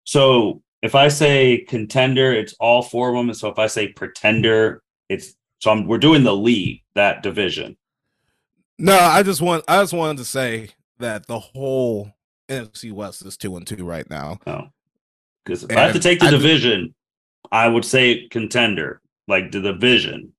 So 0.03 0.61
if 0.81 0.95
I 0.95 1.07
say 1.07 1.65
contender, 1.67 2.31
it's 2.33 2.53
all 2.59 2.81
four 2.81 3.09
of 3.09 3.15
them. 3.15 3.29
And 3.29 3.37
so 3.37 3.49
if 3.49 3.59
I 3.59 3.67
say 3.67 3.89
pretender, 3.89 4.81
it's 5.09 5.35
so 5.59 5.71
I'm, 5.71 5.87
we're 5.87 5.99
doing 5.99 6.23
the 6.23 6.35
league, 6.35 6.81
that 6.95 7.21
division. 7.21 7.77
No, 8.79 8.97
I 8.97 9.21
just 9.21 9.41
want 9.41 9.63
I 9.67 9.81
just 9.81 9.93
wanted 9.93 10.17
to 10.17 10.25
say 10.25 10.69
that 10.97 11.27
the 11.27 11.39
whole 11.39 12.11
NFC 12.49 12.91
West 12.91 13.23
is 13.25 13.37
two 13.37 13.55
and 13.55 13.65
two 13.65 13.85
right 13.85 14.09
now. 14.09 14.39
Oh, 14.47 14.63
because 15.45 15.63
if 15.63 15.77
I 15.77 15.81
have 15.81 15.93
to 15.93 15.99
take 15.99 16.19
the 16.19 16.27
I- 16.27 16.31
division, 16.31 16.95
I 17.51 17.67
would 17.67 17.85
say 17.85 18.27
contender, 18.29 19.01
like 19.27 19.51
the 19.51 19.61
division. 19.61 20.33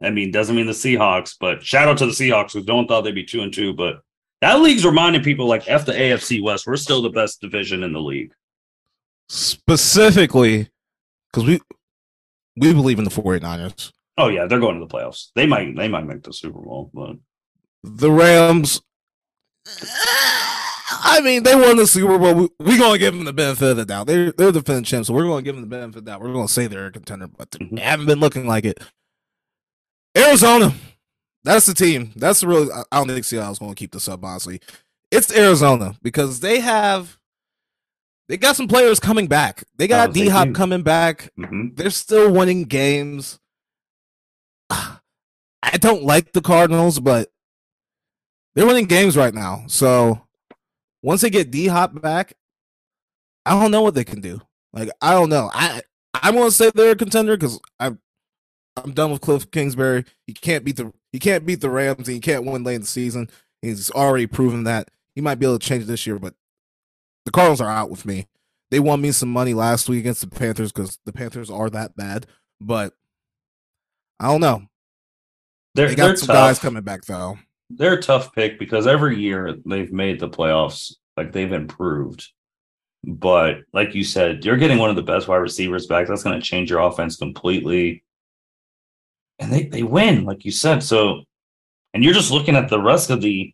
I 0.00 0.10
mean, 0.10 0.32
doesn't 0.32 0.56
mean 0.56 0.66
the 0.66 0.72
Seahawks, 0.72 1.36
but 1.38 1.62
shout 1.62 1.88
out 1.88 1.98
to 1.98 2.06
the 2.06 2.12
Seahawks 2.12 2.52
who 2.52 2.62
don't 2.64 2.88
thought 2.88 3.02
they'd 3.02 3.14
be 3.14 3.24
two 3.24 3.42
and 3.42 3.52
two. 3.52 3.72
But 3.72 4.00
that 4.40 4.60
league's 4.60 4.84
reminding 4.84 5.22
people 5.22 5.46
like 5.46 5.68
F 5.68 5.86
the 5.86 5.92
AFC 5.92 6.42
West, 6.42 6.66
we're 6.66 6.76
still 6.76 7.02
the 7.02 7.10
best 7.10 7.40
division 7.40 7.82
in 7.84 7.92
the 7.92 8.00
league. 8.00 8.32
Specifically 9.28 10.68
because 11.32 11.46
we 11.46 11.60
we 12.56 12.72
believe 12.72 12.98
in 12.98 13.04
the 13.04 13.10
49ers. 13.10 13.92
Oh 14.18 14.28
yeah, 14.28 14.46
they're 14.46 14.60
going 14.60 14.78
to 14.78 14.86
the 14.86 14.92
playoffs. 14.92 15.30
They 15.34 15.46
might 15.46 15.74
they 15.76 15.88
might 15.88 16.06
make 16.06 16.22
the 16.22 16.32
Super 16.32 16.60
Bowl, 16.60 16.90
but 16.92 17.16
The 17.82 18.10
Rams 18.10 18.82
I 21.04 21.20
mean, 21.20 21.42
they 21.42 21.54
won 21.54 21.76
the 21.76 21.86
Super 21.86 22.18
Bowl. 22.18 22.34
We, 22.34 22.48
we're 22.58 22.78
going 22.78 22.92
to 22.92 22.98
give 22.98 23.14
them 23.14 23.24
the 23.24 23.32
benefit 23.32 23.70
of 23.70 23.76
the 23.76 23.84
doubt. 23.84 24.06
They're 24.06 24.32
they're 24.32 24.52
defending 24.52 24.84
champs, 24.84 25.08
so 25.08 25.14
we're 25.14 25.24
going 25.24 25.44
to 25.44 25.48
give 25.48 25.54
them 25.54 25.62
the 25.62 25.68
benefit 25.68 25.98
of 25.98 26.04
the 26.04 26.10
doubt. 26.10 26.20
We're 26.20 26.32
going 26.32 26.46
to 26.46 26.52
say 26.52 26.66
they're 26.66 26.86
a 26.86 26.92
contender, 26.92 27.28
but 27.28 27.50
they 27.50 27.58
mm-hmm. 27.58 27.76
haven't 27.76 28.06
been 28.06 28.20
looking 28.20 28.46
like 28.46 28.64
it. 28.64 28.80
Arizona, 30.16 30.74
that's 31.44 31.66
the 31.66 31.74
team. 31.74 32.12
That's 32.16 32.40
the 32.40 32.48
real. 32.48 32.72
I- 32.72 32.84
I 32.92 32.98
don't 32.98 33.08
think 33.08 33.24
Seattle's 33.24 33.58
going 33.58 33.72
to 33.72 33.78
keep 33.78 33.92
this 33.92 34.08
up. 34.08 34.24
Honestly, 34.24 34.60
it's 35.10 35.34
Arizona 35.34 35.96
because 36.02 36.40
they 36.40 36.60
have 36.60 37.18
they 38.32 38.38
got 38.38 38.56
some 38.56 38.66
players 38.66 38.98
coming 38.98 39.26
back. 39.26 39.62
They 39.76 39.86
got 39.86 40.08
Oh, 40.08 40.12
D 40.12 40.26
Hop 40.28 40.54
coming 40.54 40.80
back. 40.82 41.30
mhm. 41.38 41.76
They're 41.76 41.90
still 41.90 42.32
winning 42.32 42.64
games. 42.64 43.38
I 44.70 45.76
don't 45.78 46.04
like 46.04 46.32
the 46.32 46.40
Cardinals, 46.40 46.98
but 46.98 47.28
they're 48.54 48.64
winning 48.66 48.86
games 48.86 49.18
right 49.18 49.34
now. 49.34 49.64
So 49.66 50.26
once 51.02 51.20
they 51.20 51.28
get 51.28 51.50
D 51.50 51.66
Hop 51.66 52.00
back, 52.00 52.32
I 53.44 53.50
don't 53.60 53.70
know 53.70 53.82
what 53.82 53.94
they 53.94 54.02
can 54.02 54.22
do. 54.22 54.40
Like 54.72 54.88
I 55.02 55.10
don't 55.12 55.28
know. 55.28 55.50
I 55.52 55.82
I 56.14 56.30
want 56.30 56.52
to 56.52 56.56
say 56.56 56.70
they're 56.74 56.92
a 56.92 56.96
contender 56.96 57.36
because 57.36 57.60
I'm 57.78 57.98
I'm 58.78 58.92
done 58.92 59.10
with 59.10 59.20
Kliff 59.20 59.50
Kingsbury. 59.50 60.06
He 60.26 60.32
can't 60.32 60.64
beat 60.64 60.76
the 60.76 60.90
he 61.12 61.18
can't 61.18 61.44
beat 61.44 61.60
the 61.60 61.68
Rams 61.68 62.08
and 62.08 62.14
he 62.14 62.20
can't 62.20 62.46
win 62.46 62.64
late 62.64 62.76
in 62.76 62.80
the 62.80 62.86
season. 62.86 63.28
He's 63.60 63.90
already 63.90 64.26
proven 64.26 64.64
that. 64.64 64.88
He 65.14 65.20
might 65.20 65.34
be 65.38 65.44
able 65.44 65.58
to 65.58 65.68
change 65.68 65.84
this 65.84 66.06
year, 66.06 66.18
but 66.18 66.32
the 67.24 67.30
Cardinals 67.30 67.60
are 67.60 67.70
out 67.70 67.90
with 67.90 68.04
me. 68.06 68.26
they 68.70 68.80
won 68.80 69.00
me 69.00 69.12
some 69.12 69.30
money 69.32 69.54
last 69.54 69.88
week 69.88 70.00
against 70.00 70.20
the 70.22 70.26
Panthers 70.26 70.72
because 70.72 70.98
the 71.04 71.12
Panthers 71.12 71.50
are 71.50 71.70
that 71.70 71.96
bad. 71.96 72.26
But 72.60 72.94
I 74.20 74.28
don't 74.28 74.40
know. 74.40 74.62
They're, 75.74 75.88
They 75.88 75.94
got 75.94 76.06
they're 76.08 76.16
some 76.16 76.26
tough. 76.28 76.36
guys 76.36 76.58
coming 76.58 76.82
back 76.82 77.04
though. 77.04 77.38
They're 77.70 77.94
a 77.94 78.02
tough 78.02 78.34
pick 78.34 78.58
because 78.58 78.86
every 78.86 79.18
year 79.18 79.56
they've 79.64 79.92
made 79.92 80.20
the 80.20 80.28
playoffs. 80.28 80.94
Like 81.16 81.32
they've 81.32 81.52
improved. 81.52 82.28
But 83.04 83.58
like 83.72 83.94
you 83.94 84.04
said, 84.04 84.44
you're 84.44 84.56
getting 84.56 84.78
one 84.78 84.90
of 84.90 84.96
the 84.96 85.02
best 85.02 85.26
wide 85.28 85.36
receivers 85.36 85.86
back. 85.86 86.06
That's 86.06 86.22
going 86.22 86.38
to 86.38 86.46
change 86.46 86.70
your 86.70 86.80
offense 86.80 87.16
completely. 87.16 88.04
And 89.38 89.52
they, 89.52 89.64
they 89.64 89.82
win, 89.82 90.24
like 90.24 90.44
you 90.44 90.52
said. 90.52 90.82
So, 90.82 91.24
and 91.94 92.04
you're 92.04 92.14
just 92.14 92.30
looking 92.30 92.54
at 92.54 92.68
the 92.68 92.80
rest 92.80 93.10
of 93.10 93.20
the 93.20 93.52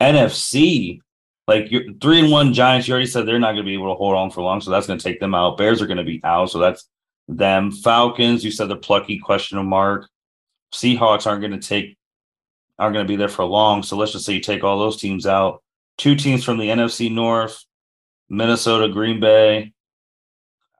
NFC. 0.00 1.00
Like 1.46 1.68
three 2.00 2.20
and 2.20 2.30
one 2.30 2.54
Giants, 2.54 2.88
you 2.88 2.94
already 2.94 3.06
said 3.06 3.26
they're 3.26 3.38
not 3.38 3.52
going 3.52 3.64
to 3.64 3.68
be 3.68 3.74
able 3.74 3.92
to 3.92 3.98
hold 3.98 4.16
on 4.16 4.30
for 4.30 4.42
long. 4.42 4.60
So 4.60 4.70
that's 4.70 4.86
going 4.86 4.98
to 4.98 5.02
take 5.02 5.20
them 5.20 5.34
out. 5.34 5.58
Bears 5.58 5.82
are 5.82 5.86
going 5.86 5.98
to 5.98 6.04
be 6.04 6.20
out. 6.24 6.50
So 6.50 6.58
that's 6.58 6.88
them. 7.28 7.70
Falcons, 7.70 8.44
you 8.44 8.50
said 8.50 8.68
they're 8.68 8.76
plucky, 8.76 9.18
question 9.18 9.64
mark. 9.66 10.08
Seahawks 10.72 11.26
aren't 11.26 11.42
going 11.42 11.58
to 11.58 11.66
take, 11.66 11.96
aren't 12.78 12.94
going 12.94 13.06
to 13.06 13.08
be 13.08 13.16
there 13.16 13.28
for 13.28 13.44
long. 13.44 13.82
So 13.82 13.96
let's 13.96 14.12
just 14.12 14.24
say 14.24 14.34
you 14.34 14.40
take 14.40 14.64
all 14.64 14.78
those 14.78 15.00
teams 15.00 15.26
out. 15.26 15.62
Two 15.98 16.16
teams 16.16 16.42
from 16.42 16.58
the 16.58 16.68
NFC 16.68 17.12
North, 17.12 17.62
Minnesota, 18.28 18.88
Green 18.88 19.20
Bay. 19.20 19.72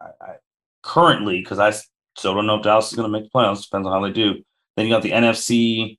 I, 0.00 0.06
I 0.20 0.34
currently, 0.82 1.40
because 1.40 1.58
I 1.58 1.72
still 2.16 2.34
don't 2.34 2.46
know 2.46 2.56
if 2.56 2.62
Dallas 2.62 2.88
is 2.88 2.96
going 2.96 3.10
to 3.10 3.12
make 3.12 3.30
the 3.30 3.38
playoffs. 3.38 3.64
Depends 3.64 3.86
on 3.86 3.92
how 3.92 4.00
they 4.00 4.12
do. 4.12 4.42
Then 4.76 4.86
you 4.86 4.92
got 4.92 5.02
the 5.02 5.12
NFC 5.12 5.98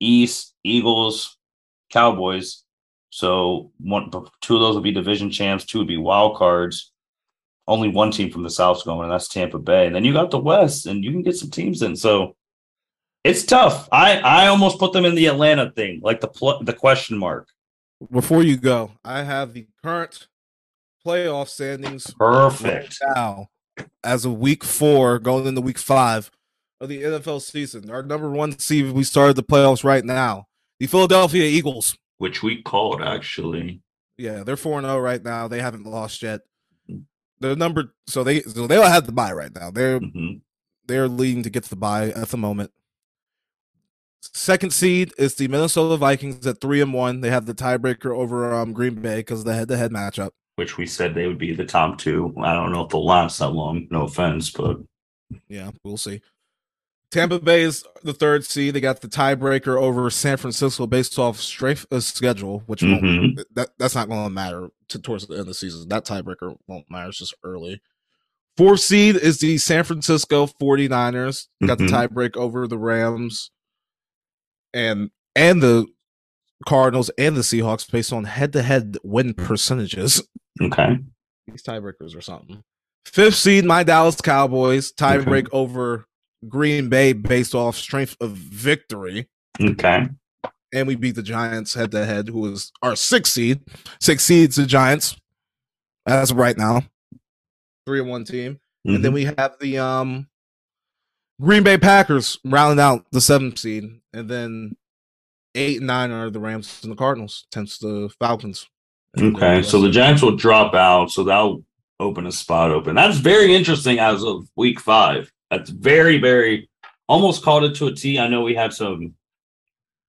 East, 0.00 0.54
Eagles, 0.64 1.36
Cowboys. 1.90 2.64
So 3.12 3.70
one, 3.78 4.10
two 4.40 4.54
of 4.54 4.60
those 4.62 4.74
would 4.74 4.84
be 4.84 4.90
division 4.90 5.30
champs. 5.30 5.66
Two 5.66 5.78
would 5.78 5.86
be 5.86 5.98
wild 5.98 6.34
cards. 6.34 6.92
Only 7.68 7.88
one 7.88 8.10
team 8.10 8.30
from 8.30 8.42
the 8.42 8.48
South's 8.48 8.84
going, 8.84 9.02
and 9.02 9.12
that's 9.12 9.28
Tampa 9.28 9.58
Bay. 9.58 9.86
And 9.86 9.94
then 9.94 10.02
you 10.02 10.14
got 10.14 10.30
the 10.30 10.38
West, 10.38 10.86
and 10.86 11.04
you 11.04 11.10
can 11.10 11.20
get 11.20 11.36
some 11.36 11.50
teams 11.50 11.82
in. 11.82 11.94
So 11.94 12.34
it's 13.22 13.44
tough. 13.44 13.86
I 13.92 14.18
I 14.20 14.46
almost 14.46 14.78
put 14.78 14.94
them 14.94 15.04
in 15.04 15.14
the 15.14 15.26
Atlanta 15.26 15.70
thing, 15.72 16.00
like 16.02 16.20
the 16.20 16.28
pl- 16.28 16.64
the 16.64 16.72
question 16.72 17.18
mark. 17.18 17.48
Before 18.10 18.42
you 18.42 18.56
go, 18.56 18.92
I 19.04 19.24
have 19.24 19.52
the 19.52 19.66
current 19.84 20.26
playoff 21.06 21.48
standings 21.48 22.12
Perfect. 22.14 22.98
now 23.14 23.48
as 24.02 24.24
of 24.24 24.38
week 24.38 24.64
four, 24.64 25.18
going 25.18 25.46
into 25.46 25.60
week 25.60 25.78
five 25.78 26.30
of 26.80 26.88
the 26.88 27.02
NFL 27.02 27.42
season. 27.42 27.90
Our 27.90 28.02
number 28.02 28.30
one 28.30 28.58
seed, 28.58 28.90
we 28.92 29.04
started 29.04 29.36
the 29.36 29.42
playoffs 29.42 29.84
right 29.84 30.04
now. 30.04 30.46
The 30.80 30.86
Philadelphia 30.86 31.44
Eagles. 31.44 31.98
Which 32.22 32.40
we 32.40 32.62
called 32.62 33.02
actually. 33.02 33.80
Yeah, 34.16 34.44
they're 34.44 34.56
4 34.56 34.80
0 34.80 34.98
right 35.00 35.20
now. 35.24 35.48
They 35.48 35.60
haven't 35.60 35.86
lost 35.86 36.22
yet. 36.22 36.42
They're 37.40 37.56
number 37.56 37.94
so 38.06 38.22
they 38.22 38.42
so 38.42 38.68
they 38.68 38.76
don't 38.76 38.86
have 38.92 39.06
the 39.06 39.12
bye 39.12 39.32
right 39.32 39.52
now. 39.52 39.72
They're 39.72 39.98
Mhm. 39.98 40.40
they're 40.86 41.08
leading 41.08 41.42
to 41.42 41.50
get 41.50 41.64
to 41.64 41.70
the 41.70 41.74
bye 41.74 42.10
at 42.10 42.28
the 42.28 42.36
moment. 42.36 42.70
Second 44.20 44.72
seed 44.72 45.12
is 45.18 45.34
the 45.34 45.48
Minnesota 45.48 45.96
Vikings 45.96 46.46
at 46.46 46.60
three 46.60 46.80
and 46.80 46.94
one. 46.94 47.22
They 47.22 47.30
have 47.30 47.46
the 47.46 47.54
tiebreaker 47.54 48.16
over 48.16 48.54
um, 48.54 48.72
Green 48.72 48.94
Bay 48.94 49.16
because 49.16 49.40
of 49.40 49.46
the 49.46 49.54
head 49.54 49.66
to 49.66 49.76
head 49.76 49.90
matchup. 49.90 50.30
Which 50.54 50.76
we 50.78 50.86
said 50.86 51.16
they 51.16 51.26
would 51.26 51.38
be 51.38 51.52
the 51.54 51.64
top 51.64 51.98
two. 51.98 52.32
I 52.38 52.54
don't 52.54 52.70
know 52.70 52.82
if 52.84 52.90
they'll 52.90 53.04
last 53.04 53.40
that 53.40 53.48
long. 53.50 53.88
No 53.90 54.02
offense, 54.02 54.48
but 54.50 54.76
Yeah, 55.48 55.72
we'll 55.82 55.96
see. 55.96 56.20
Tampa 57.12 57.38
Bay 57.38 57.60
is 57.62 57.84
the 58.02 58.14
third 58.14 58.44
seed. 58.44 58.74
They 58.74 58.80
got 58.80 59.02
the 59.02 59.06
tiebreaker 59.08 59.76
over 59.80 60.08
San 60.10 60.38
Francisco 60.38 60.86
based 60.86 61.18
off 61.18 61.38
strength 61.38 61.84
of 61.90 62.02
schedule, 62.02 62.62
which 62.66 62.82
won't, 62.82 63.02
Mhm. 63.04 63.44
that 63.54 63.68
that's 63.78 63.94
not 63.94 64.08
going 64.08 64.24
to 64.24 64.30
matter 64.30 64.70
to, 64.88 64.98
towards 64.98 65.26
the 65.26 65.34
end 65.34 65.40
of 65.42 65.46
the 65.48 65.54
season. 65.54 65.88
That 65.88 66.06
tiebreaker 66.06 66.56
won't 66.66 66.90
matter. 66.90 67.10
It's 67.10 67.18
just 67.18 67.34
early. 67.44 67.82
Fourth 68.56 68.80
seed 68.80 69.16
is 69.16 69.38
the 69.40 69.58
San 69.58 69.84
Francisco 69.84 70.46
49ers. 70.46 71.48
Got 71.64 71.78
Mhm. 71.78 71.88
the 71.88 71.92
tiebreak 71.94 72.36
over 72.36 72.66
the 72.66 72.78
Rams 72.78 73.50
and 74.74 75.10
and 75.34 75.62
the 75.62 75.86
Cardinals 76.66 77.10
and 77.18 77.36
the 77.36 77.40
Seahawks 77.40 77.90
based 77.90 78.12
on 78.12 78.24
head 78.24 78.52
to 78.54 78.62
head 78.62 78.96
win 79.02 79.34
percentages. 79.34 80.22
okay. 80.62 80.98
These 81.46 81.62
tiebreakers 81.62 82.16
or 82.16 82.20
something. 82.20 82.62
Fifth 83.04 83.34
seed, 83.34 83.64
my 83.64 83.82
Dallas 83.82 84.20
Cowboys 84.20 84.92
tiebreak 84.92 85.48
over 85.52 86.06
Green 86.48 86.88
Bay 86.88 87.12
based 87.12 87.54
off 87.54 87.76
strength 87.76 88.16
of 88.20 88.30
victory, 88.32 89.28
Okay. 89.60 90.08
and 90.72 90.86
we 90.88 90.94
beat 90.94 91.14
the 91.14 91.22
Giants 91.22 91.74
head 91.74 91.90
to 91.92 92.04
head, 92.04 92.28
who 92.28 92.52
is 92.52 92.72
our 92.82 92.96
sixth 92.96 93.32
seed. 93.32 93.60
Six 94.00 94.24
seeds, 94.24 94.56
the 94.56 94.66
Giants, 94.66 95.16
as 96.06 96.30
of 96.30 96.36
right 96.36 96.56
now, 96.58 96.82
three 97.86 98.00
and 98.00 98.08
one 98.08 98.24
team, 98.24 98.58
and 98.84 98.94
Mm-hmm. 98.94 99.02
then 99.02 99.12
we 99.12 99.24
have 99.24 99.54
the 99.60 99.78
um 99.78 100.28
Green 101.40 101.62
Bay 101.62 101.78
Packers 101.78 102.38
rounding 102.44 102.82
out 102.82 103.04
the 103.12 103.20
seventh 103.20 103.58
seed, 103.58 103.84
and 104.12 104.28
then 104.28 104.76
eight 105.54 105.78
and 105.78 105.86
nine 105.86 106.10
are 106.10 106.30
the 106.30 106.40
Rams 106.40 106.80
and 106.82 106.90
the 106.92 106.96
Cardinals. 106.96 107.46
Tenth 107.50 107.78
the 107.80 108.10
Falcons. 108.20 108.68
And 109.14 109.36
Okay. 109.36 109.62
So 109.62 109.80
the 109.80 109.90
Giants 109.90 110.22
will 110.22 110.36
drop 110.36 110.74
out. 110.74 111.10
So 111.10 111.24
that'll 111.24 111.64
open 112.00 112.26
a 112.26 112.32
spot 112.32 112.70
open. 112.70 112.94
That's 112.96 113.18
very 113.18 113.54
interesting 113.54 113.98
as 113.98 114.24
of 114.24 114.48
week 114.56 114.80
five. 114.80 115.30
That's 115.52 115.70
very, 115.70 116.18
very 116.18 116.68
almost 117.08 117.44
called 117.44 117.62
it 117.64 117.74
to 117.76 117.86
a 117.88 117.94
T. 117.94 118.18
I 118.18 118.26
know 118.26 118.42
we 118.42 118.54
have 118.54 118.72
some 118.74 119.14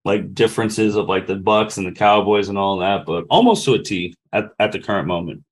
like 0.05 0.33
differences 0.33 0.95
of 0.95 1.07
like 1.09 1.27
the 1.27 1.35
Bucs 1.35 1.77
and 1.77 1.85
the 1.85 1.91
Cowboys 1.91 2.47
and 2.49 2.57
all 2.57 2.77
that, 2.79 3.05
but 3.05 3.25
almost 3.29 3.65
to 3.65 3.73
a 3.73 3.79
T 3.83 4.15
at, 4.31 4.45
at 4.57 4.71
the 4.71 4.79
current 4.79 5.05
moment. 5.07 5.43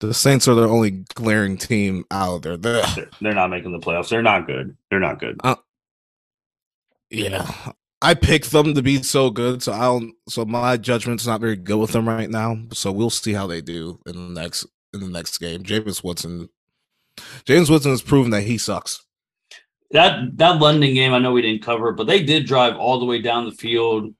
the 0.00 0.12
Saints 0.14 0.46
are 0.48 0.54
the 0.54 0.68
only 0.68 0.90
glaring 1.14 1.56
team 1.56 2.04
out 2.10 2.42
there. 2.42 2.56
They're- 2.56 3.08
They're, 3.20 3.34
not 3.34 3.48
making 3.50 3.72
the 3.72 3.78
playoffs. 3.78 4.08
They're 4.10 4.22
not 4.22 4.46
good. 4.46 4.76
They're 4.90 5.00
not 5.00 5.18
good. 5.18 5.40
Uh, 5.42 5.56
yeah. 7.10 7.72
I 8.02 8.14
picked 8.14 8.50
them 8.50 8.74
to 8.74 8.82
be 8.82 9.02
so 9.02 9.28
good, 9.30 9.62
so 9.62 9.72
I 9.72 9.80
don't 9.82 10.14
so 10.28 10.44
my 10.46 10.78
judgment's 10.78 11.26
not 11.26 11.40
very 11.42 11.56
good 11.56 11.76
with 11.78 11.92
them 11.92 12.08
right 12.08 12.30
now. 12.30 12.56
So 12.72 12.92
we'll 12.92 13.10
see 13.10 13.34
how 13.34 13.46
they 13.46 13.60
do 13.60 14.00
in 14.06 14.34
the 14.34 14.40
next 14.40 14.66
in 14.94 15.00
the 15.00 15.08
next 15.08 15.36
game. 15.38 15.62
James 15.62 16.02
Woodson 16.02 16.48
James 17.44 17.70
Woodson 17.70 17.90
has 17.90 18.02
proven 18.02 18.30
that 18.32 18.42
he 18.42 18.58
sucks. 18.58 19.04
that 19.90 20.36
that 20.38 20.60
London 20.60 20.94
game, 20.94 21.12
I 21.12 21.18
know 21.18 21.32
we 21.32 21.42
didn't 21.42 21.62
cover, 21.62 21.92
but 21.92 22.06
they 22.06 22.22
did 22.22 22.46
drive 22.46 22.76
all 22.76 22.98
the 23.00 23.06
way 23.06 23.20
down 23.20 23.44
the 23.46 23.52
field. 23.52 24.14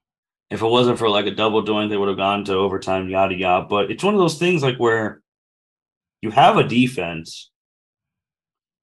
If 0.49 0.61
it 0.61 0.67
wasn't 0.67 0.99
for 0.99 1.07
like 1.09 1.25
a 1.27 1.31
double 1.31 1.63
doink, 1.63 1.89
they 1.89 1.97
would 1.97 2.09
have 2.09 2.17
gone 2.17 2.43
to 2.45 2.53
overtime, 2.55 3.07
yada 3.09 3.35
yada. 3.35 3.67
But 3.69 3.89
it's 3.89 4.03
one 4.03 4.13
of 4.13 4.19
those 4.19 4.37
things 4.37 4.61
like 4.61 4.77
where 4.77 5.21
you 6.21 6.29
have 6.31 6.57
a 6.57 6.63
defense, 6.67 7.49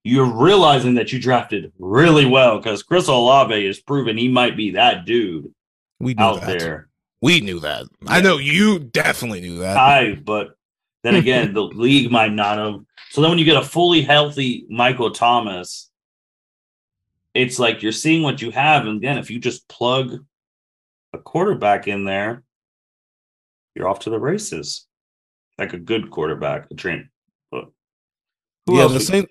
you're 0.05 0.25
realizing 0.33 0.95
that 0.95 1.13
you 1.13 1.21
drafted 1.21 1.73
really 1.79 2.25
well 2.25 2.57
because 2.59 2.83
Chris 2.83 3.09
Olave 3.09 3.67
has 3.67 3.81
proven 3.81 4.17
he 4.17 4.29
might 4.29 4.57
be 4.57 4.71
that 4.73 5.05
dude 5.05 5.53
We 6.01 6.15
knew 6.15 6.25
out 6.25 6.41
that. 6.41 6.59
there. 6.59 6.89
We 7.21 7.41
knew 7.41 7.61
that. 7.61 7.85
I 8.07 8.21
know 8.23 8.39
you 8.39 8.79
definitely 8.79 9.41
knew 9.41 9.59
that. 9.59 9.77
I, 9.77 10.15
but 10.15 10.57
then 11.03 11.17
again, 11.17 11.53
the 11.53 11.65
league 11.65 12.11
might 12.11 12.33
not 12.33 12.57
have. 12.59 12.81
So 13.11 13.21
then 13.21 13.31
when 13.31 13.39
you 13.39 13.45
get 13.45 13.57
a 13.57 13.63
fully 13.65 14.03
healthy 14.03 14.67
Michael 14.69 15.11
Thomas, 15.11 15.91
it's 17.35 17.59
like 17.59 17.83
you're 17.83 17.93
seeing 17.93 18.23
what 18.23 18.43
you 18.43 18.51
have. 18.51 18.87
And 18.87 18.99
again, 18.99 19.19
if 19.19 19.31
you 19.31 19.39
just 19.39 19.67
plug 19.69 20.25
a 21.13 21.19
quarterback 21.19 21.89
in 21.89 22.05
there, 22.05 22.43
you're 23.75 23.89
off 23.89 24.01
to 24.01 24.11
the 24.11 24.19
races. 24.19 24.87
Like 25.59 25.73
a 25.73 25.79
good 25.79 26.11
quarterback, 26.11 26.67
a 26.71 26.75
train. 26.75 27.09
But 27.51 27.67
who 28.67 28.77
yeah, 28.77 28.83
else? 28.83 28.93
the 28.93 28.99
we- 28.99 29.05
same 29.05 29.27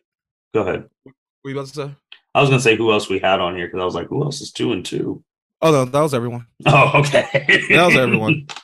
Go 0.53 0.61
ahead. 0.61 0.89
what 1.03 1.13
you 1.51 1.51
about 1.51 1.67
to 1.67 1.73
say? 1.73 1.95
I 2.33 2.41
was 2.41 2.49
gonna 2.49 2.61
say 2.61 2.75
who 2.75 2.91
else 2.91 3.09
we 3.09 3.19
had 3.19 3.39
on 3.39 3.55
here 3.55 3.67
because 3.67 3.81
I 3.81 3.85
was 3.85 3.95
like, 3.95 4.07
who 4.07 4.23
else 4.23 4.41
is 4.41 4.51
two 4.51 4.71
and 4.73 4.83
two? 4.85 5.23
Oh 5.61 5.71
no, 5.71 5.85
that 5.85 6.01
was 6.01 6.13
everyone. 6.13 6.45
Oh, 6.65 6.91
okay. 7.01 7.27
That 7.69 7.85
was 7.87 7.95
everyone. 7.95 8.47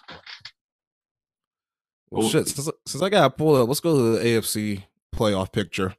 Well 2.09 2.25
Oh. 2.25 2.29
shit, 2.29 2.47
since, 2.47 2.69
since 2.85 3.01
I 3.03 3.09
got 3.09 3.37
pulled 3.37 3.57
up, 3.59 3.67
let's 3.67 3.79
go 3.79 3.95
to 3.95 4.19
the 4.19 4.23
AFC 4.25 4.83
playoff 5.13 5.51
picture. 5.51 5.95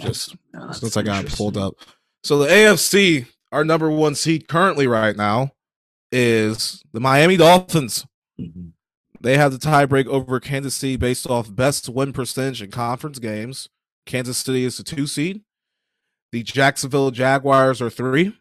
Just 0.00 0.36
since 0.72 0.96
I 0.96 1.02
got 1.02 1.26
pulled 1.26 1.56
up. 1.56 1.74
So 2.22 2.38
the 2.38 2.48
AFC, 2.48 3.26
our 3.52 3.64
number 3.64 3.90
one 3.90 4.14
seed 4.14 4.48
currently 4.48 4.86
right 4.86 5.16
now 5.16 5.52
is 6.12 6.82
the 6.92 7.00
Miami 7.00 7.36
Dolphins. 7.36 8.06
Mhm. 8.38 8.72
They 9.20 9.38
have 9.38 9.52
the 9.52 9.58
tiebreak 9.58 10.06
over 10.06 10.38
Kansas 10.40 10.74
City 10.74 10.96
based 10.96 11.26
off 11.28 11.54
best 11.54 11.88
win 11.88 12.12
percentage 12.12 12.60
in 12.62 12.70
conference 12.70 13.18
games. 13.18 13.68
Kansas 14.04 14.36
City 14.38 14.64
is 14.64 14.76
the 14.76 14.82
two 14.84 15.06
seed. 15.06 15.42
The 16.32 16.42
Jacksonville 16.42 17.10
Jaguars 17.10 17.80
are 17.80 17.90
three. 17.90 18.36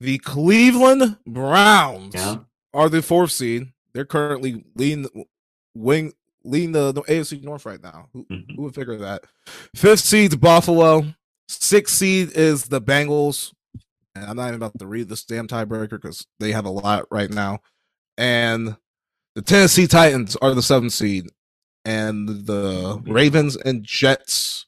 The 0.00 0.18
Cleveland 0.18 1.18
Browns 1.26 2.14
Yeah. 2.14 2.38
are 2.72 2.88
the 2.88 3.00
fourth 3.02 3.30
seed. 3.30 3.72
They're 3.92 4.04
currently 4.04 4.64
leading 4.74 5.06
wing 5.74 6.12
leading 6.44 6.72
the, 6.72 6.92
the 6.92 7.02
AFC 7.02 7.42
North 7.42 7.64
right 7.66 7.82
now. 7.82 8.08
Who, 8.12 8.24
Mhm. 8.30 8.56
who 8.56 8.62
would 8.62 8.74
figure 8.74 8.96
that? 8.98 9.24
Fifth 9.74 10.00
seed's 10.00 10.36
Buffalo. 10.36 11.04
Sixth 11.48 11.94
seed 11.96 12.30
is 12.32 12.64
the 12.64 12.80
Bengals. 12.80 13.52
And 14.14 14.24
I'm 14.26 14.36
not 14.36 14.44
even 14.48 14.56
about 14.56 14.78
to 14.78 14.86
read 14.86 15.08
this 15.08 15.24
damn 15.24 15.48
tiebreaker 15.48 15.90
because 15.90 16.26
they 16.38 16.52
have 16.52 16.64
a 16.66 16.70
lot 16.70 17.06
right 17.10 17.30
now. 17.30 17.58
And 18.16 18.76
the 19.34 19.42
Tennessee 19.42 19.86
Titans 19.88 20.36
are 20.36 20.54
the 20.54 20.62
seventh 20.62 20.92
seed. 20.92 21.28
and 21.86 22.46
the 22.46 23.02
Ravens 23.06 23.56
and 23.56 23.84
Jets 23.84 24.64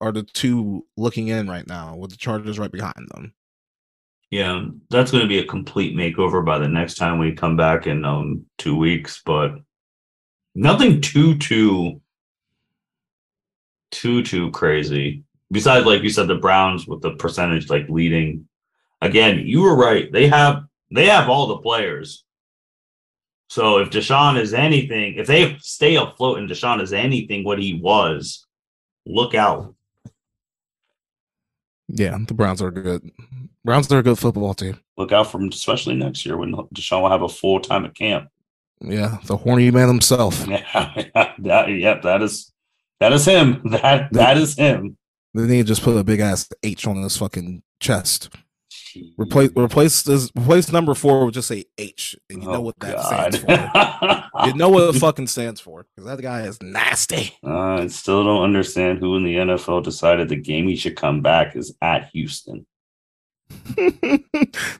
are 0.00 0.10
the 0.10 0.24
two 0.24 0.84
looking 0.96 1.28
in 1.28 1.48
right 1.48 1.66
now, 1.68 1.94
with 1.94 2.10
the 2.10 2.16
Chargers 2.16 2.58
right 2.58 2.72
behind 2.72 3.06
them. 3.14 3.32
Yeah, 4.32 4.64
that's 4.90 5.12
going 5.12 5.22
to 5.22 5.28
be 5.28 5.38
a 5.38 5.44
complete 5.46 5.94
makeover 5.94 6.44
by 6.44 6.58
the 6.58 6.66
next 6.66 6.94
time 6.94 7.18
we 7.20 7.32
come 7.32 7.56
back 7.56 7.86
in 7.86 8.04
um 8.04 8.44
two 8.58 8.76
weeks, 8.76 9.22
but 9.24 9.52
nothing 10.54 11.00
too 11.00 11.38
too 11.38 12.00
too 13.90 14.22
too 14.22 14.50
crazy. 14.50 15.24
Besides, 15.50 15.84
like 15.86 16.02
you 16.02 16.10
said, 16.10 16.28
the 16.28 16.36
Browns 16.36 16.86
with 16.86 17.02
the 17.02 17.12
percentage 17.12 17.68
like 17.68 17.88
leading. 17.88 18.48
Again, 19.00 19.46
you 19.46 19.62
were 19.62 19.76
right. 19.76 20.10
They 20.10 20.28
have 20.28 20.64
they 20.90 21.06
have 21.06 21.28
all 21.28 21.48
the 21.48 21.58
players. 21.58 22.24
So 23.48 23.78
if 23.78 23.90
Deshaun 23.90 24.38
is 24.40 24.54
anything, 24.54 25.16
if 25.16 25.26
they 25.26 25.58
stay 25.60 25.96
afloat 25.96 26.38
and 26.38 26.48
Deshaun 26.48 26.80
is 26.80 26.94
anything 26.94 27.44
what 27.44 27.58
he 27.58 27.74
was, 27.74 28.46
look 29.04 29.34
out. 29.34 29.74
Yeah, 31.88 32.16
the 32.26 32.32
Browns 32.32 32.62
are 32.62 32.70
good. 32.70 33.10
Browns 33.62 33.92
are 33.92 33.98
a 33.98 34.02
good 34.02 34.18
football 34.18 34.54
team. 34.54 34.80
Look 34.96 35.12
out 35.12 35.30
for 35.30 35.44
especially 35.46 35.94
next 35.94 36.24
year 36.24 36.38
when 36.38 36.54
Deshaun 36.74 37.02
will 37.02 37.10
have 37.10 37.22
a 37.22 37.28
full 37.28 37.60
time 37.60 37.84
at 37.84 37.94
camp. 37.94 38.28
Yeah, 38.84 39.18
the 39.24 39.36
horny 39.36 39.70
man 39.70 39.88
himself. 39.88 40.46
Yeah, 40.46 40.62
that, 41.38 41.68
yeah, 41.68 42.00
that 42.00 42.22
is 42.22 42.52
that 43.00 43.12
is 43.12 43.24
him. 43.24 43.62
That 43.70 44.12
that 44.12 44.36
is 44.36 44.56
him. 44.56 44.96
Then 45.34 45.48
he 45.48 45.62
just 45.62 45.82
put 45.82 45.96
a 45.96 46.04
big 46.04 46.20
ass 46.20 46.48
H 46.62 46.86
on 46.86 47.02
his 47.02 47.16
fucking 47.16 47.62
chest. 47.80 48.28
Replace 49.16 49.50
replace 49.56 50.02
this 50.02 50.30
replace 50.36 50.70
number 50.70 50.94
four 50.94 51.24
with 51.24 51.34
just 51.34 51.48
say 51.48 51.64
H, 51.78 52.14
and 52.28 52.42
you 52.42 52.48
oh, 52.48 52.52
know 52.52 52.60
what 52.60 52.78
that 52.80 52.96
God. 52.96 53.34
stands 53.34 53.38
for. 53.38 54.46
you 54.46 54.54
know 54.54 54.68
what 54.68 54.94
it 54.94 54.98
fucking 54.98 55.28
stands 55.28 55.60
for 55.60 55.86
because 55.96 56.10
that 56.10 56.22
guy 56.22 56.42
is 56.42 56.60
nasty. 56.62 57.34
Uh, 57.44 57.82
I 57.82 57.86
still 57.86 58.24
don't 58.24 58.42
understand 58.42 58.98
who 58.98 59.16
in 59.16 59.24
the 59.24 59.36
NFL 59.36 59.84
decided 59.84 60.28
the 60.28 60.36
game 60.36 60.68
he 60.68 60.76
should 60.76 60.96
come 60.96 61.22
back 61.22 61.56
is 61.56 61.74
at 61.80 62.10
Houston. 62.12 62.66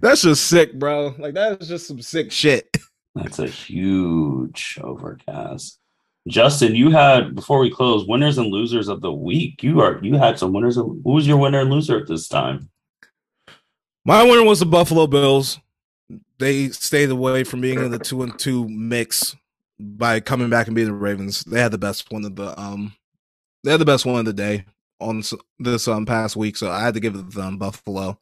That's 0.00 0.22
just 0.22 0.46
sick, 0.46 0.78
bro. 0.78 1.14
Like 1.18 1.34
that 1.34 1.62
is 1.62 1.68
just 1.68 1.86
some 1.86 2.03
sick 2.03 2.30
shit. 2.30 2.76
That's 3.14 3.38
a 3.38 3.46
huge 3.46 4.78
overcast. 4.82 5.78
Justin, 6.28 6.74
you 6.74 6.90
had 6.90 7.34
before 7.34 7.58
we 7.58 7.70
close 7.70 8.06
winners 8.06 8.38
and 8.38 8.48
losers 8.48 8.88
of 8.88 9.00
the 9.00 9.12
week. 9.12 9.62
You 9.62 9.80
are 9.80 9.98
you 10.02 10.14
had 10.14 10.38
some 10.38 10.52
winners. 10.52 10.76
Who 10.76 11.00
was 11.04 11.26
your 11.26 11.36
winner 11.36 11.60
and 11.60 11.70
loser 11.70 11.98
at 11.98 12.06
this 12.06 12.28
time? 12.28 12.70
My 14.04 14.22
winner 14.22 14.44
was 14.44 14.60
the 14.60 14.66
Buffalo 14.66 15.06
Bills. 15.06 15.58
They 16.38 16.68
stayed 16.68 17.10
away 17.10 17.44
from 17.44 17.60
being 17.60 17.78
in 17.78 17.90
the 17.90 17.98
two 17.98 18.22
and 18.22 18.38
two 18.38 18.68
mix 18.68 19.36
by 19.78 20.20
coming 20.20 20.48
back 20.50 20.66
and 20.68 20.76
beating 20.76 20.92
the 20.92 20.98
Ravens. 20.98 21.44
They 21.44 21.60
had 21.60 21.72
the 21.72 21.78
best 21.78 22.10
one 22.12 22.24
of 22.24 22.36
the 22.36 22.58
um, 22.60 22.94
they 23.64 23.72
had 23.72 23.80
the 23.80 23.84
best 23.84 24.06
one 24.06 24.18
of 24.18 24.24
the 24.24 24.32
day 24.32 24.64
on 25.03 25.22
this 25.59 25.88
um 25.88 26.07
past 26.07 26.36
week, 26.36 26.57
so 26.57 26.70
I 26.70 26.80
had 26.80 26.94
to 26.94 27.00
give 27.00 27.14
it 27.14 27.30
to 27.30 27.36
them 27.36 27.59
Buffalo. 27.59 28.18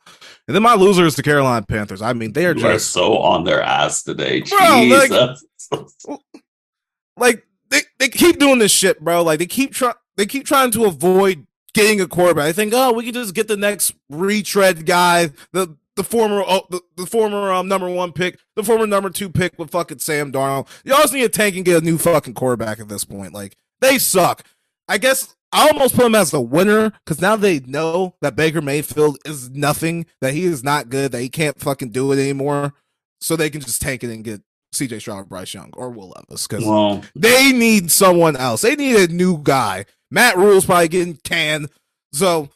And 0.47 0.55
then 0.55 0.63
my 0.63 0.75
loser 0.75 1.07
is 1.07 1.17
the 1.17 1.23
Carolina 1.23 1.65
Panthers. 1.67 2.03
I 2.03 2.13
mean, 2.13 2.33
they 2.33 2.47
are 2.47 2.55
you 2.55 2.61
just 2.61 2.97
are 2.97 3.01
so 3.01 3.19
on 3.19 3.45
their 3.45 3.63
ass 3.63 4.03
today. 4.03 4.41
Bro, 4.41 4.81
Jesus. 4.81 5.43
Like, 5.71 6.19
like 7.17 7.47
they, 7.71 7.81
they 7.99 8.09
keep 8.09 8.39
doing 8.39 8.59
this 8.59 8.73
shit, 8.73 9.01
bro. 9.01 9.23
Like 9.23 9.39
they 9.39 9.47
keep 9.47 9.73
trying 9.73 9.95
they 10.17 10.27
keep 10.27 10.45
trying 10.45 10.71
to 10.73 10.85
avoid 10.85 11.47
getting 11.73 12.01
a 12.01 12.07
quarterback. 12.07 12.47
I 12.47 12.53
think, 12.53 12.73
oh, 12.75 12.93
we 12.93 13.05
can 13.05 13.15
just 13.15 13.35
get 13.35 13.49
the 13.49 13.57
next 13.57 13.95
retread 14.09 14.87
guy, 14.87 15.31
the 15.53 15.77
the 15.97 16.05
former 16.05 16.43
oh, 16.47 16.67
the, 16.71 16.81
the 16.97 17.07
former 17.07 17.53
um, 17.53 17.69
number 17.69 17.89
one 17.89 18.13
pick, 18.13 18.39
the 18.57 18.63
former 18.63 18.87
number 18.87 19.11
two 19.11 19.29
pick 19.29 19.59
with 19.59 19.71
fucking 19.71 19.99
Sam 19.99 20.33
Darnold. 20.33 20.69
You 20.85 20.95
always 20.95 21.13
need 21.13 21.25
a 21.25 21.29
tank 21.29 21.57
and 21.57 21.65
get 21.65 21.83
a 21.83 21.85
new 21.85 21.99
fucking 21.99 22.35
quarterback 22.35 22.81
at 22.81 22.89
this 22.89 23.05
point. 23.05 23.33
Like 23.33 23.57
they 23.81 23.99
suck. 23.99 24.45
I 24.89 24.99
guess 24.99 25.37
I 25.53 25.69
almost 25.69 25.97
put 25.97 26.05
them 26.05 26.15
as 26.15 26.31
the 26.31 26.41
winner 26.41 26.93
because 27.05 27.21
now 27.21 27.37
they 27.37 27.61
know 27.61 28.15
that 28.21 28.37
Baker 28.37 28.61
Mayfield 28.61 29.19
is 29.25 29.51
nothing, 29.51 30.07
that 30.21 30.35
he 30.35 30.45
is 30.45 30.63
not 30.63 30.89
good, 30.89 31.13
that 31.13 31.21
he 31.21 31.29
can't 31.29 31.59
fucking 31.59 31.91
do 31.91 32.13
it 32.13 32.19
anymore. 32.19 32.75
So 33.21 33.37
they 33.37 33.51
can 33.51 33.61
just 33.61 33.83
tank 33.83 34.05
it 34.05 34.11
and 34.11 34.25
get 34.25 34.43
CJ 34.75 35.01
Stroud, 35.01 35.29
Bryce 35.29 35.53
Young, 35.53 35.71
or 35.77 35.91
Will 35.91 36.15
Levis 36.17 36.47
because 36.47 36.65
well, 36.65 37.03
they 37.15 37.53
need 37.53 37.91
someone 37.91 38.37
else. 38.37 38.63
They 38.63 38.77
need 38.77 38.97
a 38.97 39.13
new 39.13 39.43
guy. 39.43 39.87
Matt 40.11 40.37
Rhule's 40.37 40.65
probably 40.65 40.89
getting 40.89 41.17
canned. 41.17 41.69
So 42.13 42.49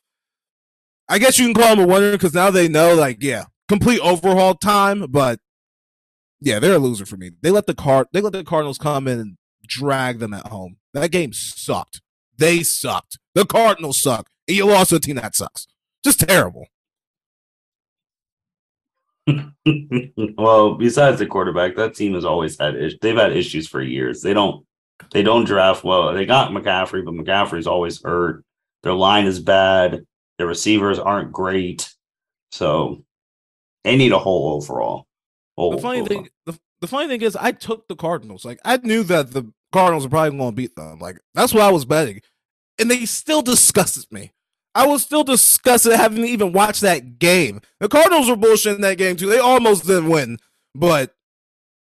I 1.08 1.18
guess 1.18 1.38
you 1.38 1.46
can 1.46 1.54
call 1.54 1.76
them 1.76 1.84
a 1.84 1.92
winner 1.92 2.12
because 2.12 2.34
now 2.34 2.50
they 2.50 2.68
know, 2.68 2.94
like, 2.94 3.18
yeah, 3.20 3.44
complete 3.68 4.00
overhaul 4.00 4.54
time. 4.54 5.06
But 5.10 5.40
yeah, 6.40 6.58
they're 6.58 6.74
a 6.74 6.78
loser 6.78 7.06
for 7.06 7.16
me. 7.16 7.32
They 7.42 7.50
let 7.50 7.66
the 7.66 7.74
card 7.74 8.06
they 8.12 8.20
let 8.20 8.32
the 8.32 8.44
Cardinals 8.44 8.78
come 8.78 9.08
in 9.08 9.18
and 9.18 9.36
drag 9.66 10.18
them 10.18 10.34
at 10.34 10.46
home. 10.46 10.76
That 10.92 11.10
game 11.10 11.32
sucked. 11.32 12.00
They 12.36 12.62
sucked. 12.62 13.18
The 13.34 13.44
Cardinals 13.44 14.00
suck. 14.00 14.28
And 14.48 14.56
you 14.56 14.66
lost 14.66 14.90
to 14.90 14.96
a 14.96 15.00
team 15.00 15.16
that 15.16 15.34
sucks. 15.34 15.66
Just 16.04 16.20
terrible. 16.20 16.66
well, 20.36 20.74
besides 20.74 21.18
the 21.18 21.26
quarterback, 21.26 21.76
that 21.76 21.94
team 21.94 22.14
has 22.14 22.24
always 22.24 22.58
had 22.58 22.76
issues. 22.76 22.98
They've 23.00 23.16
had 23.16 23.36
issues 23.36 23.66
for 23.66 23.80
years. 23.82 24.20
They 24.20 24.34
don't 24.34 24.66
they 25.12 25.22
don't 25.22 25.44
draft 25.44 25.84
well. 25.84 26.12
They 26.12 26.26
got 26.26 26.50
McCaffrey, 26.50 27.04
but 27.04 27.14
McCaffrey's 27.14 27.66
always 27.66 28.02
hurt. 28.02 28.44
Their 28.82 28.92
line 28.92 29.26
is 29.26 29.40
bad. 29.40 30.04
Their 30.38 30.46
receivers 30.46 30.98
aren't 30.98 31.32
great. 31.32 31.90
So 32.52 33.04
they 33.82 33.96
need 33.96 34.12
a 34.12 34.18
whole 34.18 34.54
overall. 34.54 35.06
Whole 35.56 35.72
the 35.72 35.78
funny 35.78 36.00
overall. 36.00 36.22
thing 36.22 36.28
the, 36.46 36.58
the 36.80 36.86
funny 36.86 37.08
thing 37.08 37.22
is 37.22 37.36
I 37.36 37.52
took 37.52 37.88
the 37.88 37.96
Cardinals. 37.96 38.44
Like 38.44 38.60
I 38.64 38.76
knew 38.78 39.02
that 39.04 39.32
the 39.32 39.50
Cardinals 39.74 40.06
are 40.06 40.08
probably 40.08 40.38
going 40.38 40.52
to 40.52 40.56
beat 40.56 40.76
them. 40.76 41.00
Like 41.00 41.18
that's 41.34 41.52
what 41.52 41.64
I 41.64 41.70
was 41.72 41.84
betting. 41.84 42.20
And 42.78 42.88
they 42.88 43.04
still 43.06 43.42
disgusted 43.42 44.04
me. 44.12 44.32
I 44.72 44.86
was 44.86 45.02
still 45.02 45.24
disgusted 45.24 45.92
having 45.92 46.24
even 46.24 46.52
watched 46.52 46.80
that 46.82 47.18
game. 47.18 47.60
The 47.80 47.88
Cardinals 47.88 48.28
were 48.28 48.36
bullshit 48.36 48.76
in 48.76 48.80
that 48.82 48.98
game 48.98 49.16
too. 49.16 49.28
They 49.28 49.38
almost 49.38 49.86
didn't 49.86 50.08
win, 50.08 50.38
but 50.76 51.14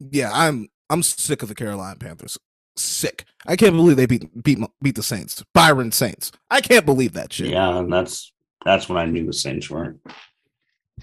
yeah, 0.01 0.31
I'm 0.33 0.69
I'm 0.89 1.03
sick 1.03 1.43
of 1.43 1.51
the 1.51 1.55
Carolina 1.55 1.97
Panthers. 1.99 2.39
Sick. 2.77 3.27
I 3.47 3.57
can't 3.57 3.77
believe 3.77 3.99
they 3.99 4.07
beat 4.07 4.43
beat 4.43 4.59
beat 4.83 4.95
the 4.95 5.03
Saints. 5.03 5.45
Byron 5.53 5.93
Saints. 5.93 6.33
I 6.51 6.63
can't 6.63 6.87
believe 6.87 7.13
that 7.13 7.33
shit. 7.33 7.49
Yeah, 7.49 7.79
and 7.79 7.93
that's 7.93 8.33
that's 8.65 8.89
when 8.89 8.97
I 8.97 9.05
knew 9.05 9.27
the 9.27 9.35
Saints 9.35 9.69
weren't 9.69 10.01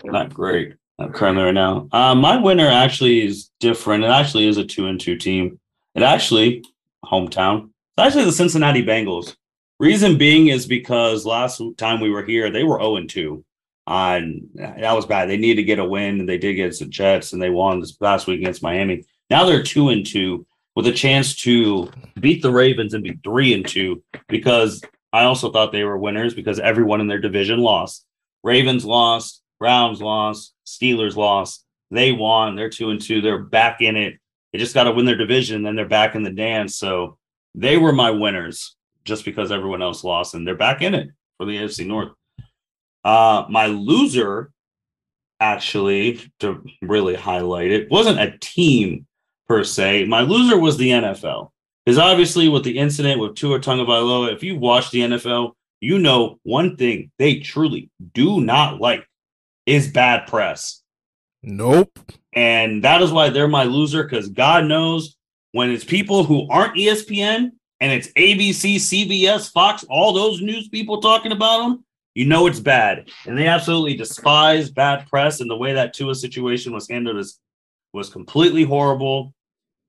not 0.04 0.34
great. 0.34 0.76
Currently 1.14 1.44
right 1.44 1.54
now. 1.54 1.88
Uh, 1.92 2.14
my 2.16 2.36
winner 2.36 2.68
actually 2.68 3.26
is 3.26 3.52
different. 3.60 4.04
It 4.04 4.10
actually 4.10 4.48
is 4.48 4.58
a 4.58 4.66
two 4.66 4.88
and 4.88 5.00
two 5.00 5.16
team. 5.18 5.60
It 5.96 6.04
actually 6.04 6.64
hometown. 7.06 7.70
It's 7.98 8.06
actually 8.06 8.26
the 8.26 8.32
Cincinnati 8.32 8.84
Bengals. 8.86 9.36
Reason 9.80 10.18
being 10.18 10.48
is 10.48 10.66
because 10.66 11.26
last 11.26 11.62
time 11.78 12.02
we 12.02 12.10
were 12.10 12.26
here, 12.26 12.50
they 12.50 12.64
were 12.64 12.80
0 12.80 13.06
2. 13.06 13.46
And 13.88 14.50
that 14.56 14.94
was 14.94 15.06
bad. 15.06 15.30
They 15.30 15.38
needed 15.38 15.62
to 15.62 15.66
get 15.66 15.80
a 15.80 15.86
win, 15.86 16.20
and 16.20 16.30
they 16.30 16.38
did 16.38 16.52
against 16.52 16.80
the 16.80 16.86
Jets, 16.86 17.34
and 17.34 17.42
they 17.42 17.50
won 17.50 17.80
this 17.80 17.98
last 18.00 18.28
week 18.28 18.42
against 18.42 18.62
Miami. 18.62 19.06
Now 19.30 19.46
they're 19.46 19.64
2 19.64 19.90
and 19.90 20.06
2 20.06 20.46
with 20.76 20.86
a 20.88 20.94
chance 20.94 21.36
to 21.38 21.90
beat 22.20 22.42
the 22.42 22.52
Ravens 22.52 22.94
and 22.94 23.04
be 23.04 23.20
3 23.24 23.54
and 23.56 23.68
2 23.68 24.04
because 24.28 24.82
I 25.12 25.24
also 25.24 25.52
thought 25.52 25.72
they 25.72 25.84
were 25.84 25.98
winners 25.98 26.34
because 26.34 26.60
everyone 26.60 27.02
in 27.02 27.08
their 27.08 27.20
division 27.20 27.60
lost. 27.60 28.06
Ravens 28.44 28.86
lost, 28.86 29.42
Browns 29.60 30.02
lost, 30.02 30.54
Steelers 30.66 31.16
lost. 31.16 31.66
They 31.92 32.12
won. 32.12 32.56
They're 32.56 32.70
2 32.70 32.92
and 32.92 33.02
2. 33.02 33.22
They're 33.22 33.40
back 33.40 33.82
in 33.82 33.96
it. 33.96 34.19
They 34.52 34.60
just 34.60 34.74
got 34.74 34.86
to 34.86 34.92
win 34.92 35.06
their 35.06 35.16
division, 35.16 35.58
and 35.58 35.66
then 35.66 35.76
they're 35.76 35.88
back 35.88 36.16
in 36.16 36.24
the 36.24 36.32
dance. 36.32 36.78
So 36.78 37.18
they 37.56 37.78
were 37.78 37.94
my 37.94 38.12
winners 38.12 38.76
just 39.06 39.26
because 39.26 39.52
everyone 39.52 39.82
else 39.82 40.04
lost 40.04 40.34
and 40.34 40.46
they're 40.46 40.56
back 40.56 40.82
in 40.82 40.94
it 40.94 41.10
for 41.38 41.46
the 41.46 41.58
AFC 41.58 41.86
North. 41.86 42.12
Uh, 43.04 43.46
my 43.50 43.68
loser, 43.68 44.52
actually, 45.40 46.22
to 46.40 46.64
really 46.82 47.16
highlight 47.16 47.72
it, 47.72 47.90
wasn't 47.90 48.20
a 48.20 48.38
team 48.40 49.06
per 49.48 49.64
se. 49.64 50.06
My 50.06 50.22
loser 50.22 50.58
was 50.58 50.78
the 50.78 50.90
NFL. 50.90 51.52
Because 51.86 51.98
obviously, 51.98 52.50
with 52.50 52.64
the 52.64 52.78
incident 52.78 53.20
with 53.20 53.36
Tua 53.36 53.60
Tagovailoa, 53.60 54.34
if 54.34 54.44
you 54.44 54.58
watch 54.58 54.92
the 54.92 55.00
NFL, 55.00 55.54
you 55.82 55.98
know 55.98 56.40
one 56.44 56.76
thing 56.76 57.10
they 57.18 57.40
truly 57.40 57.90
do 58.14 58.42
not 58.42 58.80
like 58.80 59.08
is 59.66 59.92
bad 59.92 60.28
press. 60.28 60.84
Nope. 61.42 61.98
And 62.40 62.86
that 62.86 63.02
is 63.02 63.12
why 63.12 63.30
they're 63.30 63.50
my 63.50 63.66
loser 63.66 64.02
because 64.02 64.30
God 64.30 64.64
knows 64.64 65.18
when 65.52 65.72
it's 65.72 65.84
people 65.84 66.24
who 66.24 66.48
aren't 66.48 66.78
ESPN 66.78 67.52
and 67.82 67.92
it's 67.92 68.08
ABC, 68.14 68.78
CBS, 68.78 69.52
Fox, 69.52 69.84
all 69.90 70.14
those 70.14 70.42
news 70.42 70.70
people 70.70 71.02
talking 71.02 71.34
about 71.34 71.64
them, 71.64 71.84
you 72.16 72.26
know 72.26 72.48
it's 72.48 72.62
bad. 72.62 73.10
And 73.28 73.38
they 73.38 73.48
absolutely 73.48 73.98
despise 73.98 74.72
bad 74.72 75.06
press. 75.10 75.42
And 75.42 75.52
the 75.52 75.58
way 75.58 75.74
that 75.74 75.94
Tua 75.94 76.16
situation 76.16 76.72
was 76.72 76.88
handled 76.88 77.18
is 77.18 77.38
was 77.92 78.10
completely 78.10 78.64
horrible. 78.64 79.34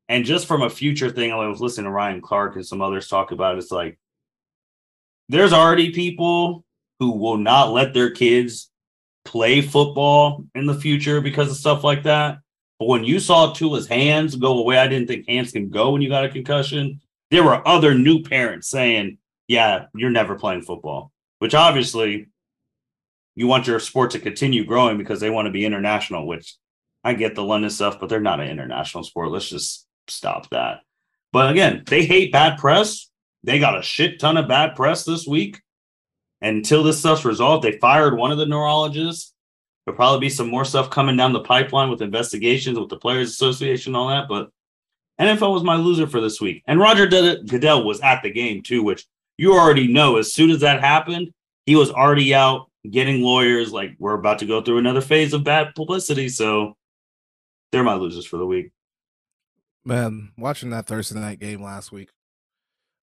And 0.08 0.24
just 0.24 0.48
from 0.48 0.62
a 0.62 0.70
future 0.70 1.08
thing, 1.08 1.30
I 1.30 1.46
was 1.46 1.60
listening 1.60 1.84
to 1.84 1.92
Ryan 1.92 2.20
Clark 2.20 2.56
and 2.56 2.66
some 2.66 2.82
others 2.82 3.06
talk 3.06 3.30
about 3.30 3.54
it, 3.54 3.58
it's 3.58 3.70
like 3.70 3.96
there's 5.28 5.52
already 5.52 5.92
people 5.92 6.64
who 6.98 7.12
will 7.12 7.36
not 7.36 7.70
let 7.70 7.94
their 7.94 8.10
kids 8.10 8.69
play 9.24 9.60
football 9.60 10.44
in 10.54 10.66
the 10.66 10.74
future 10.74 11.20
because 11.20 11.50
of 11.50 11.56
stuff 11.56 11.84
like 11.84 12.04
that. 12.04 12.38
But 12.78 12.88
when 12.88 13.04
you 13.04 13.20
saw 13.20 13.52
Tua's 13.52 13.86
hands 13.86 14.36
go 14.36 14.58
away, 14.58 14.78
I 14.78 14.88
didn't 14.88 15.08
think 15.08 15.28
hands 15.28 15.52
can 15.52 15.68
go 15.68 15.90
when 15.90 16.02
you 16.02 16.08
got 16.08 16.24
a 16.24 16.30
concussion 16.30 17.00
there 17.30 17.44
were 17.44 17.66
other 17.66 17.94
new 17.94 18.22
parents 18.22 18.68
saying, 18.68 19.18
"Yeah, 19.48 19.86
you're 19.94 20.10
never 20.10 20.38
playing 20.38 20.62
football," 20.62 21.12
which 21.38 21.54
obviously 21.54 22.26
you 23.36 23.46
want 23.46 23.66
your 23.66 23.80
sport 23.80 24.10
to 24.12 24.18
continue 24.18 24.64
growing 24.64 24.98
because 24.98 25.20
they 25.20 25.30
want 25.30 25.46
to 25.46 25.52
be 25.52 25.64
international. 25.64 26.26
Which 26.26 26.56
I 27.04 27.14
get 27.14 27.34
the 27.34 27.44
London 27.44 27.70
stuff, 27.70 27.98
but 28.00 28.08
they're 28.08 28.20
not 28.20 28.40
an 28.40 28.48
international 28.48 29.04
sport. 29.04 29.30
Let's 29.30 29.48
just 29.48 29.86
stop 30.08 30.50
that. 30.50 30.80
But 31.32 31.50
again, 31.50 31.84
they 31.86 32.04
hate 32.04 32.32
bad 32.32 32.58
press. 32.58 33.08
They 33.44 33.58
got 33.58 33.78
a 33.78 33.82
shit 33.82 34.18
ton 34.18 34.36
of 34.36 34.48
bad 34.48 34.74
press 34.74 35.04
this 35.04 35.26
week. 35.26 35.60
And 36.42 36.58
until 36.58 36.82
this 36.82 36.98
stuff's 36.98 37.24
resolved, 37.24 37.64
they 37.64 37.78
fired 37.78 38.16
one 38.16 38.32
of 38.32 38.38
the 38.38 38.46
neurologists. 38.46 39.34
There'll 39.84 39.96
probably 39.96 40.20
be 40.20 40.30
some 40.30 40.48
more 40.48 40.64
stuff 40.64 40.90
coming 40.90 41.16
down 41.16 41.32
the 41.32 41.40
pipeline 41.40 41.90
with 41.90 42.02
investigations 42.02 42.78
with 42.78 42.88
the 42.88 42.96
Players 42.96 43.30
Association 43.30 43.90
and 43.90 43.96
all 43.96 44.08
that. 44.08 44.28
But 44.28 44.50
NFL 45.20 45.52
was 45.52 45.62
my 45.62 45.76
loser 45.76 46.06
for 46.06 46.20
this 46.20 46.40
week. 46.40 46.62
And 46.66 46.80
Roger 46.80 47.06
Goodell 47.06 47.84
was 47.84 48.00
at 48.00 48.22
the 48.22 48.30
game 48.30 48.62
too, 48.62 48.82
which 48.82 49.06
you 49.36 49.52
already 49.52 49.86
know. 49.86 50.16
As 50.16 50.32
soon 50.32 50.50
as 50.50 50.60
that 50.60 50.80
happened, 50.80 51.32
he 51.66 51.76
was 51.76 51.90
already 51.90 52.34
out 52.34 52.70
getting 52.90 53.22
lawyers. 53.22 53.72
Like, 53.72 53.96
we're 53.98 54.14
about 54.14 54.38
to 54.38 54.46
go 54.46 54.62
through 54.62 54.78
another 54.78 55.00
phase 55.00 55.32
of 55.34 55.44
bad 55.44 55.74
publicity. 55.74 56.28
So 56.28 56.76
they're 57.72 57.84
my 57.84 57.94
losers 57.94 58.26
for 58.26 58.38
the 58.38 58.46
week. 58.46 58.70
Man, 59.84 60.32
watching 60.36 60.70
that 60.70 60.86
Thursday 60.86 61.18
night 61.18 61.38
game 61.38 61.62
last 61.62 61.90
week, 61.92 62.10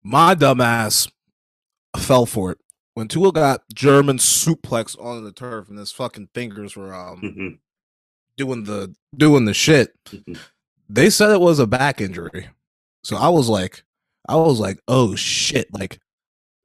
my 0.03 0.35
dumbass 0.35 1.09
fell 1.97 2.25
for 2.25 2.51
it 2.51 2.59
when 2.95 3.07
Tua 3.09 3.31
got 3.31 3.63
German 3.73 4.17
suplex 4.17 4.99
on 4.99 5.23
the 5.23 5.31
turf 5.31 5.69
and 5.69 5.77
his 5.77 5.91
fucking 5.91 6.29
fingers 6.33 6.75
were 6.75 6.93
um 6.93 7.21
mm-hmm. 7.21 7.47
doing 8.37 8.63
the 8.63 8.95
doing 9.15 9.45
the 9.45 9.53
shit. 9.53 9.93
Mm-hmm. 10.05 10.33
They 10.89 11.09
said 11.09 11.31
it 11.31 11.41
was 11.41 11.59
a 11.59 11.67
back 11.67 12.01
injury. 12.01 12.47
So 13.03 13.17
I 13.17 13.29
was 13.29 13.47
like 13.47 13.83
I 14.27 14.37
was 14.37 14.59
like, 14.59 14.79
"Oh 14.87 15.15
shit, 15.15 15.71
like 15.73 15.99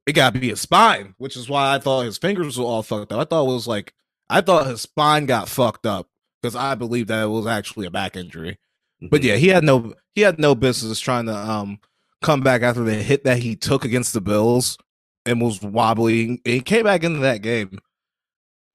it 0.07 0.13
got 0.13 0.33
to 0.33 0.39
be 0.39 0.49
his 0.49 0.61
spine," 0.61 1.13
which 1.17 1.37
is 1.37 1.49
why 1.49 1.75
I 1.75 1.79
thought 1.79 2.05
his 2.05 2.17
fingers 2.17 2.57
were 2.57 2.65
all 2.65 2.81
fucked 2.81 3.11
up. 3.11 3.19
I 3.19 3.25
thought 3.25 3.43
it 3.43 3.53
was 3.53 3.67
like 3.67 3.93
I 4.29 4.41
thought 4.41 4.67
his 4.67 4.81
spine 4.81 5.25
got 5.25 5.49
fucked 5.49 5.85
up 5.85 6.07
because 6.41 6.55
I 6.55 6.75
believe 6.75 7.07
that 7.07 7.23
it 7.23 7.27
was 7.27 7.45
actually 7.45 7.85
a 7.85 7.91
back 7.91 8.15
injury. 8.15 8.57
Mm-hmm. 9.01 9.07
But 9.07 9.23
yeah, 9.23 9.35
he 9.35 9.49
had 9.49 9.63
no 9.65 9.93
he 10.15 10.21
had 10.21 10.39
no 10.39 10.55
business 10.55 10.99
trying 10.99 11.25
to 11.25 11.35
um 11.35 11.79
come 12.21 12.41
back 12.41 12.61
after 12.61 12.83
the 12.83 12.95
hit 12.95 13.25
that 13.25 13.39
he 13.39 13.57
took 13.57 13.83
against 13.83 14.13
the 14.13 14.21
Bills 14.21 14.77
and 15.25 15.41
was 15.41 15.61
wobbly. 15.61 16.41
He 16.45 16.61
came 16.61 16.83
back 16.83 17.03
into 17.03 17.19
that 17.19 17.41
game, 17.41 17.79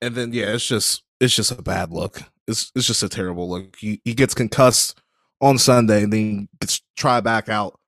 and 0.01 0.14
then 0.14 0.32
yeah, 0.32 0.55
it's 0.55 0.66
just 0.66 1.03
it's 1.20 1.34
just 1.34 1.53
a 1.53 1.62
bad 1.62 1.90
look. 1.92 2.20
It's 2.47 2.70
it's 2.74 2.86
just 2.86 3.03
a 3.03 3.09
terrible 3.09 3.49
look. 3.49 3.76
He 3.76 4.01
he 4.05 4.14
gets 4.14 4.34
concussed 4.34 5.01
on 5.40 5.59
Sunday, 5.59 6.03
and 6.03 6.12
then 6.12 6.49
gets 6.61 6.82
tried 6.97 7.24
back 7.24 7.49
out 7.49 7.78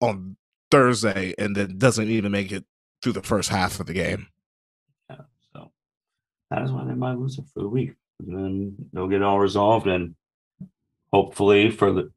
on 0.00 0.36
Thursday, 0.70 1.34
and 1.38 1.54
then 1.56 1.78
doesn't 1.78 2.08
even 2.08 2.32
make 2.32 2.52
it 2.52 2.64
through 3.02 3.12
the 3.12 3.22
first 3.22 3.48
half 3.48 3.80
of 3.80 3.86
the 3.86 3.92
game. 3.92 4.28
Yeah, 5.10 5.20
so 5.52 5.70
that 6.50 6.62
is 6.62 6.72
why 6.72 6.84
they 6.84 6.94
might 6.94 7.18
lose 7.18 7.38
it 7.38 7.44
for 7.52 7.60
the 7.60 7.68
week. 7.68 7.94
And 8.20 8.36
then 8.36 8.76
they'll 8.92 9.08
get 9.08 9.22
all 9.22 9.38
resolved, 9.38 9.86
and 9.86 10.14
hopefully 11.12 11.70
for 11.70 11.92
the 11.92 12.10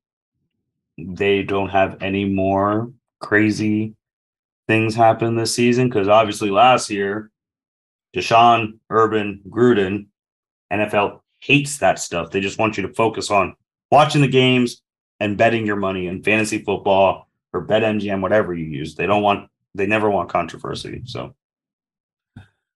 they 0.98 1.44
don't 1.44 1.70
have 1.70 2.02
any 2.02 2.26
more 2.26 2.92
crazy 3.20 3.96
things 4.70 4.94
happen 4.94 5.36
this 5.36 5.56
season 5.56 5.90
because 5.90 6.08
obviously 6.08 6.52
last 6.52 6.92
year, 6.92 7.32
Deshaun, 8.16 8.78
Urban, 8.92 9.42
Gruden, 9.50 10.06
NFL 10.72 11.22
hates 11.40 11.80
that 11.80 11.98
stuff. 11.98 12.30
They 12.30 12.40
just 12.40 12.60
want 12.60 12.78
you 12.78 12.84
to 12.84 12.94
focus 12.94 13.32
on 13.32 13.56
watching 13.90 14.22
the 14.22 14.28
games 14.28 14.84
and 15.20 15.40
betting 15.40 15.66
your 15.66 15.76
money 15.76 16.06
in 16.06 16.22
fantasy 16.22 16.60
football 16.60 17.28
or 17.52 17.66
BetMGM, 17.66 18.22
whatever 18.22 18.54
you 18.54 18.66
use. 18.66 18.94
They 18.94 19.08
don't 19.08 19.24
want, 19.24 19.50
they 19.74 19.88
never 19.88 20.08
want 20.08 20.30
controversy. 20.30 21.02
So 21.06 21.34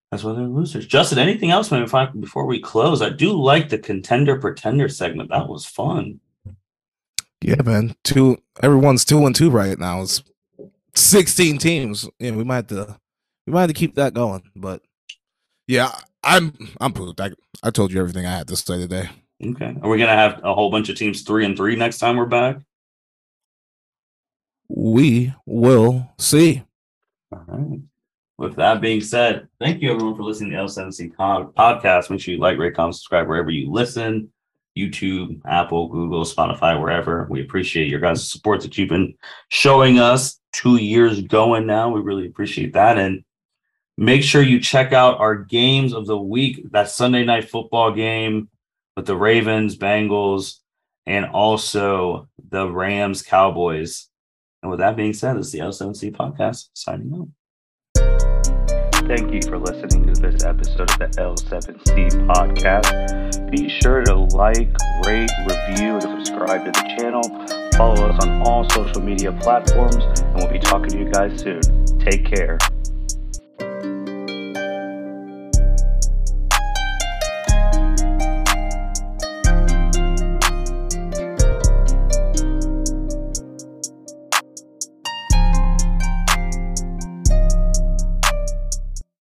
that's 0.10 0.24
why 0.24 0.34
they're 0.34 0.46
losers. 0.46 0.88
Justin, 0.88 1.20
anything 1.20 1.52
else, 1.52 1.70
man? 1.70 1.88
Before 2.20 2.48
we 2.48 2.60
close, 2.60 3.04
I 3.04 3.10
do 3.10 3.40
like 3.40 3.70
the 3.70 3.78
contender 3.78 4.40
pretender 4.40 4.90
segment. 4.90 5.30
That 5.30 5.48
was 5.48 5.68
fun. 5.68 6.20
Yeah, 7.40 7.62
man. 7.64 7.96
Two 8.04 8.40
everyone's 8.64 9.06
two 9.06 9.24
and 9.28 9.36
two 9.36 9.52
right 9.52 9.78
now. 9.78 10.02
It's 10.02 10.24
16 10.96 11.58
teams. 11.58 12.10
Yeah, 12.20 12.32
we 12.32 12.44
might 12.44 12.56
have 12.56 12.68
to 12.68 13.00
we 13.46 13.54
might 13.54 13.62
have 13.62 13.70
to 13.70 13.74
keep 13.74 13.96
that 13.96 14.14
going. 14.14 14.44
But 14.56 14.82
yeah, 15.68 15.92
I'm 16.24 16.54
I'm 16.80 16.94
pooped. 16.94 17.20
I 17.20 17.32
I 17.62 17.72
told 17.72 17.92
you 17.92 18.00
everything 18.00 18.26
I 18.26 18.38
had 18.38 18.48
to 18.48 18.56
say 18.56 18.78
today. 18.78 19.10
Okay. 19.44 19.76
Are 19.82 19.90
we 19.90 19.98
gonna 19.98 20.12
have 20.12 20.42
a 20.44 20.54
whole 20.54 20.72
bunch 20.72 20.90
of 20.90 20.96
teams 20.96 21.24
three 21.24 21.46
and 21.46 21.58
three 21.58 21.76
next 21.76 21.98
time 21.98 22.18
we're 22.18 22.26
back? 22.26 22.58
We 24.70 25.34
will 25.46 26.10
see. 26.18 26.64
All 27.32 27.44
right. 27.48 27.80
With 28.38 28.56
that 28.56 28.82
being 28.82 29.02
said, 29.02 29.48
thank 29.60 29.82
you 29.82 29.94
everyone 29.94 30.16
for 30.16 30.24
listening 30.24 30.52
to 30.52 30.58
L7C 30.58 31.14
podcast. 31.16 32.10
Make 32.10 32.20
sure 32.20 32.34
you 32.34 32.40
like, 32.40 32.58
rate, 32.58 32.76
comment, 32.76 32.96
subscribe 32.96 33.28
wherever 33.28 33.52
you 33.52 33.72
listen. 33.72 34.32
YouTube, 34.78 35.40
Apple, 35.46 35.88
Google, 35.88 36.24
Spotify, 36.24 36.80
wherever. 36.80 37.28
We 37.30 37.42
appreciate 37.42 37.90
your 37.90 38.00
guys' 38.00 38.30
support 38.30 38.62
that 38.62 38.76
you've 38.76 38.90
been 38.90 39.14
showing 39.50 40.00
us 40.00 40.40
two 40.54 40.78
years 40.78 41.22
going 41.22 41.66
now. 41.66 41.90
We 41.90 42.02
really 42.02 42.28
appreciate 42.28 42.74
that. 42.74 42.98
And 42.98 43.24
make 43.98 44.24
sure 44.24 44.42
you 44.42 44.60
check 44.60 44.94
out 44.94 45.20
our 45.20 45.36
games 45.36 45.94
of 45.94 46.08
the 46.08 46.18
week. 46.18 46.72
That 46.72 46.90
Sunday 46.90 47.26
night 47.26 47.50
football 47.50 47.92
game 47.92 48.50
with 48.96 49.06
the 49.06 49.18
Ravens, 49.18 49.78
Bengals, 49.78 50.60
and 51.06 51.26
also 51.26 52.30
the 52.50 52.70
Rams, 52.70 53.22
Cowboys. 53.22 54.08
And 54.62 54.70
with 54.70 54.80
that 54.80 54.96
being 54.96 55.14
said, 55.14 55.38
this 55.38 55.48
is 55.48 55.52
the 55.52 55.60
L7C 55.60 56.16
podcast 56.16 56.70
signing 56.74 57.14
out. 57.14 57.28
Thank 59.06 59.34
you 59.34 59.42
for 59.42 59.60
listening 59.60 60.14
to 60.14 60.22
this 60.22 60.46
episode 60.46 60.90
of 60.90 60.98
the 60.98 61.08
L7C 61.18 62.26
podcast. 62.26 63.52
Be 63.52 63.68
sure 63.82 64.02
to 64.06 64.16
like, 64.16 64.72
rate, 65.06 65.30
review, 65.46 65.96
and 65.96 66.02
subscribe 66.02 66.64
to 66.64 66.72
the 66.72 66.96
channel. 66.98 67.63
Follow 67.78 68.08
us 68.08 68.24
on 68.24 68.42
all 68.44 68.70
social 68.70 69.02
media 69.02 69.32
platforms, 69.32 69.96
and 69.96 70.36
we'll 70.36 70.52
be 70.52 70.60
talking 70.60 70.90
to 70.90 71.00
you 71.00 71.10
guys 71.12 71.40
soon. 71.42 71.62
Take 72.00 72.26
care. 72.26 72.58